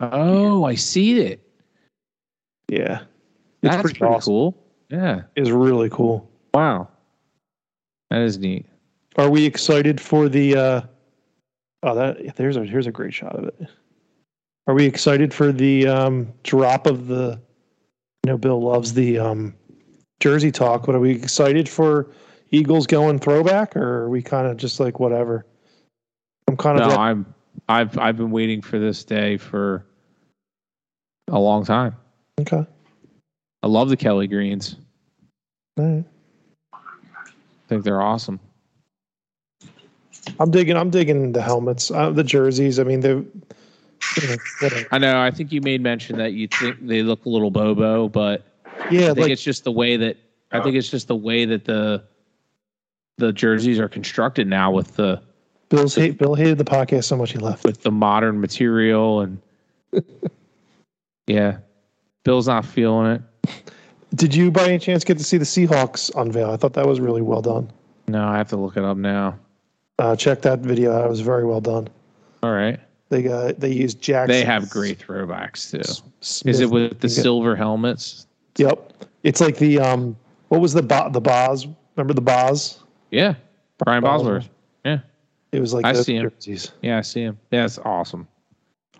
Oh, 0.01 0.65
I 0.65 0.75
see 0.75 1.21
it. 1.21 1.41
Yeah, 2.69 3.01
it's 3.63 3.71
That's 3.75 3.83
pretty 3.83 3.99
pretty, 3.99 4.15
awesome. 4.15 4.31
cool. 4.31 4.59
Yeah. 4.91 5.23
It's 5.37 5.51
really 5.51 5.89
cool. 5.91 6.29
Wow. 6.55 6.89
That 8.11 8.21
is 8.23 8.39
neat. 8.39 8.67
Are 9.17 9.31
we 9.31 9.45
excited 9.47 10.01
for 10.01 10.29
the? 10.29 10.57
Uh, 10.57 10.81
oh, 11.83 11.95
that 11.95 12.37
there's 12.37 12.57
a 12.57 12.65
here's 12.65 12.87
a 12.87 12.93
great 12.93 13.15
shot 13.15 13.37
of 13.37 13.45
it. 13.45 13.69
Are 14.67 14.75
we 14.75 14.85
excited 14.85 15.33
for 15.33 15.51
the 15.53 15.87
um, 15.87 16.33
drop 16.43 16.87
of 16.87 17.07
the? 17.09 17.41
I 18.25 18.29
know 18.31 18.39
Bill 18.39 18.61
loves 18.61 18.93
the 18.95 19.19
um, 19.19 19.55
jersey 20.21 20.53
talk, 20.53 20.87
but 20.87 20.95
are 20.95 21.01
we 21.01 21.11
excited 21.11 21.69
for 21.69 22.09
Eagles 22.53 22.87
going 22.87 23.19
throwback, 23.19 23.75
or 23.77 24.05
are 24.05 24.09
we 24.11 24.23
kind 24.23 24.47
of 24.47 24.57
just 24.59 24.79
like 24.79 25.01
whatever? 25.01 25.45
I'm 26.49 26.57
kind 26.57 26.79
No, 26.79 26.85
of 26.85 26.91
like, 26.91 26.99
I'm 26.99 27.35
I've 27.69 27.99
I've 27.99 28.17
been 28.17 28.31
waiting 28.31 28.61
for 28.63 28.79
this 28.79 29.03
day 29.05 29.37
for 29.39 29.85
a 31.29 31.39
long 31.39 31.65
time. 31.65 31.97
okay. 32.41 32.65
I 33.63 33.67
love 33.69 33.89
the 33.89 33.97
Kelly 33.97 34.27
Greens. 34.27 34.77
All 35.79 35.85
right. 35.87 36.05
I 36.75 37.69
think 37.69 37.85
they're 37.85 38.03
awesome. 38.03 38.39
I'm 40.39 40.51
digging. 40.51 40.77
I'm 40.77 40.91
digging 40.91 41.33
the 41.33 41.43
helmets, 41.43 41.91
uh, 41.91 42.11
the 42.11 42.25
jerseys. 42.25 42.79
I 42.79 42.85
mean. 42.85 43.03
You 43.03 43.31
know. 44.29 44.37
I 44.91 44.99
know. 44.99 45.23
I 45.23 45.31
think 45.31 45.53
you 45.53 45.61
made 45.61 45.81
mention 45.81 46.19
that 46.19 46.33
you 46.33 46.49
think 46.49 46.87
they 46.87 47.03
look 47.03 47.25
a 47.25 47.29
little 47.29 47.51
bobo, 47.51 48.09
but 48.09 48.45
Yeah, 48.91 49.03
I 49.03 49.07
think 49.07 49.19
like 49.19 49.31
it's 49.31 49.43
just 49.43 49.65
the 49.65 49.73
way 49.73 49.97
that 49.97 50.17
I 50.51 50.61
think 50.61 50.75
it's 50.77 50.91
just 50.91 51.09
the 51.09 51.17
way 51.17 51.45
that 51.45 51.65
the 51.65 52.03
the 53.19 53.33
jerseys 53.33 53.79
are 53.79 53.89
constructed 53.89 54.47
now 54.47 54.71
with 54.71 54.97
the 54.97 55.21
Bill's 55.69 55.95
hate. 55.95 56.19
Bill 56.19 56.35
hated 56.35 56.59
the 56.59 56.65
podcast 56.65 57.05
so 57.05 57.17
much 57.17 57.33
he 57.33 57.39
left. 57.39 57.65
with 57.65 57.83
the 57.83 57.91
modern 57.91 58.41
material 58.41 59.21
and 59.21 59.41
yeah, 61.27 61.59
Bill's 62.25 62.49
not 62.49 62.65
feeling 62.65 63.13
it. 63.13 63.23
Did 64.15 64.35
you, 64.35 64.51
by 64.51 64.65
any 64.69 64.79
chance, 64.79 65.05
get 65.05 65.17
to 65.19 65.25
see 65.25 65.39
the 65.39 65.45
Seahawks 65.45 66.11
unveil? 66.21 66.51
I 66.51 66.57
thought 66.57 66.75
that 66.75 66.87
was 66.87 67.01
really 67.01 67.23
well 67.23 67.41
done. 67.41 67.71
No, 68.09 68.27
I 68.27 68.37
have 68.37 68.49
to 68.49 68.57
look 68.57 68.77
it 68.77 68.85
up 68.85 68.97
now. 68.99 69.39
Uh, 69.99 70.15
check 70.17 70.43
that 70.43 70.59
video. 70.61 70.93
out. 70.93 71.07
It 71.07 71.09
was 71.09 71.21
very 71.21 71.45
well 71.47 71.61
done. 71.61 71.89
All 72.43 72.53
right, 72.53 72.79
They 73.09 73.23
got 73.23 73.61
they 73.61 73.71
used 73.73 74.01
Jackson. 74.03 74.33
they 74.33 74.45
have 74.45 74.69
great 74.69 74.99
throwbacks 74.99 75.71
too. 75.71 76.03
Smith. 76.21 76.55
Is 76.55 76.61
it 76.61 76.71
with 76.71 76.99
the 77.01 77.09
silver 77.09 77.55
helmets? 77.55 78.27
Yep. 78.57 79.07
It's 79.23 79.41
like 79.41 79.59
the 79.59 79.79
um. 79.79 80.17
What 80.49 80.61
was 80.61 80.75
the 80.75 80.83
bo- 80.83 81.09
the 81.11 81.21
Boz? 81.21 81.67
Remember 81.97 82.13
the 82.15 82.21
Boz? 82.21 82.82
Yeah, 83.13 83.35
Brian 83.79 84.03
Bosworth. 84.03 84.49
Yeah, 84.85 84.99
It 85.53 85.61
was 85.61 85.73
like 85.73 85.85
I 85.85 85.93
see 85.93 86.17
him. 86.17 86.31
jerseys. 86.31 86.73
yeah, 86.83 86.99
I 86.99 87.03
see 87.03 87.21
him. 87.23 87.39
Yeah, 87.53 87.65
it's 87.67 87.79
awesome. 87.79 88.27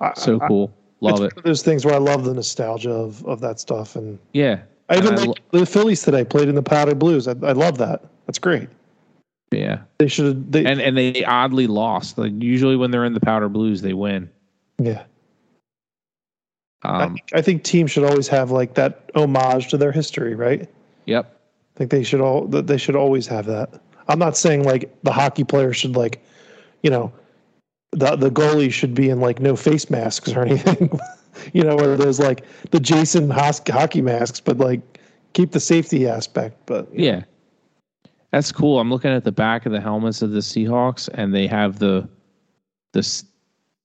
I- 0.01 0.13
So 0.15 0.39
I- 0.41 0.47
cool. 0.47 0.73
Love 1.01 1.15
it's 1.15 1.21
it. 1.33 1.37
one 1.37 1.39
of 1.39 1.45
those 1.45 1.63
things 1.63 1.85
where 1.85 1.95
I 1.95 1.99
love 1.99 2.23
the 2.25 2.33
nostalgia 2.35 2.93
of, 2.93 3.25
of 3.27 3.41
that 3.41 3.59
stuff, 3.59 3.97
and 3.97 4.21
Yeah, 4.35 4.61
I 4.89 4.99
even 4.99 5.15
I 5.19 5.25
like 5.25 5.43
the 5.51 5.67
Phillies 5.67 6.03
today 6.03 6.25
played 6.25 6.49
in 6.49 6.55
the 6.55 6.63
powder 6.63 6.95
blues. 6.95 7.27
I, 7.27 7.33
I 7.43 7.51
love 7.53 7.77
that. 7.79 8.05
That's 8.27 8.39
great. 8.39 8.69
yeah. 9.51 9.81
They 9.99 10.07
should. 10.07 10.53
They 10.53 10.65
And 10.65 10.81
and 10.81 10.97
they 10.97 11.25
oddly 11.25 11.67
lost. 11.67 12.19
Like 12.19 12.33
usually 12.39 12.77
when 12.77 12.93
they're 12.93 13.05
in 13.05 13.15
the 13.15 13.21
powder 13.21 13.49
blues, 13.49 13.83
they 13.83 13.95
win. 13.95 14.31
yeah. 14.79 15.03
I, 16.85 17.03
Um, 17.05 17.15
think, 17.15 17.29
I 17.35 17.43
think 17.43 17.63
teams 17.65 17.91
should 17.91 18.05
always 18.05 18.29
have 18.29 18.51
like 18.53 18.75
that 18.75 19.11
homage 19.17 19.69
to 19.71 19.77
their 19.77 19.93
history, 19.93 20.35
right? 20.35 20.69
yep. 21.07 21.39
I 21.75 21.79
think 21.79 21.91
they 21.91 22.03
should 22.05 22.21
all 22.21 22.47
they 22.47 22.77
should 22.77 22.97
always 22.97 23.27
have 23.27 23.47
that. 23.47 23.81
I'm 24.09 24.19
not 24.19 24.37
saying 24.37 24.65
like 24.65 24.93
the 25.03 25.13
hockey 25.13 25.45
player 25.45 25.73
should 25.73 25.97
like, 25.97 26.23
you 26.83 26.91
know, 26.91 27.13
the 27.93 28.17
the 28.17 28.31
goalie 28.31 28.73
should 28.73 28.95
be 28.95 29.11
in 29.11 29.21
like 29.21 29.41
no 29.41 29.57
face 29.57 29.91
masks 29.91 30.33
or 30.33 30.43
anything, 30.47 30.91
you 31.53 31.63
know, 31.63 31.79
or 31.79 31.97
there's 31.97 32.19
like 32.21 32.45
the 32.71 32.81
Jason 32.81 33.31
Hos- 33.31 33.61
hockey 33.69 34.03
masks, 34.03 34.41
but 34.41 34.59
like 34.59 34.81
keep 35.35 35.53
the 35.53 35.61
safety 35.61 36.07
aspect. 36.09 36.57
But 36.67 36.89
Yeah. 36.93 37.23
That's 38.33 38.51
cool. 38.51 38.81
I'm 38.81 38.89
looking 38.91 39.11
at 39.11 39.25
the 39.25 39.33
back 39.33 39.67
of 39.67 39.73
the 39.73 39.81
helmets 39.81 40.23
of 40.23 40.31
the 40.31 40.39
Seahawks 40.41 41.09
and 41.13 41.35
they 41.35 41.47
have 41.47 41.79
the 41.79 42.09
this 42.95 43.25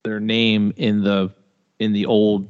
their 0.05 0.19
name 0.21 0.73
in 0.77 1.03
the 1.03 1.33
in 1.79 1.91
the 1.91 2.05
old 2.05 2.47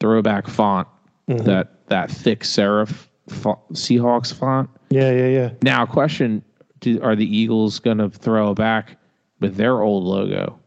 throwback 0.00 0.46
font 0.46 0.86
Mhm. 1.28 1.44
that 1.44 1.86
that 1.88 2.10
thick 2.10 2.40
serif 2.40 3.06
Seahawks 3.28 4.32
font. 4.32 4.68
yeah, 4.90 5.10
yeah, 5.12 5.26
yeah. 5.28 5.50
Now, 5.62 5.84
question: 5.86 6.42
do, 6.82 7.00
Are 7.02 7.16
the 7.16 7.36
Eagles 7.36 7.78
going 7.78 7.98
to 7.98 8.10
throw 8.10 8.52
back 8.54 8.96
with 9.40 9.56
their 9.56 9.80
old 9.80 10.04
logo? 10.04 10.58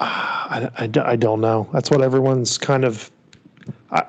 I, 0.00 0.70
I, 0.76 0.90
I 1.04 1.16
don't 1.16 1.40
know. 1.40 1.68
That's 1.72 1.90
what 1.90 2.00
everyone's 2.00 2.56
kind 2.56 2.84
of. 2.84 3.10
I, 3.90 4.04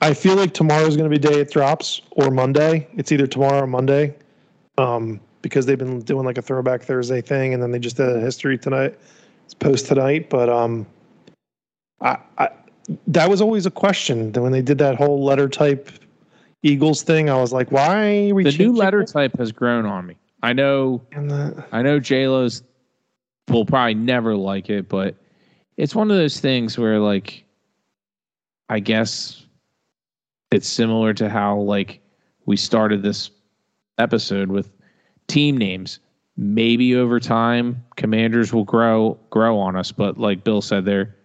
I 0.00 0.14
feel 0.14 0.36
like 0.36 0.54
tomorrow's 0.54 0.96
going 0.96 1.10
to 1.10 1.18
be 1.18 1.18
day 1.18 1.40
it 1.40 1.50
drops 1.50 2.02
or 2.12 2.30
Monday. 2.30 2.86
It's 2.94 3.10
either 3.10 3.26
tomorrow 3.26 3.62
or 3.62 3.66
Monday, 3.66 4.14
um, 4.78 5.18
because 5.40 5.66
they've 5.66 5.78
been 5.78 6.00
doing 6.00 6.24
like 6.24 6.38
a 6.38 6.42
throwback 6.42 6.82
Thursday 6.82 7.20
thing, 7.20 7.54
and 7.54 7.62
then 7.62 7.70
they 7.70 7.78
just 7.78 7.96
did 7.96 8.14
a 8.14 8.20
history 8.20 8.58
tonight. 8.58 8.98
It's 9.46 9.54
post 9.54 9.86
tonight, 9.86 10.28
but 10.28 10.48
um, 10.48 10.86
I, 12.00 12.18
I 12.38 12.50
that 13.06 13.30
was 13.30 13.40
always 13.40 13.64
a 13.64 13.70
question 13.70 14.32
when 14.32 14.52
they 14.52 14.62
did 14.62 14.78
that 14.78 14.96
whole 14.96 15.24
letter 15.24 15.48
type 15.48 15.90
Eagles 16.62 17.02
thing. 17.02 17.28
I 17.28 17.36
was 17.36 17.52
like, 17.52 17.70
why 17.72 18.30
are 18.30 18.34
we 18.34 18.44
The 18.44 18.56
new 18.56 18.72
letter 18.72 19.02
it? 19.02 19.08
type 19.08 19.36
has 19.38 19.52
grown 19.52 19.84
on 19.84 20.06
me. 20.06 20.16
I 20.42 20.52
know 20.52 21.02
the, 21.12 21.64
I 21.72 21.82
know 21.82 21.98
J 21.98 22.28
Lo's 22.28 22.62
will 23.48 23.64
probably 23.64 23.94
never 23.94 24.36
like 24.36 24.70
it, 24.70 24.88
but 24.88 25.16
it's 25.76 25.94
one 25.94 26.10
of 26.10 26.16
those 26.16 26.40
things 26.40 26.78
where 26.78 26.98
like 26.98 27.44
I 28.68 28.80
guess 28.80 29.44
it's 30.50 30.68
similar 30.68 31.14
to 31.14 31.28
how 31.28 31.58
like 31.58 32.00
we 32.46 32.56
started 32.56 33.02
this 33.02 33.30
episode 33.98 34.48
with 34.50 34.70
team 35.28 35.56
names. 35.56 35.98
Maybe 36.36 36.96
over 36.96 37.20
time 37.20 37.84
commanders 37.96 38.52
will 38.52 38.64
grow 38.64 39.18
grow 39.30 39.58
on 39.58 39.76
us, 39.76 39.92
but 39.92 40.18
like 40.18 40.44
Bill 40.44 40.62
said 40.62 40.84
they're 40.84 41.16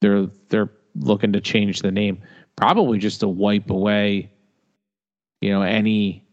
they're 0.00 0.26
they're 0.48 0.70
looking 0.96 1.32
to 1.32 1.40
change 1.40 1.80
the 1.80 1.90
name. 1.90 2.20
Probably 2.56 2.98
just 2.98 3.20
to 3.20 3.28
wipe 3.28 3.70
away 3.70 4.30
you 5.40 5.50
know 5.50 5.62
any 5.62 6.24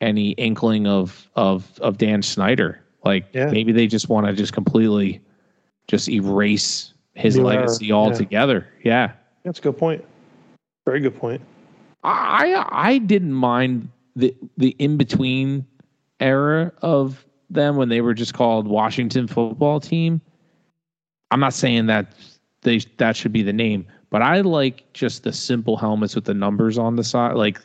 any 0.00 0.30
inkling 0.32 0.86
of 0.86 1.28
of 1.36 1.78
of 1.80 1.98
Dan 1.98 2.22
Snyder. 2.22 2.80
Like 3.04 3.26
Yeah. 3.32 3.50
maybe 3.50 3.72
they 3.72 3.86
just 3.86 4.08
want 4.08 4.26
to 4.26 4.32
just 4.32 4.52
completely 4.52 5.20
just 5.88 6.08
erase 6.08 6.92
his 7.14 7.36
New 7.36 7.48
era, 7.48 7.60
legacy 7.60 7.86
yeah. 7.86 7.94
altogether. 7.94 8.66
Yeah. 8.84 9.12
that's 9.44 9.58
a 9.58 9.62
good 9.62 9.76
point. 9.78 10.04
Very 10.84 11.00
good 11.00 11.16
point. 11.16 11.40
I 12.04 12.64
I 12.70 12.98
didn't 12.98 13.32
mind 13.34 13.88
the 14.16 14.34
the 14.56 14.74
in 14.78 14.96
between 14.96 15.66
era 16.20 16.72
of 16.82 17.24
them 17.50 17.76
when 17.76 17.88
they 17.88 18.00
were 18.00 18.14
just 18.14 18.34
called 18.34 18.66
Washington 18.66 19.26
Football 19.28 19.78
Team. 19.80 20.20
I'm 21.30 21.40
not 21.40 21.54
saying 21.54 21.86
that 21.86 22.14
they 22.62 22.80
that 22.98 23.16
should 23.16 23.32
be 23.32 23.42
the 23.42 23.52
name, 23.52 23.86
but 24.10 24.22
I 24.22 24.40
like 24.40 24.92
just 24.92 25.22
the 25.22 25.32
simple 25.32 25.76
helmets 25.76 26.14
with 26.14 26.24
the 26.24 26.34
numbers 26.34 26.78
on 26.78 26.96
the 26.96 27.04
side, 27.04 27.34
like 27.34 27.60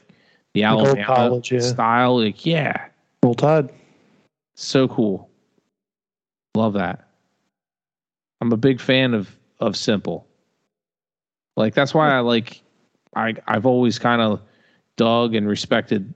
the 0.57 0.63
Alabama 0.63 1.05
college, 1.05 1.51
yeah. 1.51 1.59
style. 1.59 2.17
Like 2.17 2.45
yeah, 2.45 2.87
Roll 3.23 3.35
Tide. 3.35 3.71
so 4.55 4.87
cool. 4.87 5.29
Love 6.55 6.73
that. 6.73 7.07
I'm 8.41 8.51
a 8.51 8.57
big 8.57 8.81
fan 8.81 9.13
of 9.13 9.35
of 9.59 9.75
simple. 9.75 10.27
Like 11.55 11.73
that's 11.73 11.93
why 11.93 12.09
I 12.09 12.19
like 12.19 12.61
I 13.15 13.35
I've 13.47 13.65
always 13.65 13.99
kind 13.99 14.21
of 14.21 14.41
dug 14.95 15.35
and 15.35 15.47
respected 15.47 16.13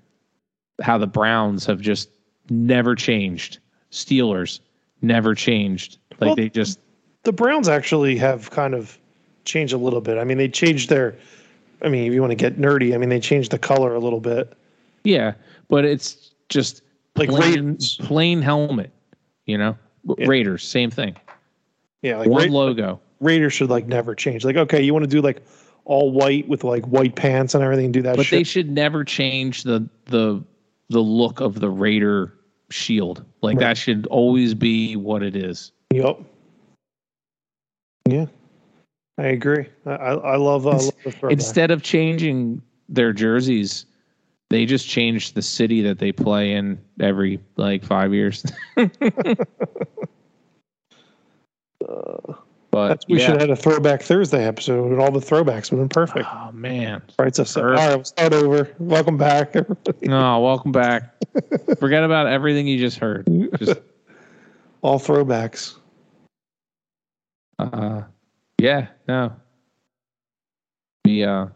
how 0.81 0.97
the 0.97 1.07
Browns 1.07 1.65
have 1.65 1.81
just 1.81 2.09
never 2.49 2.95
changed. 2.95 3.59
Steelers 3.91 4.59
never 5.01 5.35
changed. 5.35 5.99
Like 6.13 6.29
Well, 6.29 6.35
they 6.35 6.49
just 6.49 6.79
the 7.23 7.33
Browns 7.33 7.67
actually 7.67 8.17
have 8.17 8.49
kind 8.49 8.73
of 8.73 8.97
changed 9.45 9.73
a 9.73 9.77
little 9.77 10.01
bit. 10.01 10.17
I 10.17 10.23
mean, 10.23 10.37
they 10.37 10.47
changed 10.47 10.89
their 10.89 11.15
I 11.83 11.89
mean, 11.89 12.05
if 12.05 12.13
you 12.13 12.21
want 12.21 12.31
to 12.31 12.35
get 12.35 12.57
nerdy, 12.59 12.93
I 12.93 12.97
mean, 12.97 13.09
they 13.09 13.19
changed 13.19 13.51
the 13.51 13.59
color 13.59 13.93
a 13.95 13.99
little 13.99 14.19
bit. 14.19 14.53
Yeah, 15.03 15.33
but 15.67 15.83
it's 15.85 16.31
just 16.49 16.81
Like 17.15 17.29
plain, 17.29 17.65
Raiders. 17.65 17.97
plain 18.03 18.41
helmet. 18.41 18.91
You 19.45 19.57
know, 19.57 19.77
Yeah. 20.17 20.27
Raiders, 20.27 20.63
same 20.63 20.91
thing. 20.91 21.15
Yeah, 22.01 22.17
like 22.17 22.29
One 22.29 22.47
Ra- 22.49 22.53
logo. 22.57 22.99
Raiders 23.19 23.53
should 23.53 23.69
like 23.69 23.87
never 23.87 24.15
change. 24.15 24.43
Like, 24.45 24.57
okay, 24.57 24.81
you 24.81 24.93
want 24.93 25.03
to 25.03 25.09
do 25.09 25.21
like 25.21 25.41
all 25.85 26.11
white 26.11 26.47
with 26.47 26.63
like 26.63 26.85
white 26.85 27.15
pants 27.15 27.53
and 27.55 27.63
everything, 27.63 27.91
do 27.91 28.01
that 28.03 28.15
But 28.15 28.27
they 28.29 28.43
should 28.43 28.69
never 28.69 29.03
change 29.03 29.63
the 29.63 29.87
the 30.05 30.43
the 30.89 30.99
look 31.01 31.39
of 31.41 31.59
the 31.59 31.69
Raider 31.69 32.33
shield. 32.69 33.23
Like 33.41 33.57
Right. 33.57 33.61
that 33.61 33.77
should 33.77 34.05
always 34.07 34.53
be 34.53 34.95
what 34.95 35.23
it 35.23 35.35
is. 35.35 35.71
Yep. 35.93 36.19
Yeah, 38.07 38.25
I 39.17 39.27
agree. 39.27 39.67
I 39.85 39.91
I, 39.91 40.35
love, 40.37 40.65
uh, 40.65 40.77
love. 40.77 40.93
Instead 41.29 41.71
of 41.71 41.83
changing 41.83 42.61
their 42.89 43.13
jerseys, 43.13 43.85
they 44.49 44.65
just 44.65 44.87
change 44.87 45.33
the 45.33 45.41
city 45.41 45.81
that 45.81 45.99
they 45.99 46.11
play 46.11 46.53
in 46.53 46.79
every 46.99 47.39
like 47.55 47.83
five 47.83 48.13
years. 48.13 48.43
but 48.75 49.47
That's, 52.71 53.07
we 53.07 53.19
yeah. 53.19 53.25
should 53.25 53.33
have 53.33 53.41
had 53.41 53.49
a 53.49 53.55
throwback 53.55 54.01
Thursday 54.01 54.45
episode, 54.45 54.91
and 54.91 54.99
all 54.99 55.11
the 55.11 55.19
throwbacks 55.19 55.71
would 55.71 55.79
have 55.79 55.79
been 55.79 55.89
perfect. 55.89 56.27
Oh 56.31 56.51
man. 56.53 57.01
Right, 57.19 57.35
so, 57.35 57.63
all 57.63 57.97
we'll 57.97 58.03
start 58.03 58.33
over. 58.33 58.69
Welcome 58.79 59.17
back, 59.17 59.55
everybody. 59.55 60.07
No, 60.07 60.39
welcome 60.39 60.71
back. 60.71 61.13
Forget 61.79 62.03
about 62.03 62.27
everything 62.27 62.67
you 62.67 62.77
just 62.77 62.97
heard. 62.97 63.27
Just 63.57 63.81
all 64.81 64.99
throwbacks. 64.99 65.75
uh 67.59 68.03
yeah, 68.61 68.87
no. 69.07 69.33
Be 71.03 71.23
uh 71.23 71.47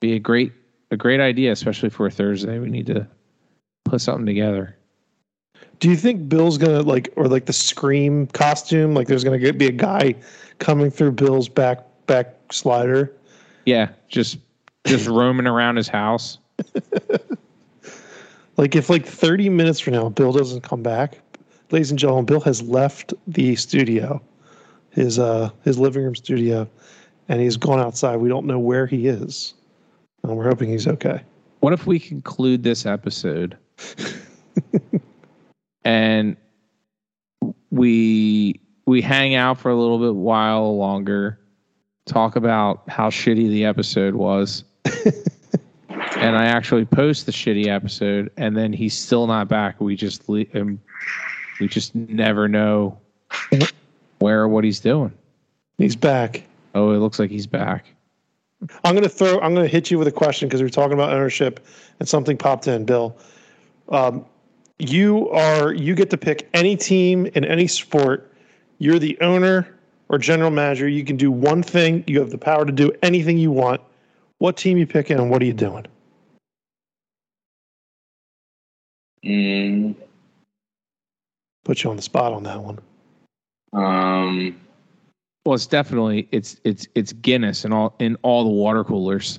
be 0.00 0.12
a 0.14 0.18
great 0.18 0.52
a 0.90 0.96
great 0.96 1.20
idea, 1.20 1.52
especially 1.52 1.88
for 1.88 2.06
a 2.06 2.10
Thursday. 2.10 2.58
We 2.58 2.68
need 2.68 2.86
to 2.86 3.08
put 3.84 4.00
something 4.00 4.26
together. 4.26 4.76
Do 5.80 5.88
you 5.88 5.96
think 5.96 6.28
Bill's 6.28 6.58
gonna 6.58 6.82
like, 6.82 7.12
or 7.16 7.26
like 7.26 7.46
the 7.46 7.52
Scream 7.52 8.26
costume? 8.28 8.94
Like, 8.94 9.08
there's 9.08 9.24
gonna 9.24 9.52
be 9.52 9.66
a 9.66 9.72
guy 9.72 10.14
coming 10.58 10.90
through 10.90 11.12
Bill's 11.12 11.48
back 11.48 11.84
back 12.06 12.34
slider. 12.52 13.12
Yeah, 13.64 13.88
just 14.08 14.38
just 14.86 15.06
roaming 15.08 15.46
around 15.46 15.76
his 15.76 15.88
house. 15.88 16.38
Like, 18.56 18.74
if 18.74 18.88
like 18.88 19.06
30 19.06 19.50
minutes 19.50 19.80
from 19.80 19.92
now 19.92 20.08
Bill 20.08 20.32
doesn't 20.32 20.62
come 20.62 20.82
back, 20.82 21.18
ladies 21.70 21.90
and 21.90 21.98
gentlemen, 21.98 22.24
Bill 22.24 22.40
has 22.40 22.62
left 22.62 23.12
the 23.26 23.54
studio, 23.56 24.22
his 24.96 25.18
uh 25.18 25.50
his 25.62 25.78
living 25.78 26.02
room 26.02 26.16
studio, 26.16 26.68
and 27.28 27.40
he's 27.40 27.56
gone 27.56 27.78
outside. 27.78 28.16
We 28.16 28.28
don't 28.28 28.46
know 28.46 28.58
where 28.58 28.86
he 28.86 29.06
is, 29.06 29.54
and 30.24 30.36
we're 30.36 30.48
hoping 30.48 30.70
he's 30.70 30.88
okay. 30.88 31.20
What 31.60 31.72
if 31.72 31.86
we 31.86 32.00
conclude 32.00 32.62
this 32.62 32.86
episode 32.86 33.56
and 35.84 36.36
we 37.70 38.60
we 38.86 39.02
hang 39.02 39.34
out 39.34 39.58
for 39.58 39.70
a 39.70 39.76
little 39.76 39.98
bit 39.98 40.14
while 40.14 40.76
longer, 40.76 41.38
talk 42.06 42.34
about 42.34 42.88
how 42.88 43.10
shitty 43.10 43.48
the 43.48 43.66
episode 43.66 44.14
was, 44.14 44.64
and 45.90 46.36
I 46.36 46.46
actually 46.46 46.86
post 46.86 47.26
the 47.26 47.32
shitty 47.32 47.66
episode, 47.66 48.30
and 48.38 48.56
then 48.56 48.72
he's 48.72 48.96
still 48.96 49.26
not 49.26 49.48
back. 49.48 49.78
We 49.78 49.94
just 49.94 50.26
le- 50.28 50.46
um, 50.54 50.80
we 51.60 51.68
just 51.68 51.94
never 51.94 52.48
know 52.48 52.98
where 54.18 54.48
what 54.48 54.64
he's 54.64 54.80
doing. 54.80 55.12
He's 55.78 55.96
back. 55.96 56.42
Oh, 56.74 56.92
it 56.92 56.98
looks 56.98 57.18
like 57.18 57.30
he's 57.30 57.46
back. 57.46 57.86
I'm 58.84 58.94
gonna 58.94 59.08
throw. 59.08 59.38
I'm 59.40 59.54
gonna 59.54 59.66
hit 59.66 59.90
you 59.90 59.98
with 59.98 60.08
a 60.08 60.12
question 60.12 60.48
because 60.48 60.60
we 60.60 60.64
were 60.66 60.70
talking 60.70 60.94
about 60.94 61.12
ownership, 61.12 61.66
and 62.00 62.08
something 62.08 62.36
popped 62.36 62.68
in. 62.68 62.84
Bill, 62.84 63.16
um, 63.90 64.24
you 64.78 65.28
are 65.30 65.72
you 65.72 65.94
get 65.94 66.10
to 66.10 66.16
pick 66.16 66.48
any 66.54 66.76
team 66.76 67.26
in 67.34 67.44
any 67.44 67.66
sport. 67.66 68.32
You're 68.78 68.98
the 68.98 69.18
owner 69.20 69.68
or 70.08 70.18
general 70.18 70.50
manager. 70.50 70.88
You 70.88 71.04
can 71.04 71.16
do 71.16 71.30
one 71.30 71.62
thing. 71.62 72.04
You 72.06 72.20
have 72.20 72.30
the 72.30 72.38
power 72.38 72.64
to 72.64 72.72
do 72.72 72.92
anything 73.02 73.38
you 73.38 73.50
want. 73.50 73.80
What 74.38 74.56
team 74.56 74.78
you 74.78 74.86
picking 74.86 75.18
and 75.18 75.30
what 75.30 75.42
are 75.42 75.46
you 75.46 75.54
doing? 75.54 75.86
Mm, 79.24 79.96
Put 81.64 81.82
you 81.82 81.90
on 81.90 81.96
the 81.96 82.02
spot 82.02 82.32
on 82.32 82.44
that 82.44 82.62
one. 82.62 82.78
Um, 83.72 84.60
Well, 85.44 85.54
it's 85.54 85.66
definitely 85.66 86.28
it's 86.32 86.60
it's 86.64 86.88
it's 86.94 87.12
Guinness 87.12 87.64
in 87.64 87.72
all 87.72 87.94
in 87.98 88.16
all 88.22 88.44
the 88.44 88.50
water 88.50 88.84
coolers. 88.84 89.38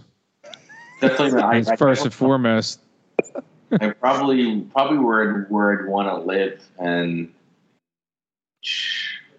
definitely. 1.02 1.42
I, 1.42 1.58
It's 1.58 1.70
I, 1.70 1.76
first 1.76 2.04
and 2.04 2.14
foremost. 2.14 2.80
I 3.82 3.90
probably 3.90 4.62
probably 4.62 5.00
where 5.00 5.44
I'd, 5.44 5.50
where 5.52 5.80
I'd 5.80 5.90
want 5.90 6.08
to 6.08 6.16
live, 6.26 6.62
and 6.80 7.34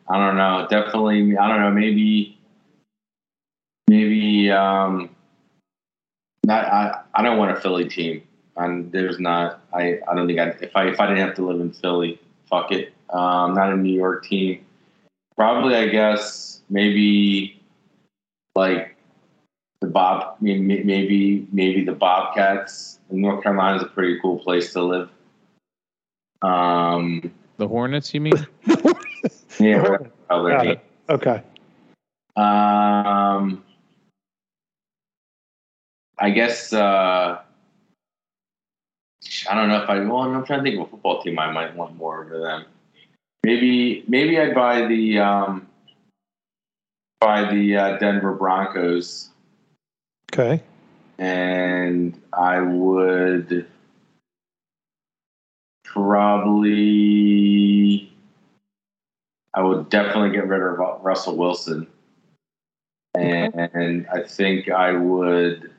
I 0.09 0.17
don't 0.19 0.37
know. 0.37 0.67
Definitely, 0.71 1.37
I 1.37 1.49
don't 1.49 1.61
know. 1.61 1.71
Maybe, 1.71 2.39
maybe. 3.89 4.51
Um, 4.51 5.15
not. 6.45 6.65
I. 6.67 7.01
I 7.15 7.23
don't 7.23 7.39
want 7.39 7.57
a 7.57 7.61
Philly 7.61 7.89
team, 7.89 8.23
and 8.57 8.93
there's 8.93 9.19
not. 9.19 9.63
I. 9.73 10.01
I 10.11 10.15
don't 10.15 10.27
think 10.27 10.39
I. 10.39 10.49
If 10.61 10.77
I. 10.77 10.89
If 10.89 11.01
I 11.01 11.07
didn't 11.07 11.27
have 11.27 11.35
to 11.37 11.47
live 11.47 11.61
in 11.61 11.73
Philly, 11.73 12.21
fuck 12.51 12.71
it. 12.73 12.93
Um, 13.11 13.21
I'm 13.21 13.55
not 13.55 13.73
a 13.73 13.77
New 13.77 13.95
York 13.95 14.27
team. 14.27 14.65
Probably, 15.39 15.77
I 15.77 15.87
guess 15.87 16.63
maybe 16.69 17.63
like 18.57 18.97
the 19.81 19.87
Bob. 19.87 20.37
I 20.37 20.43
mean, 20.43 20.67
may- 20.67 20.83
maybe 20.83 21.47
maybe 21.53 21.85
the 21.85 21.93
Bobcats. 21.93 22.99
North 23.09 23.45
Carolina 23.45 23.77
is 23.77 23.85
a 23.85 23.87
pretty 23.87 24.19
cool 24.21 24.41
place 24.41 24.73
to 24.73 24.83
live. 24.83 25.09
Um, 26.43 27.33
The 27.57 27.69
Hornets, 27.69 28.13
you 28.13 28.21
mean? 28.21 28.47
yeah, 29.61 29.81
whatever 29.81 29.99
the 29.99 30.11
hell 30.29 30.43
their 30.43 30.57
Got 30.57 30.67
it. 30.67 30.85
Okay. 31.09 31.43
Um, 32.37 33.65
I 36.19 36.31
guess 36.31 36.73
uh, 36.73 37.41
I 39.49 39.55
don't 39.55 39.69
know 39.69 39.83
if 39.85 39.89
I. 39.89 40.01
Well, 40.01 40.19
I'm 40.19 40.45
trying 40.45 40.65
to 40.65 40.69
think 40.69 40.81
of 40.81 40.89
a 40.89 40.91
football 40.91 41.23
team 41.23 41.39
I 41.39 41.53
might 41.53 41.77
want 41.77 41.95
more 41.95 42.25
over 42.25 42.41
them. 42.41 42.65
Maybe 43.45 44.05
maybe 44.09 44.39
I'd 44.39 44.55
buy 44.55 44.87
the 44.87 45.19
um, 45.19 45.67
buy 47.21 47.53
the 47.53 47.77
uh, 47.77 47.99
Denver 47.99 48.33
Broncos, 48.35 49.31
Okay. 50.33 50.63
and 51.19 52.21
I 52.33 52.61
would 52.61 53.67
probably. 56.79 57.33
I 59.55 59.63
would 59.63 59.89
definitely 59.89 60.31
get 60.31 60.47
rid 60.47 60.61
of 60.63 60.79
Russell 61.03 61.37
Wilson. 61.37 61.87
And 63.15 64.07
I 64.13 64.23
think 64.23 64.69
I 64.71 64.93
would 64.93 65.73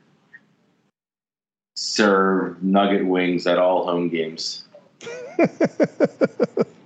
serve 1.76 2.62
nugget 2.62 3.06
wings 3.06 3.46
at 3.46 3.58
all 3.58 3.86
home 3.86 4.10
games. 4.10 4.64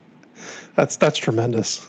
that's 0.77 0.97
that's 0.97 1.19
tremendous. 1.19 1.87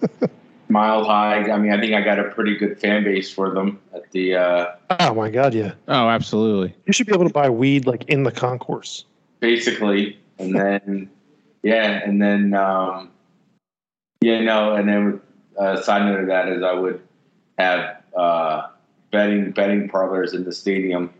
Mile 0.68 1.04
high. 1.04 1.50
I 1.50 1.58
mean, 1.58 1.70
I 1.72 1.78
think 1.78 1.92
I 1.94 2.00
got 2.00 2.18
a 2.18 2.30
pretty 2.30 2.56
good 2.56 2.80
fan 2.80 3.04
base 3.04 3.30
for 3.30 3.52
them 3.52 3.78
at 3.94 4.10
the. 4.12 4.36
Uh, 4.36 4.66
Oh 5.00 5.14
my 5.14 5.30
God, 5.30 5.52
yeah. 5.54 5.72
Oh, 5.88 6.08
absolutely. 6.08 6.74
You 6.86 6.92
should 6.92 7.06
be 7.06 7.12
able 7.14 7.26
to 7.26 7.32
buy 7.32 7.50
weed 7.50 7.86
like 7.86 8.04
in 8.08 8.22
the 8.24 8.32
concourse. 8.32 9.04
basically, 9.40 10.18
and 10.38 10.54
then 10.54 11.10
yeah, 11.62 12.00
and 12.04 12.20
then 12.22 12.54
um, 12.54 13.10
yeah, 14.20 14.40
no, 14.40 14.74
and 14.74 14.88
then 14.88 15.20
uh, 15.58 15.80
side 15.80 16.06
note 16.06 16.20
of 16.20 16.26
that 16.28 16.48
is 16.48 16.62
I 16.62 16.72
would 16.72 17.00
have 17.58 18.02
uh, 18.16 18.68
betting 19.10 19.50
betting 19.52 19.88
parlors 19.88 20.32
in 20.32 20.44
the 20.44 20.52
stadium. 20.52 21.12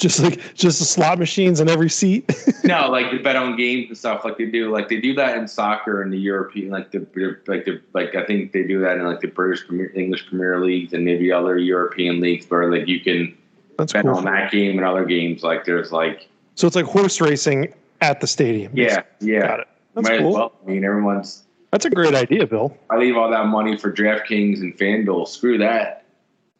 Just 0.00 0.18
like 0.20 0.54
just 0.54 0.78
the 0.78 0.84
slot 0.86 1.18
machines 1.18 1.60
in 1.60 1.68
every 1.68 1.90
seat. 1.90 2.30
No, 2.62 2.88
like 2.88 3.10
the 3.10 3.18
bet 3.18 3.34
on 3.34 3.56
games 3.56 3.88
and 3.88 3.98
stuff, 3.98 4.24
like 4.24 4.38
they 4.38 4.44
do, 4.46 4.70
like 4.72 4.88
they 4.88 5.00
do 5.00 5.12
that 5.14 5.36
in 5.36 5.48
soccer 5.48 6.02
and 6.02 6.12
the 6.12 6.16
European, 6.18 6.70
like 6.70 6.92
the 6.92 7.00
like 7.48 7.64
the 7.64 7.80
like 7.94 8.14
I 8.14 8.24
think 8.24 8.52
they 8.52 8.62
do 8.62 8.78
that 8.80 8.96
in 8.96 9.04
like 9.04 9.18
the 9.20 9.26
British 9.26 9.66
Premier, 9.66 9.90
English 9.94 10.28
Premier 10.28 10.60
Leagues 10.64 10.92
and 10.92 11.04
maybe 11.04 11.32
other 11.32 11.58
European 11.58 12.20
leagues 12.20 12.48
where 12.48 12.70
like 12.70 12.86
you 12.86 13.00
can 13.00 13.36
That's 13.76 13.92
bet 13.92 14.04
cool. 14.04 14.14
on 14.14 14.24
that 14.26 14.52
game 14.52 14.78
and 14.78 14.86
other 14.86 15.04
games. 15.04 15.42
Like 15.42 15.64
there's 15.64 15.90
like 15.90 16.28
So 16.54 16.68
it's 16.68 16.76
like 16.76 16.84
horse 16.84 17.20
racing 17.20 17.74
at 18.00 18.20
the 18.20 18.26
stadium. 18.28 18.72
yeah, 18.76 19.02
yeah, 19.20 19.40
Got 19.48 19.60
it. 19.60 19.68
That's 19.94 20.08
might 20.08 20.18
cool. 20.20 20.28
as 20.28 20.34
well. 20.34 20.52
I 20.64 20.70
mean, 20.70 20.84
everyone's. 20.84 21.42
That's 21.72 21.86
a 21.86 21.90
great 21.90 22.14
idea, 22.14 22.46
Bill. 22.46 22.76
I 22.90 22.98
leave 22.98 23.16
all 23.16 23.30
that 23.30 23.46
money 23.46 23.76
for 23.76 23.90
DraftKings 23.92 24.60
and 24.60 24.76
FanDuel. 24.78 25.26
Screw 25.26 25.58
that. 25.58 26.04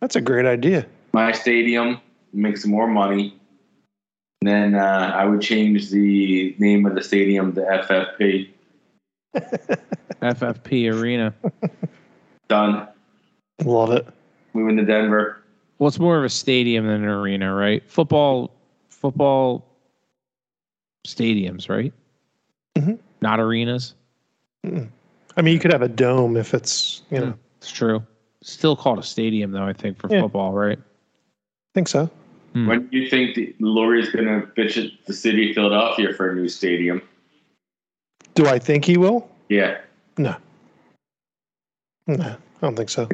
That's 0.01 0.17
a 0.17 0.21
great 0.21 0.47
idea. 0.47 0.87
My 1.13 1.31
stadium, 1.31 2.01
make 2.33 2.57
some 2.57 2.71
more 2.71 2.87
money. 2.87 3.37
And 4.43 4.49
then 4.49 4.75
uh, 4.75 5.13
I 5.15 5.25
would 5.27 5.41
change 5.43 5.91
the 5.91 6.55
name 6.59 6.87
of 6.87 6.95
the 6.95 7.03
stadium 7.03 7.53
to 7.55 7.61
FFP. 7.61 8.49
FFP 10.23 10.93
Arena. 11.01 11.35
Done. 12.49 12.89
Love 13.65 13.91
it. 13.93 14.07
We 14.55 14.63
moving 14.63 14.77
to 14.79 14.85
Denver. 14.85 15.43
Well, 15.79 15.89
it's 15.89 15.99
more 15.99 16.19
of 16.19 16.25
a 16.25 16.29
stadium 16.31 16.87
than 16.87 17.03
an 17.03 17.09
arena, 17.09 17.55
right? 17.55 17.83
Football, 17.89 18.53
football 18.89 19.67
stadiums, 21.07 21.69
right? 21.69 21.93
Mhm. 22.77 22.99
Not 23.21 23.41
arenas. 23.41 23.95
I 24.65 25.43
mean, 25.43 25.55
you 25.55 25.59
could 25.59 25.73
have 25.73 25.83
a 25.83 25.89
dome 25.89 26.37
if 26.37 26.53
it's, 26.55 27.03
you 27.11 27.19
know. 27.21 27.35
It's 27.59 27.71
true. 27.71 28.03
Still 28.43 28.75
called 28.77 28.99
a 28.99 29.03
stadium, 29.03 29.53
though. 29.53 29.65
I 29.65 29.73
think 29.73 29.99
for 29.99 30.11
Yeah. 30.11 30.23
football, 30.23 30.53
right? 30.53 30.79
I 30.79 31.73
think 31.75 31.89
so. 31.89 32.11
Hmm. 32.53 32.67
When 32.67 32.87
do 32.89 32.99
you 32.99 33.09
think 33.09 33.37
the 33.37 33.55
Lurie's 33.61 34.11
going 34.11 34.27
to 34.27 34.47
bitch 34.49 34.83
at 34.83 34.91
the 35.07 35.13
city 35.13 35.51
of 35.51 35.55
Philadelphia 35.55 36.13
for 36.13 36.31
a 36.31 36.35
new 36.35 36.49
stadium? 36.49 37.01
Do 38.35 38.47
I 38.47 38.59
think 38.59 38.85
he 38.85 38.97
will? 38.97 39.31
Yeah. 39.49 39.81
No. 40.19 40.37
No, 42.07 42.25
I 42.25 42.37
don't 42.61 42.77
think 42.77 42.91
so. 42.91 43.09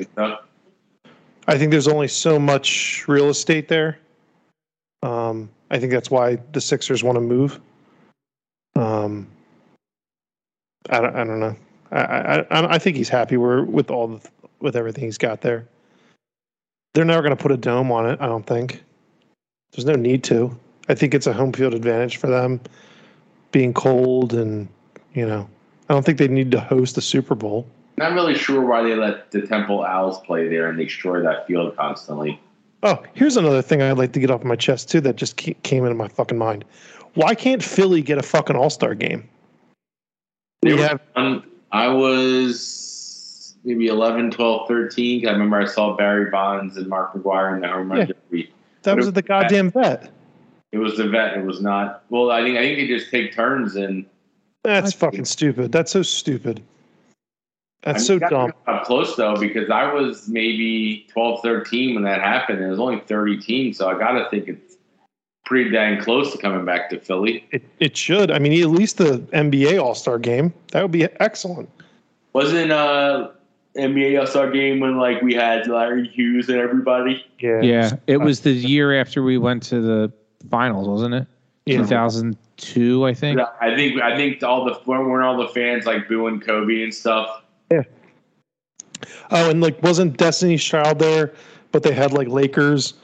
I 1.49 1.59
think 1.59 1.70
there's 1.70 1.89
only 1.89 2.09
so 2.09 2.39
much 2.39 3.05
real 3.09 3.28
estate 3.28 3.68
there. 3.68 3.99
Um, 5.03 5.51
I 5.70 5.78
think 5.78 5.93
that's 5.93 6.11
why 6.11 6.37
the 6.53 6.61
Sixers 6.61 7.05
want 7.05 7.16
to 7.16 7.20
move. 7.20 7.61
Um, 8.74 9.26
I 10.91 11.01
don't, 11.01 11.16
I 11.16 11.24
don't 11.24 11.41
know. 11.41 11.57
I, 11.93 12.45
I, 12.51 12.74
I 12.74 12.78
think 12.78 12.97
he's 12.97 13.09
happy 13.09 13.37
where, 13.37 13.62
with 13.62 13.91
all 13.91 14.09
the, 14.09 14.28
with 14.61 14.76
everything 14.76 15.05
he's 15.05 15.18
got 15.18 15.41
there. 15.41 15.66
They're 16.95 17.05
never 17.05 17.22
going 17.22 17.37
to 17.37 17.43
put 17.43 17.53
a 17.53 17.57
dome 17.57 17.93
on 17.93 18.09
it. 18.09 18.20
I 18.20 18.26
don't 18.26 18.47
think. 18.47 18.82
There's 19.73 19.85
no 19.85 19.95
need 19.95 20.25
to. 20.25 20.57
I 20.89 20.95
think 20.95 21.14
it's 21.14 21.27
a 21.27 21.33
home 21.33 21.53
field 21.53 21.75
advantage 21.75 22.17
for 22.17 22.29
them, 22.29 22.61
being 23.53 23.75
cold 23.75 24.33
and 24.35 24.69
you 25.14 25.27
know. 25.27 25.49
I 25.89 25.93
don't 25.95 26.05
think 26.05 26.19
they 26.19 26.29
need 26.29 26.51
to 26.51 26.61
host 26.61 26.97
the 26.97 27.01
Super 27.01 27.35
Bowl. 27.37 27.67
not 27.97 28.12
really 28.12 28.35
sure 28.35 28.61
why 28.61 28.83
they 28.83 28.95
let 28.97 29.31
the 29.31 29.43
Temple 29.47 29.85
Owls 29.85 30.21
play 30.23 30.49
there 30.49 30.69
and 30.69 30.77
destroy 30.77 31.23
that 31.23 31.47
field 31.47 31.77
constantly. 31.77 32.41
Oh, 32.83 33.03
here's 33.14 33.37
another 33.37 33.62
thing 33.62 33.81
I'd 33.83 33.93
like 33.97 34.12
to 34.12 34.21
get 34.21 34.31
off 34.31 34.43
my 34.45 34.57
chest 34.57 34.91
too 34.91 35.01
that 35.03 35.17
just 35.17 35.37
came 35.37 35.85
into 35.85 35.95
my 35.95 36.09
fucking 36.09 36.37
mind. 36.39 36.64
Why 37.14 37.35
can't 37.35 37.62
Philly 37.62 38.03
get 38.03 38.19
a 38.19 38.23
fucking 38.23 38.57
All 38.57 38.69
Star 38.71 38.95
game? 38.95 39.29
They 40.62 40.77
have. 40.77 41.01
I 41.73 41.89
was 41.89 43.55
maybe 43.64 43.87
11, 43.89 44.31
12, 44.31 44.69
13. 44.69 45.27
I 45.29 45.33
remember 45.33 45.61
I 45.61 45.64
saw 45.67 45.97
Barry 45.97 46.31
Bonds 46.31 46.77
and 46.77 46.87
Mark 46.89 47.14
McGwire 47.14 47.55
in 47.55 47.61
the 47.61 47.69
home 47.69 47.91
run 47.91 48.01
Yeah. 48.01 48.07
derby. 48.31 48.51
That 48.87 48.97
was 48.97 49.09
at 49.09 49.14
the 49.14 49.22
goddamn 49.22 49.70
vet. 49.70 50.11
It 50.72 50.78
was 50.78 50.97
the 50.97 51.09
vet. 51.09 51.37
It 51.37 51.45
was 51.45 51.61
not. 51.61 52.05
Well, 52.11 52.30
I 52.30 52.43
think 52.43 52.59
I 52.59 52.62
think 52.62 52.78
they 52.78 52.87
just 52.87 53.11
take 53.11 53.34
turns 53.34 53.76
and 53.76 54.07
That's 54.64 54.95
I 54.95 54.97
fucking 54.97 55.24
stupid. 55.26 55.70
That's 55.72 55.93
so 55.93 56.03
stupid. 56.03 56.62
That's 57.82 58.03
I 58.03 58.07
so 58.07 58.12
mean, 58.14 58.20
that 58.20 58.30
dumb. 58.30 58.53
got 58.66 58.84
close 58.84 59.14
though 59.14 59.37
because 59.37 59.70
I 59.70 59.93
was 59.93 60.28
maybe 60.28 61.07
12, 61.12 61.41
13 61.43 61.95
when 61.95 62.05
that 62.05 62.20
happened. 62.20 62.59
and 62.59 62.66
It 62.66 62.70
was 62.70 62.80
only 62.80 63.01
30 63.01 63.39
teams, 63.39 63.78
so 63.78 63.89
I 63.89 63.99
got 63.99 64.12
to 64.12 64.28
think 64.28 64.49
it's 64.49 64.76
pretty 65.45 65.70
dang 65.70 66.01
close 66.01 66.32
to 66.32 66.39
coming 66.39 66.64
back 66.64 66.91
to 66.91 66.99
Philly. 66.99 67.47
It, 67.53 67.62
it 67.78 67.97
should. 67.97 68.32
I 68.32 68.41
mean, 68.41 68.61
at 68.61 68.70
least 68.70 68.99
the 68.99 69.18
NBA 69.32 69.80
All 69.80 69.95
Star 69.95 70.18
game. 70.18 70.53
That 70.72 70.82
would 70.82 70.91
be 70.91 71.05
excellent. 71.05 71.70
Wasn't 72.32 72.72
uh 72.72 73.30
NBA 73.77 74.18
All 74.20 74.27
Star 74.27 74.51
game 74.51 74.81
when 74.81 74.97
like 74.97 75.22
we 75.22 75.35
had 75.35 75.66
Larry 75.68 76.09
Hughes 76.09 76.49
and 76.49 76.59
everybody? 76.59 77.24
Yeah. 77.39 77.61
Yeah, 77.62 77.91
it 78.07 78.18
was 78.18 78.41
the 78.41 78.53
year 78.53 78.99
after 78.99 79.22
we 79.22 79.39
went 79.39 79.62
to 79.64 79.81
the 79.81 80.12
finals, 80.51 80.89
wasn't 80.89 81.14
it? 81.14 81.27
Yeah. 81.66 81.79
2002, 81.79 83.05
I 83.05 83.14
think. 83.14 83.41
I 83.61 83.74
think 83.74 84.01
I 84.01 84.16
think 84.16 84.43
all 84.43 84.64
the 84.64 84.81
weren't 84.87 85.24
all 85.24 85.37
the 85.37 85.49
fans 85.49 85.85
like 85.85 86.09
booing 86.09 86.41
Kobe 86.41 86.83
and 86.83 86.95
stuff. 86.95 87.43
Yeah. 87.70 87.83
Oh, 89.31 89.51
and 89.51 89.61
like, 89.61 89.83
wasn't 89.83 90.16
Destiny's 90.16 90.62
Child 90.62 90.99
there? 90.99 91.35
But 91.72 91.83
they 91.83 91.93
had 91.93 92.12
like 92.12 92.29
Lakers. 92.29 92.95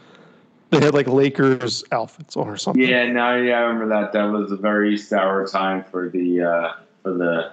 They 0.70 0.80
had 0.80 0.94
like 0.94 1.06
Lakers 1.06 1.84
outfits 1.92 2.36
on 2.36 2.48
or 2.48 2.56
something. 2.56 2.82
Yeah, 2.82 3.04
now 3.06 3.34
yeah, 3.34 3.58
I 3.58 3.60
remember 3.62 3.88
that. 3.88 4.12
That 4.12 4.24
was 4.24 4.52
a 4.52 4.56
very 4.56 4.96
sour 4.96 5.46
time 5.46 5.84
for 5.84 6.08
the 6.08 6.42
uh, 6.42 6.72
for 7.02 7.12
the 7.12 7.52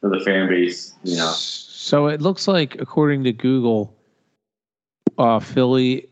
for 0.00 0.08
the 0.08 0.20
fan 0.20 0.48
base. 0.48 0.94
You 1.04 1.16
know, 1.16 1.34
So 1.86 2.08
it 2.08 2.20
looks 2.20 2.48
like, 2.48 2.74
according 2.80 3.22
to 3.22 3.32
Google, 3.32 3.94
uh, 5.18 5.38
Philly 5.38 6.08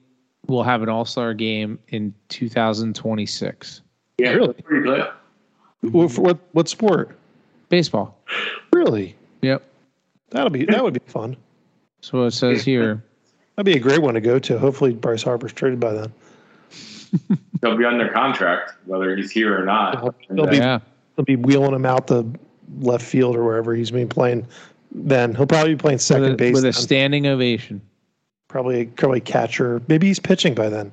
will 0.46 0.62
have 0.62 0.82
an 0.82 0.88
All 0.88 1.04
Star 1.04 1.34
game 1.34 1.80
in 1.88 2.14
2026. 2.28 3.80
yeah, 4.18 4.30
Really? 4.30 4.54
pretty 4.54 4.84
good. 4.84 5.08
What, 5.80 6.12
for 6.12 6.20
what 6.20 6.38
what 6.52 6.68
sport? 6.68 7.18
Baseball. 7.70 8.16
Really? 8.72 9.16
Yep. 9.42 9.64
That'll 10.30 10.48
be 10.50 10.64
that 10.66 10.84
would 10.84 10.94
be 10.94 11.00
fun. 11.06 11.36
So 12.02 12.22
it 12.22 12.30
says 12.30 12.62
here. 12.64 13.02
That'd 13.56 13.66
be 13.66 13.76
a 13.76 13.82
great 13.82 14.00
one 14.00 14.14
to 14.14 14.20
go 14.20 14.38
to. 14.38 14.56
Hopefully, 14.60 14.92
Bryce 14.94 15.24
Harper's 15.24 15.52
traded 15.52 15.80
by 15.80 15.92
then. 15.92 16.12
They'll 17.60 17.76
be 17.76 17.84
under 17.84 18.08
contract 18.12 18.74
whether 18.84 19.16
he's 19.16 19.32
here 19.32 19.60
or 19.60 19.64
not. 19.64 20.00
They'll- 20.00 20.36
they'll 20.36 20.46
be- 20.46 20.56
Yeah. 20.58 20.78
They'll 21.16 21.24
be 21.24 21.34
wheeling 21.36 21.74
him 21.74 21.84
out 21.84 22.06
the 22.06 22.24
left 22.78 23.04
field 23.04 23.34
or 23.34 23.42
wherever 23.44 23.74
he's 23.74 23.90
been 23.90 24.08
playing. 24.08 24.46
Then 24.94 25.34
he'll 25.34 25.46
probably 25.46 25.74
be 25.74 25.78
playing 25.78 25.98
second 25.98 26.22
With 26.22 26.32
a, 26.32 26.36
base. 26.36 26.54
with 26.54 26.64
a 26.64 26.72
standing 26.72 27.26
ovation. 27.26 27.80
probably 28.48 28.86
probably 28.86 29.20
catcher. 29.20 29.82
Maybe 29.88 30.06
he's 30.06 30.20
pitching 30.20 30.54
by 30.54 30.68
then. 30.68 30.92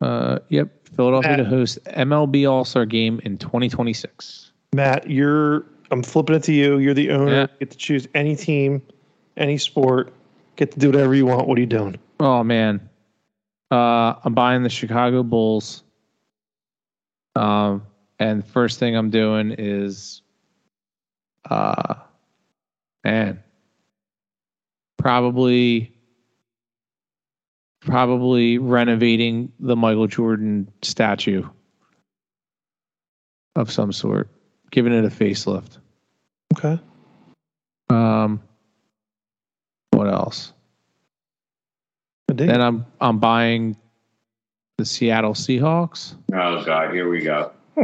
Uh, 0.00 0.38
yep. 0.48 0.70
Philadelphia 0.94 1.38
to 1.38 1.44
host 1.44 1.82
MLB 1.86 2.48
All 2.48 2.64
Star 2.64 2.84
game 2.86 3.20
in 3.24 3.38
2026. 3.38 4.52
Matt, 4.74 5.10
you're. 5.10 5.64
I'm 5.90 6.02
flipping 6.02 6.36
it 6.36 6.42
to 6.44 6.52
you. 6.52 6.78
You're 6.78 6.94
the 6.94 7.10
owner. 7.10 7.32
Yeah. 7.32 7.40
You 7.42 7.48
get 7.60 7.70
to 7.70 7.76
choose 7.76 8.06
any 8.14 8.36
team, 8.36 8.82
any 9.36 9.58
sport. 9.58 10.12
Get 10.56 10.72
to 10.72 10.78
do 10.78 10.88
whatever 10.88 11.14
you 11.14 11.26
want. 11.26 11.48
What 11.48 11.58
are 11.58 11.60
you 11.60 11.66
doing? 11.66 11.96
Oh 12.20 12.44
man, 12.44 12.88
uh, 13.70 14.14
I'm 14.24 14.34
buying 14.34 14.62
the 14.62 14.68
Chicago 14.68 15.22
Bulls. 15.22 15.82
Um, 17.36 17.82
and 18.20 18.46
first 18.46 18.78
thing 18.78 18.94
I'm 18.96 19.10
doing 19.10 19.54
is, 19.58 20.22
uh, 21.50 21.94
man, 23.04 23.42
probably, 24.98 25.92
probably 27.80 28.58
renovating 28.58 29.52
the 29.60 29.76
Michael 29.76 30.06
Jordan 30.06 30.70
statue 30.82 31.44
of 33.56 33.70
some 33.70 33.92
sort, 33.92 34.28
giving 34.70 34.92
it 34.92 35.04
a 35.04 35.08
facelift. 35.08 35.78
Okay. 36.56 36.80
Um, 37.90 38.42
what 39.90 40.08
else? 40.08 40.52
I 42.30 42.34
Then. 42.34 42.60
I'm 42.60 42.86
I'm 43.00 43.18
buying 43.18 43.76
the 44.78 44.84
Seattle 44.84 45.34
Seahawks. 45.34 46.16
oh 46.32 46.64
God, 46.64 46.92
here 46.92 47.08
we 47.08 47.20
go. 47.20 47.52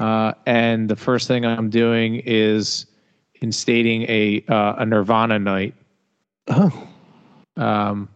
Uh, 0.00 0.32
and 0.46 0.88
the 0.88 0.96
first 0.96 1.28
thing 1.28 1.44
I'm 1.44 1.68
doing 1.68 2.22
is 2.24 2.86
instating 3.42 4.08
a 4.08 4.42
uh, 4.52 4.76
a 4.78 4.86
Nirvana 4.86 5.38
night. 5.38 5.74
Oh, 6.48 6.88
Um, 7.56 8.08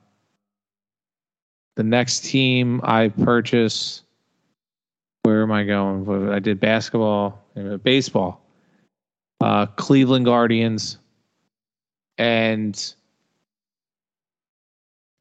the 1.76 1.82
next 1.82 2.24
team 2.24 2.80
I 2.82 3.08
purchase. 3.08 4.02
Where 5.24 5.42
am 5.42 5.52
I 5.52 5.64
going? 5.64 6.30
I 6.30 6.38
did 6.38 6.58
basketball, 6.58 7.42
baseball. 7.82 8.40
Uh, 9.40 9.66
Cleveland 9.66 10.24
Guardians, 10.24 10.98
and 12.16 12.94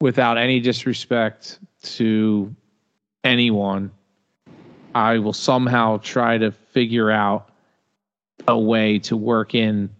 without 0.00 0.38
any 0.38 0.60
disrespect 0.60 1.58
to 1.82 2.54
anyone, 3.24 3.90
I 4.94 5.18
will 5.18 5.32
somehow 5.32 5.98
try 5.98 6.38
to 6.38 6.50
figure 6.52 7.10
out 7.10 7.48
a 8.48 8.58
way 8.58 8.98
to 9.00 9.16
work 9.16 9.54
in 9.54 9.90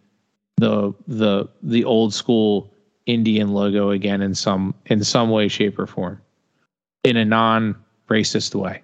the 0.57 0.93
the 1.09 1.49
the 1.63 1.85
old 1.85 2.15
school 2.15 2.73
Indian 3.07 3.53
logo 3.53 3.91
again 3.91 4.23
in 4.23 4.35
some 4.35 4.75
in 4.87 5.03
some 5.05 5.31
way, 5.31 5.49
shape, 5.49 5.79
or 5.79 5.87
form, 5.87 6.21
in 7.03 7.17
a 7.17 7.25
non-racist 7.25 8.55
way, 8.55 8.83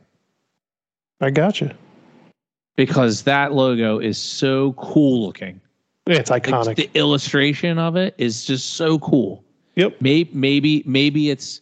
I 1.21 1.31
got 1.31 1.61
you. 1.61 1.71
because 2.77 3.23
that 3.23 3.53
logo 3.53 3.99
is 3.99 4.19
so 4.19 4.73
cool 4.75 5.27
looking. 5.27 5.61
It's 6.07 6.31
iconic. 6.31 6.77
the 6.77 6.91
illustration 6.95 7.79
of 7.79 7.97
it 7.97 8.15
is 8.19 8.45
just 8.45 8.75
so 8.75 8.99
cool. 8.99 9.45
Yep. 9.77 9.97
Maybe 10.01 10.31
maybe 10.35 10.83
maybe 10.87 11.31
it's 11.31 11.61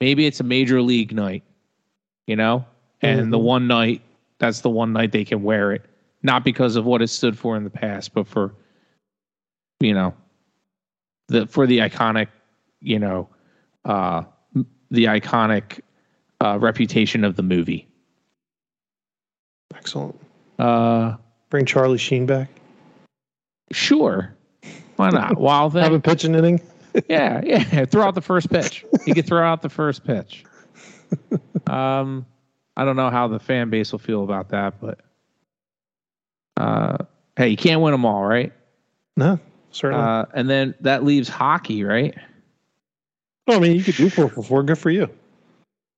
maybe 0.00 0.26
it's 0.26 0.40
a 0.40 0.44
major 0.44 0.80
league 0.80 1.14
night, 1.14 1.42
you 2.26 2.34
know, 2.34 2.64
and 3.04 3.32
the 3.32 3.38
Mhm. 3.38 3.42
one 3.42 3.66
night 3.68 4.02
that's 4.38 4.60
the 4.60 4.70
one 4.70 4.92
night 4.92 5.12
they 5.12 5.24
can 5.24 5.42
wear 5.42 5.72
it, 5.72 5.84
not 6.22 6.44
because 6.44 6.76
of 6.76 6.84
what 6.84 7.00
it 7.02 7.08
stood 7.08 7.38
for 7.38 7.56
in 7.56 7.64
the 7.64 7.70
past, 7.70 8.12
but 8.14 8.26
for 8.26 8.54
you 9.80 9.94
know 9.94 10.14
the 11.28 11.46
for 11.46 11.66
the 11.66 11.78
iconic, 11.78 12.28
you 12.80 12.98
know, 12.98 13.28
uh, 13.84 14.22
the 14.90 15.04
iconic 15.04 15.80
uh, 16.40 16.58
reputation 16.58 17.24
of 17.24 17.36
the 17.36 17.42
movie. 17.42 17.86
Excellent. 19.74 20.18
Uh, 20.58 21.16
Bring 21.50 21.64
Charlie 21.66 21.98
Sheen 21.98 22.26
back. 22.26 22.48
sure, 23.72 24.34
Why 24.96 25.10
not? 25.10 25.38
Wild 25.40 25.74
Have 25.74 25.92
a 25.92 25.98
pitch 26.00 26.20
pitching 26.22 26.34
inning. 26.34 26.60
Yeah, 27.08 27.40
yeah. 27.44 27.84
Throw 27.86 28.04
out 28.04 28.14
the 28.14 28.20
first 28.22 28.50
pitch. 28.50 28.84
He 29.04 29.12
could 29.14 29.26
throw 29.26 29.42
out 29.44 29.62
the 29.62 29.68
first 29.68 30.04
pitch. 30.04 30.44
Um, 31.66 32.26
I 32.76 32.84
don't 32.84 32.96
know 32.96 33.10
how 33.10 33.28
the 33.28 33.38
fan 33.38 33.70
base 33.70 33.92
will 33.92 33.98
feel 33.98 34.24
about 34.24 34.48
that, 34.50 34.80
but 34.80 35.00
uh, 36.56 36.98
hey, 37.36 37.48
you 37.48 37.56
can't 37.56 37.80
win 37.80 37.92
them 37.92 38.04
all, 38.04 38.24
right? 38.24 38.52
No, 39.16 39.38
certainly. 39.70 40.04
Uh, 40.04 40.24
and 40.34 40.48
then 40.50 40.74
that 40.80 41.04
leaves 41.04 41.28
hockey, 41.28 41.84
right? 41.84 42.14
no, 43.46 43.56
I 43.56 43.58
mean, 43.58 43.76
you 43.76 43.82
could 43.82 43.96
do 43.96 44.10
four 44.10 44.28
for 44.28 44.42
four. 44.42 44.62
Good 44.62 44.78
for 44.78 44.90
you. 44.90 45.08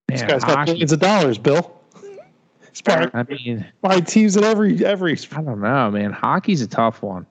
This 0.08 0.20
Man, 0.20 0.30
guy's 0.30 0.44
got 0.44 0.58
hockey. 0.58 0.72
billions 0.72 0.92
of 0.92 1.00
dollars, 1.00 1.38
Bill. 1.38 1.80
He's 2.70 2.82
probably 2.82 3.10
I 3.14 3.22
mean, 3.22 3.66
buying 3.80 4.04
teams 4.04 4.36
at 4.36 4.44
every 4.44 4.84
every. 4.84 5.16
I 5.32 5.42
don't 5.42 5.60
know, 5.60 5.90
man. 5.90 6.12
Hockey's 6.12 6.62
a 6.62 6.66
tough 6.66 7.02
one. 7.02 7.26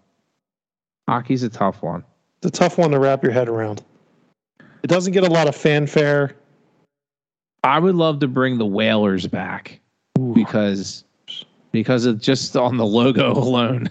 Hockey's 1.07 1.43
a 1.43 1.49
tough 1.49 1.83
one. 1.83 2.03
It's 2.37 2.47
a 2.47 2.51
tough 2.51 2.77
one 2.77 2.91
to 2.91 2.99
wrap 2.99 3.23
your 3.23 3.31
head 3.31 3.47
around. 3.47 3.83
It 4.83 4.87
doesn't 4.87 5.13
get 5.13 5.23
a 5.23 5.29
lot 5.29 5.47
of 5.47 5.55
fanfare. 5.55 6.35
I 7.65 7.79
would 7.79 7.95
love 7.95 8.19
to 8.19 8.27
bring 8.27 8.59
the 8.59 8.65
Whalers 8.65 9.25
back 9.25 9.79
because 10.33 11.03
because 11.71 12.05
of 12.05 12.21
just 12.21 12.55
on 12.55 12.77
the 12.77 12.85
logo 12.85 13.31
alone. 13.35 13.89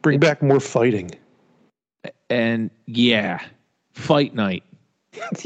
Bring 0.00 0.20
back 0.20 0.42
more 0.42 0.60
fighting. 0.60 1.10
and 2.30 2.70
yeah, 2.86 3.40
fight 3.92 4.34
night. 4.34 4.62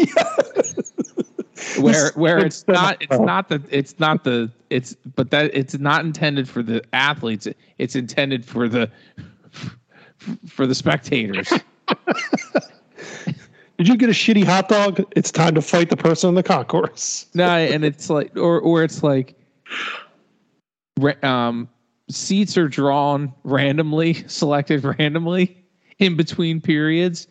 Where 1.81 2.13
where 2.15 2.39
it's 2.39 2.69
not 2.69 2.99
it's 3.01 3.19
not 3.19 3.49
the 3.49 3.63
it's 3.71 3.99
not 3.99 4.25
the 4.25 4.51
it's 4.69 4.95
but 5.17 5.31
that 5.31 5.51
it's 5.55 5.79
not 5.79 6.05
intended 6.05 6.49
for 6.49 6.63
the 6.63 6.83
athletes. 6.93 7.49
It's 7.79 7.97
intended 7.97 8.45
for 8.45 8.69
the 8.69 8.91
for 10.47 10.67
the 10.67 10.75
spectators. 10.75 11.51
Did 13.79 13.89
you 13.89 13.97
get 13.97 14.09
a 14.09 14.13
shitty 14.13 14.45
hot 14.45 14.69
dog? 14.69 15.05
It's 15.15 15.31
time 15.31 15.55
to 15.55 15.63
fight 15.63 15.91
the 15.91 15.97
person 15.97 16.31
in 16.31 16.35
the 16.35 16.43
concourse. 16.43 17.27
No, 17.35 17.47
and 17.49 17.85
it's 17.85 18.09
like, 18.09 18.35
or 18.37 18.61
or 18.61 18.83
it's 18.83 19.03
like, 19.03 19.35
um, 21.23 21.69
seats 22.09 22.57
are 22.57 22.69
drawn 22.69 23.33
randomly, 23.45 24.15
selected 24.29 24.83
randomly 24.85 25.63
in 25.99 26.17
between 26.17 26.61
periods, 26.61 27.29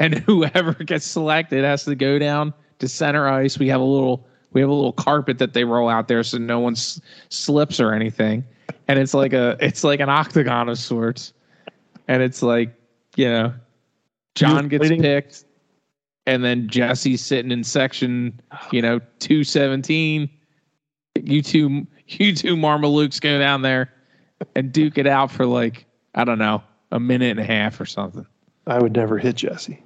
and 0.00 0.14
whoever 0.26 0.72
gets 0.74 1.06
selected 1.06 1.64
has 1.64 1.84
to 1.84 1.94
go 1.94 2.18
down 2.18 2.52
to 2.80 2.88
center 2.88 3.28
ice. 3.28 3.58
We 3.58 3.68
have 3.68 3.80
a 3.80 3.84
little, 3.84 4.26
we 4.52 4.60
have 4.60 4.70
a 4.70 4.74
little 4.74 4.92
carpet 4.92 5.38
that 5.38 5.52
they 5.52 5.64
roll 5.64 5.88
out 5.88 6.08
there 6.08 6.24
so 6.24 6.38
no 6.38 6.58
one 6.58 6.72
s- 6.72 7.00
slips 7.28 7.78
or 7.78 7.92
anything, 7.92 8.44
and 8.88 8.98
it's 8.98 9.14
like 9.14 9.32
a, 9.32 9.56
it's 9.60 9.84
like 9.84 10.00
an 10.00 10.08
octagon 10.08 10.68
of 10.68 10.78
sorts, 10.78 11.32
and 12.08 12.20
it's 12.20 12.42
like, 12.42 12.74
you 13.14 13.28
know, 13.28 13.54
John 14.34 14.66
gets 14.66 14.88
picked 14.88 15.44
and 16.26 16.44
then 16.44 16.68
Jesse's 16.68 17.24
sitting 17.24 17.50
in 17.50 17.64
section, 17.64 18.40
you 18.70 18.82
know, 18.82 19.00
two 19.18 19.44
seventeen. 19.44 20.28
You 21.22 21.42
two, 21.42 21.86
you 22.08 22.34
two 22.34 22.56
Marmalukes 22.56 23.20
go 23.20 23.38
down 23.38 23.62
there 23.62 23.92
and 24.56 24.72
duke 24.72 24.98
it 24.98 25.06
out 25.06 25.30
for 25.30 25.46
like 25.46 25.86
I 26.14 26.24
don't 26.24 26.38
know 26.38 26.62
a 26.90 27.00
minute 27.00 27.30
and 27.30 27.40
a 27.40 27.44
half 27.44 27.80
or 27.80 27.86
something. 27.86 28.26
I 28.66 28.78
would 28.78 28.94
never 28.94 29.18
hit 29.18 29.36
Jesse. 29.36 29.82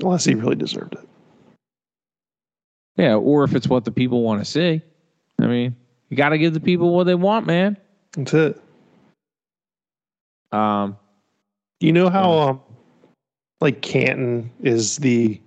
Unless 0.00 0.24
he 0.24 0.34
really 0.34 0.56
deserved 0.56 0.94
it. 0.94 1.08
Yeah, 2.96 3.14
or 3.14 3.44
if 3.44 3.54
it's 3.54 3.68
what 3.68 3.84
the 3.84 3.92
people 3.92 4.22
want 4.22 4.44
to 4.44 4.50
see. 4.50 4.82
I 5.40 5.46
mean, 5.46 5.76
you 6.08 6.16
got 6.16 6.30
to 6.30 6.38
give 6.38 6.54
the 6.54 6.60
people 6.60 6.94
what 6.94 7.04
they 7.04 7.14
want, 7.14 7.46
man. 7.46 7.76
That's 8.16 8.34
it. 8.34 8.60
Um, 10.50 10.96
You 11.80 11.92
know 11.92 12.10
how 12.10 12.32
um 12.32 12.60
like 13.62 13.80
Canton 13.80 14.50
is 14.62 14.98
the 14.98 15.40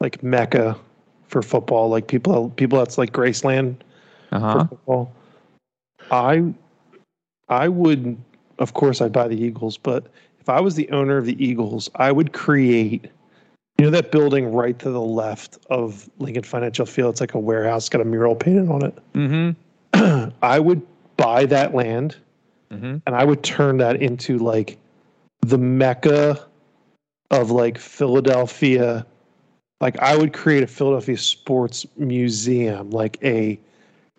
like 0.00 0.22
mecca 0.22 0.76
for 1.28 1.42
football, 1.42 1.88
like 1.88 2.08
people 2.08 2.50
people 2.50 2.78
that's 2.78 2.98
like 2.98 3.12
Graceland 3.12 3.76
uh 4.32 4.40
huh. 4.40 4.52
for 4.52 4.68
football. 4.68 5.12
I 6.10 6.52
I 7.48 7.68
would 7.68 8.16
of 8.58 8.74
course 8.74 9.00
I'd 9.00 9.12
buy 9.12 9.28
the 9.28 9.40
Eagles, 9.40 9.78
but 9.78 10.06
if 10.40 10.48
I 10.48 10.60
was 10.60 10.74
the 10.74 10.90
owner 10.90 11.16
of 11.16 11.26
the 11.26 11.42
Eagles, 11.42 11.88
I 11.94 12.12
would 12.12 12.32
create 12.32 13.06
you 13.78 13.84
know 13.84 13.90
that 13.90 14.10
building 14.10 14.52
right 14.52 14.78
to 14.80 14.90
the 14.90 15.00
left 15.00 15.58
of 15.70 16.10
Lincoln 16.18 16.42
Financial 16.42 16.84
Field, 16.84 17.14
it's 17.14 17.20
like 17.20 17.34
a 17.34 17.38
warehouse, 17.38 17.88
got 17.88 18.02
a 18.02 18.04
mural 18.04 18.34
painted 18.34 18.68
on 18.68 18.84
it. 18.84 18.98
Mm-hmm. 19.14 20.30
I 20.42 20.58
would 20.58 20.82
buy 21.16 21.46
that 21.46 21.74
land 21.74 22.16
Mm-hmm. 22.72 22.98
and 23.04 23.16
I 23.16 23.24
would 23.24 23.42
turn 23.42 23.78
that 23.78 24.00
into 24.00 24.38
like 24.38 24.78
the 25.40 25.58
mecca 25.58 26.46
of 27.30 27.50
like 27.50 27.78
Philadelphia. 27.78 29.06
Like 29.80 29.98
I 30.00 30.16
would 30.16 30.32
create 30.32 30.62
a 30.62 30.66
Philadelphia 30.66 31.16
sports 31.16 31.86
museum, 31.96 32.90
like 32.90 33.18
a 33.22 33.58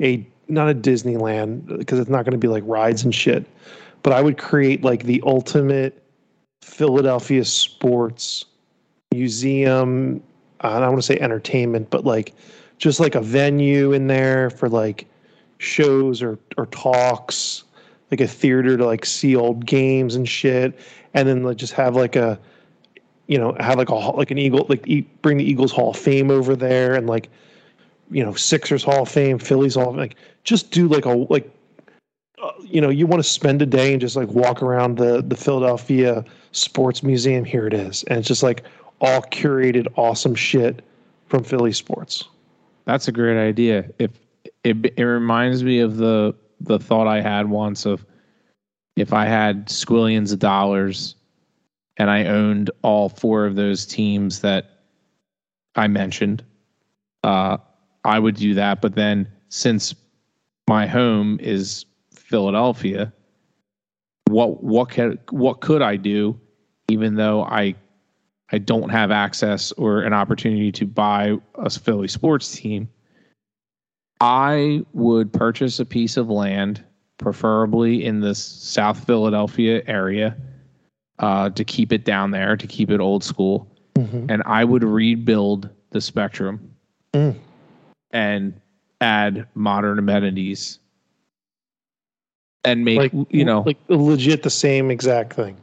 a 0.02 0.28
not 0.48 0.70
a 0.70 0.76
Disneyland 0.76 1.78
because 1.78 2.00
it's 2.00 2.10
not 2.10 2.26
going 2.26 2.34
to 2.34 2.38
be 2.38 2.48
like 2.48 2.64
rides 2.66 3.04
and 3.04 3.14
shit, 3.14 3.46
but 4.04 4.14
I 4.14 4.22
would 4.22 4.38
create 4.38 4.84
like 4.84 5.04
the 5.04 5.22
ultimate 5.26 6.04
Philadelphia 6.62 7.46
sports 7.46 8.46
museum. 9.12 10.22
I 10.62 10.80
don't 10.80 10.90
want 10.90 10.98
to 10.98 11.04
say 11.04 11.20
entertainment, 11.20 11.90
but 11.90 12.06
like 12.06 12.34
just 12.78 13.00
like 13.00 13.16
a 13.16 13.22
venue 13.22 13.94
in 13.94 14.08
there 14.08 14.50
for 14.50 14.68
like 14.68 15.08
shows 15.60 16.24
or 16.24 16.40
or 16.58 16.66
talks 16.68 17.64
like 18.10 18.20
a 18.20 18.28
theater 18.28 18.76
to 18.76 18.86
like 18.86 19.06
see 19.06 19.36
old 19.36 19.66
games 19.66 20.16
and 20.16 20.28
shit, 20.28 20.78
and 21.14 21.28
then 21.28 21.44
like 21.44 21.58
just 21.58 21.74
have 21.74 21.96
like 21.96 22.16
a, 22.16 22.38
you 23.32 23.38
know, 23.38 23.56
have 23.62 23.78
like 23.78 23.88
a 23.88 23.96
like 23.96 24.30
an 24.30 24.38
Eagle 24.38 24.66
like 24.68 24.86
bring 25.22 25.38
the 25.38 25.46
Eagles 25.46 25.72
Hall 25.72 25.92
of 25.92 25.98
Fame 25.98 26.30
over 26.30 26.54
there 26.54 26.96
and 26.96 27.08
like, 27.08 27.30
you 28.10 28.22
know, 28.22 28.34
Sixers 28.34 28.84
Hall 28.84 29.04
of 29.04 29.10
Fame, 29.10 29.40
Phillies 29.40 29.76
Hall 29.76 29.92
of 29.92 29.96
like 29.96 30.18
just 30.44 30.70
do 30.72 30.90
like 30.90 31.06
a 31.06 31.12
like, 31.12 31.50
uh, 32.44 32.52
you 32.62 32.82
know, 32.82 32.90
you 32.90 33.08
want 33.08 33.24
to 33.24 33.30
spend 33.30 33.62
a 33.62 33.66
day 33.66 33.94
and 33.94 34.02
just 34.02 34.18
like 34.18 34.28
walk 34.28 34.62
around 34.62 34.98
the 34.98 35.22
the 35.22 35.38
Philadelphia 35.38 36.26
Sports 36.52 37.04
Museum. 37.04 37.46
Here 37.46 37.66
it 37.66 37.74
is, 37.74 38.04
and 38.04 38.20
it's 38.20 38.28
just 38.28 38.44
like 38.44 38.64
all 39.00 39.22
curated, 39.22 39.88
awesome 39.96 40.36
shit 40.36 40.84
from 41.28 41.46
Philly 41.46 41.72
sports. 41.72 42.26
That's 42.84 43.08
a 43.08 43.14
great 43.14 43.42
idea. 43.42 43.90
If 43.98 44.12
it, 44.66 44.94
it 44.98 45.04
reminds 45.04 45.64
me 45.64 45.80
of 45.80 45.96
the 45.96 46.36
the 46.60 46.80
thought 46.80 47.08
I 47.08 47.22
had 47.22 47.50
once 47.50 47.86
of 47.86 48.06
if 48.98 49.14
I 49.14 49.24
had 49.24 49.68
squillions 49.68 50.34
of 50.34 50.40
dollars 50.40 51.16
and 51.98 52.10
I 52.10 52.26
owned 52.26 52.72
all 52.82 53.10
four 53.10 53.46
of 53.46 53.56
those 53.56 53.86
teams 53.86 54.40
that 54.42 54.82
I 55.76 55.88
mentioned, 55.88 56.44
uh, 57.24 57.58
I 58.04 58.20
would 58.20 58.36
do 58.36 58.54
that. 58.56 58.82
But 58.82 58.96
then 58.96 59.28
since 59.50 59.94
my 60.68 60.88
home 60.88 61.40
is 61.42 61.86
Philadelphia, 62.14 63.14
what 64.30 64.64
what 64.64 64.90
can 64.90 65.20
what 65.30 65.62
could 65.62 65.82
I 65.82 65.98
do, 65.98 66.40
even 66.88 67.16
though 67.16 67.44
I 67.44 67.76
I 68.52 68.58
don't 68.58 68.90
have 68.90 69.12
access 69.12 69.72
or 69.74 70.02
an 70.02 70.14
opportunity 70.14 70.72
to 70.74 70.86
buy 70.86 71.38
a 71.56 71.70
Philly 71.70 72.08
sports 72.08 72.56
team, 72.56 72.90
I 74.20 74.84
would 74.94 75.32
purchase 75.32 75.80
a 75.80 75.86
piece 75.86 76.18
of 76.18 76.30
land, 76.30 76.84
preferably 77.18 78.04
in 78.04 78.20
the 78.20 78.36
South 78.36 79.06
Philadelphia 79.06 79.82
area, 79.88 80.36
uh, 81.22 81.50
to 81.52 81.64
keep 81.64 81.94
it 81.94 82.04
down 82.04 82.32
there, 82.32 82.58
to 82.58 82.68
keep 82.68 82.90
it 82.92 83.00
old 83.00 83.24
school. 83.24 83.68
And 83.96 84.42
I 84.46 84.64
would 84.64 84.84
rebuild 84.84 85.70
the 85.92 86.02
spectrum 86.02 86.68
Mm. 87.14 87.36
and 88.12 88.60
add 89.00 89.48
modern 89.54 90.00
amenities 90.00 90.80
and 92.64 92.84
make, 92.84 93.14
Like 93.14 93.28
you 93.30 93.46
know, 93.46 93.62
like 93.66 93.78
legit 93.90 94.42
the 94.44 94.50
same 94.50 94.90
exact 94.90 95.34
thing. 95.34 95.56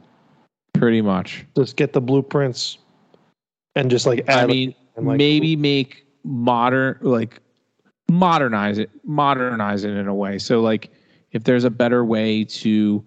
pretty 0.73 1.01
much. 1.01 1.45
just 1.57 1.75
get 1.75 1.91
the 1.93 1.99
blueprints 2.01 2.77
and 3.75 3.89
just 3.91 4.05
like 4.05 4.23
add 4.29 4.45
I 4.45 4.47
mean, 4.47 4.75
like, 4.95 5.17
maybe 5.17 5.55
make 5.57 6.05
modern, 6.23 6.97
like 7.01 7.41
modernize 8.09 8.77
it, 8.77 8.89
modernize 9.03 9.83
it 9.83 9.91
in 9.91 10.07
a 10.07 10.15
way. 10.15 10.37
So, 10.37 10.61
like, 10.61 10.91
if 11.31 11.43
there's 11.43 11.65
a 11.65 11.69
better 11.69 12.05
way 12.05 12.45
to 12.45 13.03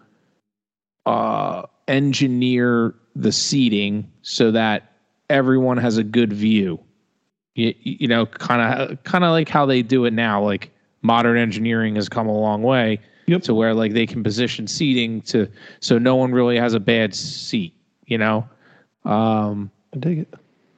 uh, 1.07 1.63
engineer 1.89 2.95
the 3.15 3.33
seating 3.33 4.11
so 4.23 4.51
that 4.51 4.93
everyone 5.31 5.77
has 5.79 5.99
a 5.99 6.05
good 6.05 6.33
view, 6.33 6.81
you, 7.55 7.75
you 7.83 8.09
know, 8.09 8.27
kind 8.27 8.91
of, 8.91 9.03
kind 9.05 9.25
of 9.25 9.31
like 9.31 9.49
how 9.49 9.67
they 9.67 9.83
do 9.83 10.05
it 10.05 10.13
now. 10.13 10.43
Like, 10.43 10.71
modern 11.03 11.37
engineering 11.37 11.97
has 11.97 12.09
come 12.09 12.29
a 12.29 12.39
long 12.39 12.63
way 12.63 12.99
Yep. 13.27 13.43
to 13.43 13.55
where 13.55 13.75
like 13.75 13.93
they 13.93 14.07
can 14.07 14.23
position 14.23 14.67
seating 14.69 15.21
to 15.23 15.49
so 15.81 15.99
no 15.99 16.15
one 16.17 16.33
really 16.33 16.57
has 16.57 16.75
a 16.75 16.81
bad 16.81 17.15
seat. 17.15 17.75
You 18.07 18.19
know. 18.19 18.49
Um, 19.05 19.71
I 19.95 19.99
dig 19.99 20.19
it. 20.21 20.35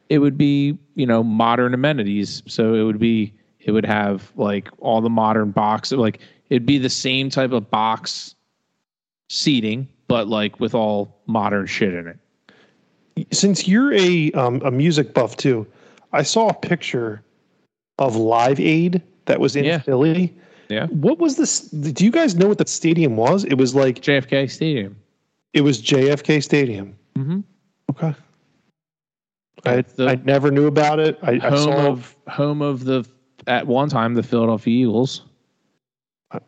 it 0.08 0.18
would 0.18 0.38
be 0.38 0.78
you 0.94 1.06
know 1.06 1.22
modern 1.22 1.74
amenities 1.74 2.42
so 2.46 2.74
it 2.74 2.82
would 2.84 2.98
be 2.98 3.34
it 3.60 3.70
would 3.72 3.84
have 3.84 4.32
like 4.36 4.68
all 4.78 5.00
the 5.02 5.10
modern 5.10 5.50
box 5.50 5.92
like 5.92 6.20
it'd 6.48 6.64
be 6.66 6.78
the 6.78 6.88
same 6.90 7.28
type 7.28 7.52
of 7.52 7.70
box 7.70 8.34
seating, 9.28 9.88
but 10.14 10.28
like 10.28 10.60
with 10.60 10.76
all 10.76 11.12
modern 11.26 11.66
shit 11.66 11.92
in 11.92 12.06
it. 12.06 13.26
Since 13.34 13.66
you're 13.66 13.92
a 13.92 14.30
um, 14.30 14.62
a 14.64 14.70
music 14.70 15.12
buff 15.12 15.36
too, 15.36 15.66
I 16.12 16.22
saw 16.22 16.50
a 16.50 16.54
picture 16.54 17.20
of 17.98 18.14
Live 18.14 18.60
Aid 18.60 19.02
that 19.24 19.40
was 19.40 19.56
in 19.56 19.64
Yeah. 19.64 19.78
Philly. 19.80 20.32
Yeah. 20.68 20.86
What 20.86 21.18
was 21.18 21.34
this? 21.36 21.62
Do 21.62 22.04
you 22.04 22.12
guys 22.12 22.36
know 22.36 22.46
what 22.46 22.58
that 22.58 22.68
stadium 22.68 23.16
was? 23.16 23.42
It 23.44 23.54
was 23.54 23.74
like 23.74 24.02
JFK 24.02 24.48
Stadium. 24.48 24.94
it 25.52 25.62
was 25.62 25.82
JFK 25.82 26.40
Stadium. 26.44 26.94
Mm-hmm. 27.18 27.40
Okay. 27.90 28.14
I 29.66 29.84
I 29.98 30.14
never 30.24 30.52
knew 30.52 30.68
about 30.68 31.00
it. 31.00 31.18
I, 31.22 31.32
I 31.42 31.48
home 31.50 31.58
saw 31.58 31.86
of 31.88 32.16
home 32.28 32.62
of 32.62 32.84
the 32.84 33.04
at 33.48 33.66
one 33.66 33.88
time 33.88 34.14
the 34.14 34.22
Philadelphia 34.22 34.86
Eagles. 34.86 35.22
Uh, 36.30 36.38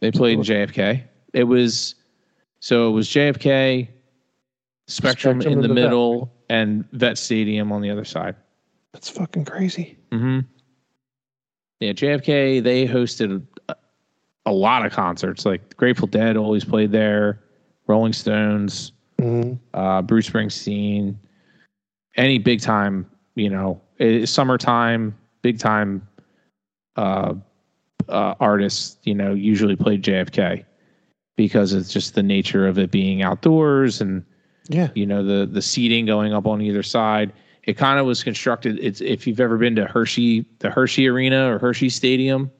They 0.00 0.10
played 0.10 0.40
in 0.40 0.44
JFK. 0.44 1.04
It 1.32 1.44
was 1.44 1.94
so 2.60 2.88
it 2.88 2.92
was 2.92 3.08
JFK, 3.08 3.88
Spectrum, 4.86 5.40
Spectrum 5.40 5.40
in 5.42 5.52
in 5.52 5.60
the 5.62 5.68
the 5.68 5.74
middle, 5.74 6.32
and 6.48 6.84
Vet 6.92 7.18
Stadium 7.18 7.72
on 7.72 7.82
the 7.82 7.90
other 7.90 8.04
side. 8.04 8.36
that's 8.92 9.08
fucking 9.08 9.44
crazy. 9.44 9.98
Mm-hmm. 10.10 10.40
Yeah, 11.80 11.92
JFK. 11.92 12.62
They 12.62 12.86
hosted 12.86 13.42
a, 13.68 13.76
a 14.46 14.52
lot 14.52 14.84
of 14.84 14.92
concerts. 14.92 15.44
Like 15.46 15.76
Grateful 15.76 16.08
Dead 16.08 16.36
always 16.36 16.64
played 16.64 16.90
there, 16.90 17.40
Rolling 17.86 18.12
Stones, 18.12 18.92
hmm 19.18 19.54
uh, 19.74 20.02
Bruce 20.02 20.28
Springsteen, 20.28 21.16
any 22.16 22.38
big 22.38 22.60
time, 22.60 23.08
you 23.34 23.50
know, 23.50 23.80
summertime, 24.24 25.16
big 25.42 25.58
time 25.58 26.06
uh, 26.96 27.34
uh, 28.08 28.34
artists, 28.40 28.98
you 29.04 29.14
know, 29.14 29.34
usually 29.34 29.76
played 29.76 30.02
JFK 30.02 30.64
because 31.38 31.72
it's 31.72 31.90
just 31.92 32.16
the 32.16 32.22
nature 32.22 32.66
of 32.66 32.78
it 32.78 32.90
being 32.90 33.22
outdoors 33.22 34.00
and 34.00 34.24
Yeah. 34.68 34.88
you 34.94 35.06
know 35.06 35.22
the 35.24 35.46
the 35.46 35.62
seating 35.62 36.04
going 36.04 36.34
up 36.34 36.46
on 36.46 36.60
either 36.60 36.82
side. 36.82 37.32
It 37.62 37.76
kind 37.78 37.98
of 38.00 38.06
was 38.06 38.22
constructed. 38.24 38.78
It's 38.82 39.00
if 39.00 39.26
you've 39.26 39.40
ever 39.40 39.56
been 39.56 39.76
to 39.76 39.86
Hershey, 39.86 40.44
the 40.58 40.68
Hershey 40.68 41.06
Arena 41.08 41.54
or 41.54 41.58
Hershey 41.58 41.88
Stadium, 41.90 42.50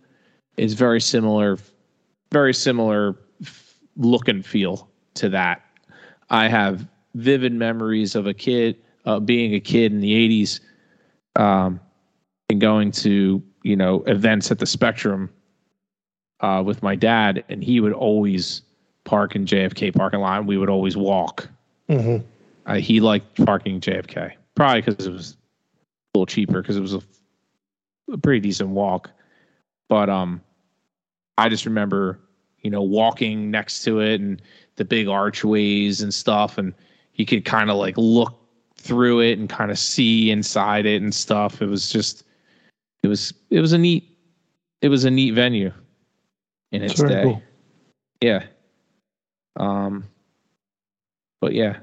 it's 0.56 0.74
very 0.74 1.00
similar, 1.00 1.58
very 2.32 2.54
similar 2.54 3.16
look 3.96 4.28
and 4.28 4.46
feel 4.46 4.88
to 5.14 5.28
that. 5.30 5.62
I 6.30 6.46
have 6.48 6.86
vivid 7.14 7.52
memories 7.52 8.14
of 8.14 8.26
a 8.28 8.34
kid, 8.34 8.76
uh, 9.06 9.18
being 9.18 9.54
a 9.54 9.60
kid 9.60 9.92
in 9.92 10.00
the 10.00 10.12
'80s, 10.12 10.60
um, 11.36 11.80
and 12.48 12.60
going 12.60 12.92
to 12.92 13.42
you 13.64 13.74
know 13.76 14.02
events 14.06 14.52
at 14.52 14.60
the 14.60 14.66
Spectrum 14.66 15.30
uh, 16.40 16.62
with 16.64 16.80
my 16.82 16.94
dad, 16.94 17.42
and 17.48 17.64
he 17.64 17.80
would 17.80 17.92
always 17.92 18.62
park 19.08 19.34
in 19.34 19.46
JFK 19.46 19.94
parking 19.94 20.20
lot. 20.20 20.38
And 20.40 20.46
we 20.48 20.58
would 20.58 20.68
always 20.68 20.96
walk. 20.96 21.48
hmm 21.88 22.18
Uh, 22.66 22.74
he 22.74 23.00
liked 23.00 23.44
parking 23.46 23.80
JFK, 23.80 24.32
probably 24.54 24.82
because 24.82 25.06
it 25.06 25.10
was 25.12 25.36
a 26.14 26.18
little 26.18 26.26
cheaper 26.26 26.60
because 26.60 26.76
it 26.76 26.82
was 26.82 26.92
a, 26.94 27.00
a 28.12 28.18
pretty 28.18 28.40
decent 28.40 28.68
walk. 28.70 29.10
But 29.88 30.10
um, 30.10 30.42
I 31.38 31.48
just 31.48 31.64
remember, 31.64 32.20
you 32.60 32.70
know, 32.70 32.82
walking 32.82 33.50
next 33.50 33.82
to 33.84 34.00
it 34.00 34.20
and 34.20 34.42
the 34.76 34.84
big 34.84 35.08
archways 35.08 36.02
and 36.02 36.12
stuff, 36.12 36.58
and 36.58 36.74
you 37.14 37.24
could 37.24 37.46
kind 37.46 37.70
of 37.70 37.78
like 37.78 37.94
look 37.96 38.38
through 38.76 39.20
it 39.20 39.38
and 39.38 39.48
kind 39.48 39.70
of 39.70 39.78
see 39.78 40.30
inside 40.30 40.84
it 40.84 41.00
and 41.02 41.14
stuff. 41.14 41.62
It 41.62 41.66
was 41.66 41.90
just, 41.90 42.24
it 43.02 43.08
was, 43.08 43.32
it 43.50 43.60
was 43.60 43.72
a 43.72 43.78
neat, 43.78 44.04
it 44.82 44.88
was 44.88 45.04
a 45.04 45.10
neat 45.10 45.32
venue 45.32 45.72
in 46.70 46.82
its 46.82 47.00
It's 47.00 47.08
day. 47.08 47.22
cool. 47.22 47.42
Yeah. 48.20 48.44
Um, 49.58 50.04
but 51.40 51.52
yeah. 51.52 51.78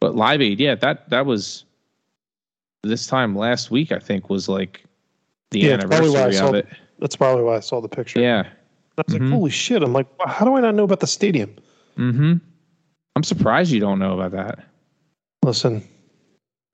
But 0.00 0.14
Live 0.16 0.40
Aid, 0.42 0.60
yeah, 0.60 0.74
that 0.76 1.08
that 1.10 1.26
was 1.26 1.64
this 2.82 3.06
time 3.06 3.36
last 3.36 3.70
week. 3.70 3.92
I 3.92 3.98
think 3.98 4.28
was 4.30 4.48
like 4.48 4.84
the 5.50 5.60
Yeah, 5.60 5.74
it's 5.74 5.84
probably 5.84 6.10
why 6.10 6.16
I 6.16 6.22
anniversary 6.24 6.46
of 6.46 6.52
the- 6.52 6.58
it. 6.58 6.68
That's 6.98 7.16
probably 7.16 7.42
why 7.44 7.56
I 7.56 7.60
saw 7.60 7.80
the 7.80 7.88
picture. 7.88 8.20
Yeah. 8.20 8.48
I 8.98 9.02
was 9.06 9.16
Mhm. 9.16 9.20
like, 9.20 9.30
holy 9.32 9.50
shit. 9.50 9.82
I'm 9.82 9.92
like, 9.92 10.06
how 10.26 10.44
do 10.44 10.54
I 10.56 10.60
not 10.60 10.74
know 10.74 10.84
about 10.84 11.00
the 11.00 11.06
stadium? 11.06 11.54
Mm-hmm. 11.96 12.34
I'm 13.16 13.22
surprised 13.24 13.72
you 13.72 13.80
don't 13.80 13.98
know 13.98 14.18
about 14.18 14.32
that. 14.32 14.64
Listen, 15.44 15.82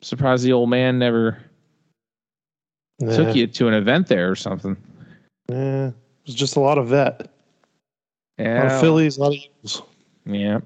surprised 0.02 0.44
the 0.44 0.52
old 0.52 0.68
man 0.68 0.98
never 0.98 1.38
nah, 3.00 3.16
took 3.16 3.34
you 3.34 3.46
to 3.46 3.68
an 3.68 3.74
event 3.74 4.08
there 4.08 4.30
or 4.30 4.36
something. 4.36 4.76
nah. 5.48 5.86
it 5.88 5.94
was 6.26 6.34
just 6.34 6.56
a 6.56 6.60
lot 6.60 6.76
of 6.78 6.88
vet. 6.88 7.30
A 8.38 8.54
lot 8.54 8.66
of 8.66 8.80
Phillies, 8.80 9.16
a 9.16 9.20
lot 9.20 9.28
of 9.28 9.34
Eagles. 9.34 9.82
Yeah. 10.26 10.60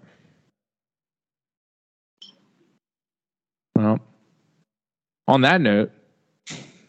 Well, 3.77 3.99
on 5.29 5.41
that 5.43 5.61
note, 5.61 5.91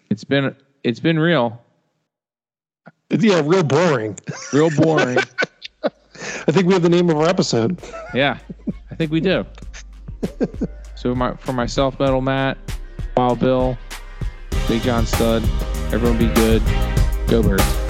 it's 0.10 0.24
been 0.24 0.56
it's 0.84 1.00
been 1.00 1.18
real, 1.18 1.62
Yeah, 3.10 3.42
real 3.46 3.64
boring. 3.64 4.18
real 4.52 4.70
boring. 4.76 5.18
I 5.84 6.52
think 6.52 6.68
we 6.68 6.74
have 6.74 6.84
the 6.84 6.90
name 6.90 7.10
of 7.10 7.18
our 7.18 7.28
episode. 7.28 7.82
yeah, 8.14 8.38
I 8.92 8.96
think 8.96 9.12
we 9.12 9.22
do. 9.22 9.46
So 10.96 11.16
my 11.16 11.34
for 11.36 11.54
myself, 11.54 12.00
Metal 12.00 12.22
Matt, 12.22 12.58
Wild 13.16 13.40
Bill, 13.40 13.78
Big 14.68 14.82
John 14.82 15.06
Stud, 15.06 15.44
everyone 15.94 16.18
be 16.18 16.28
good. 16.34 16.62
Go 17.28 17.42
Birds. 17.42 17.83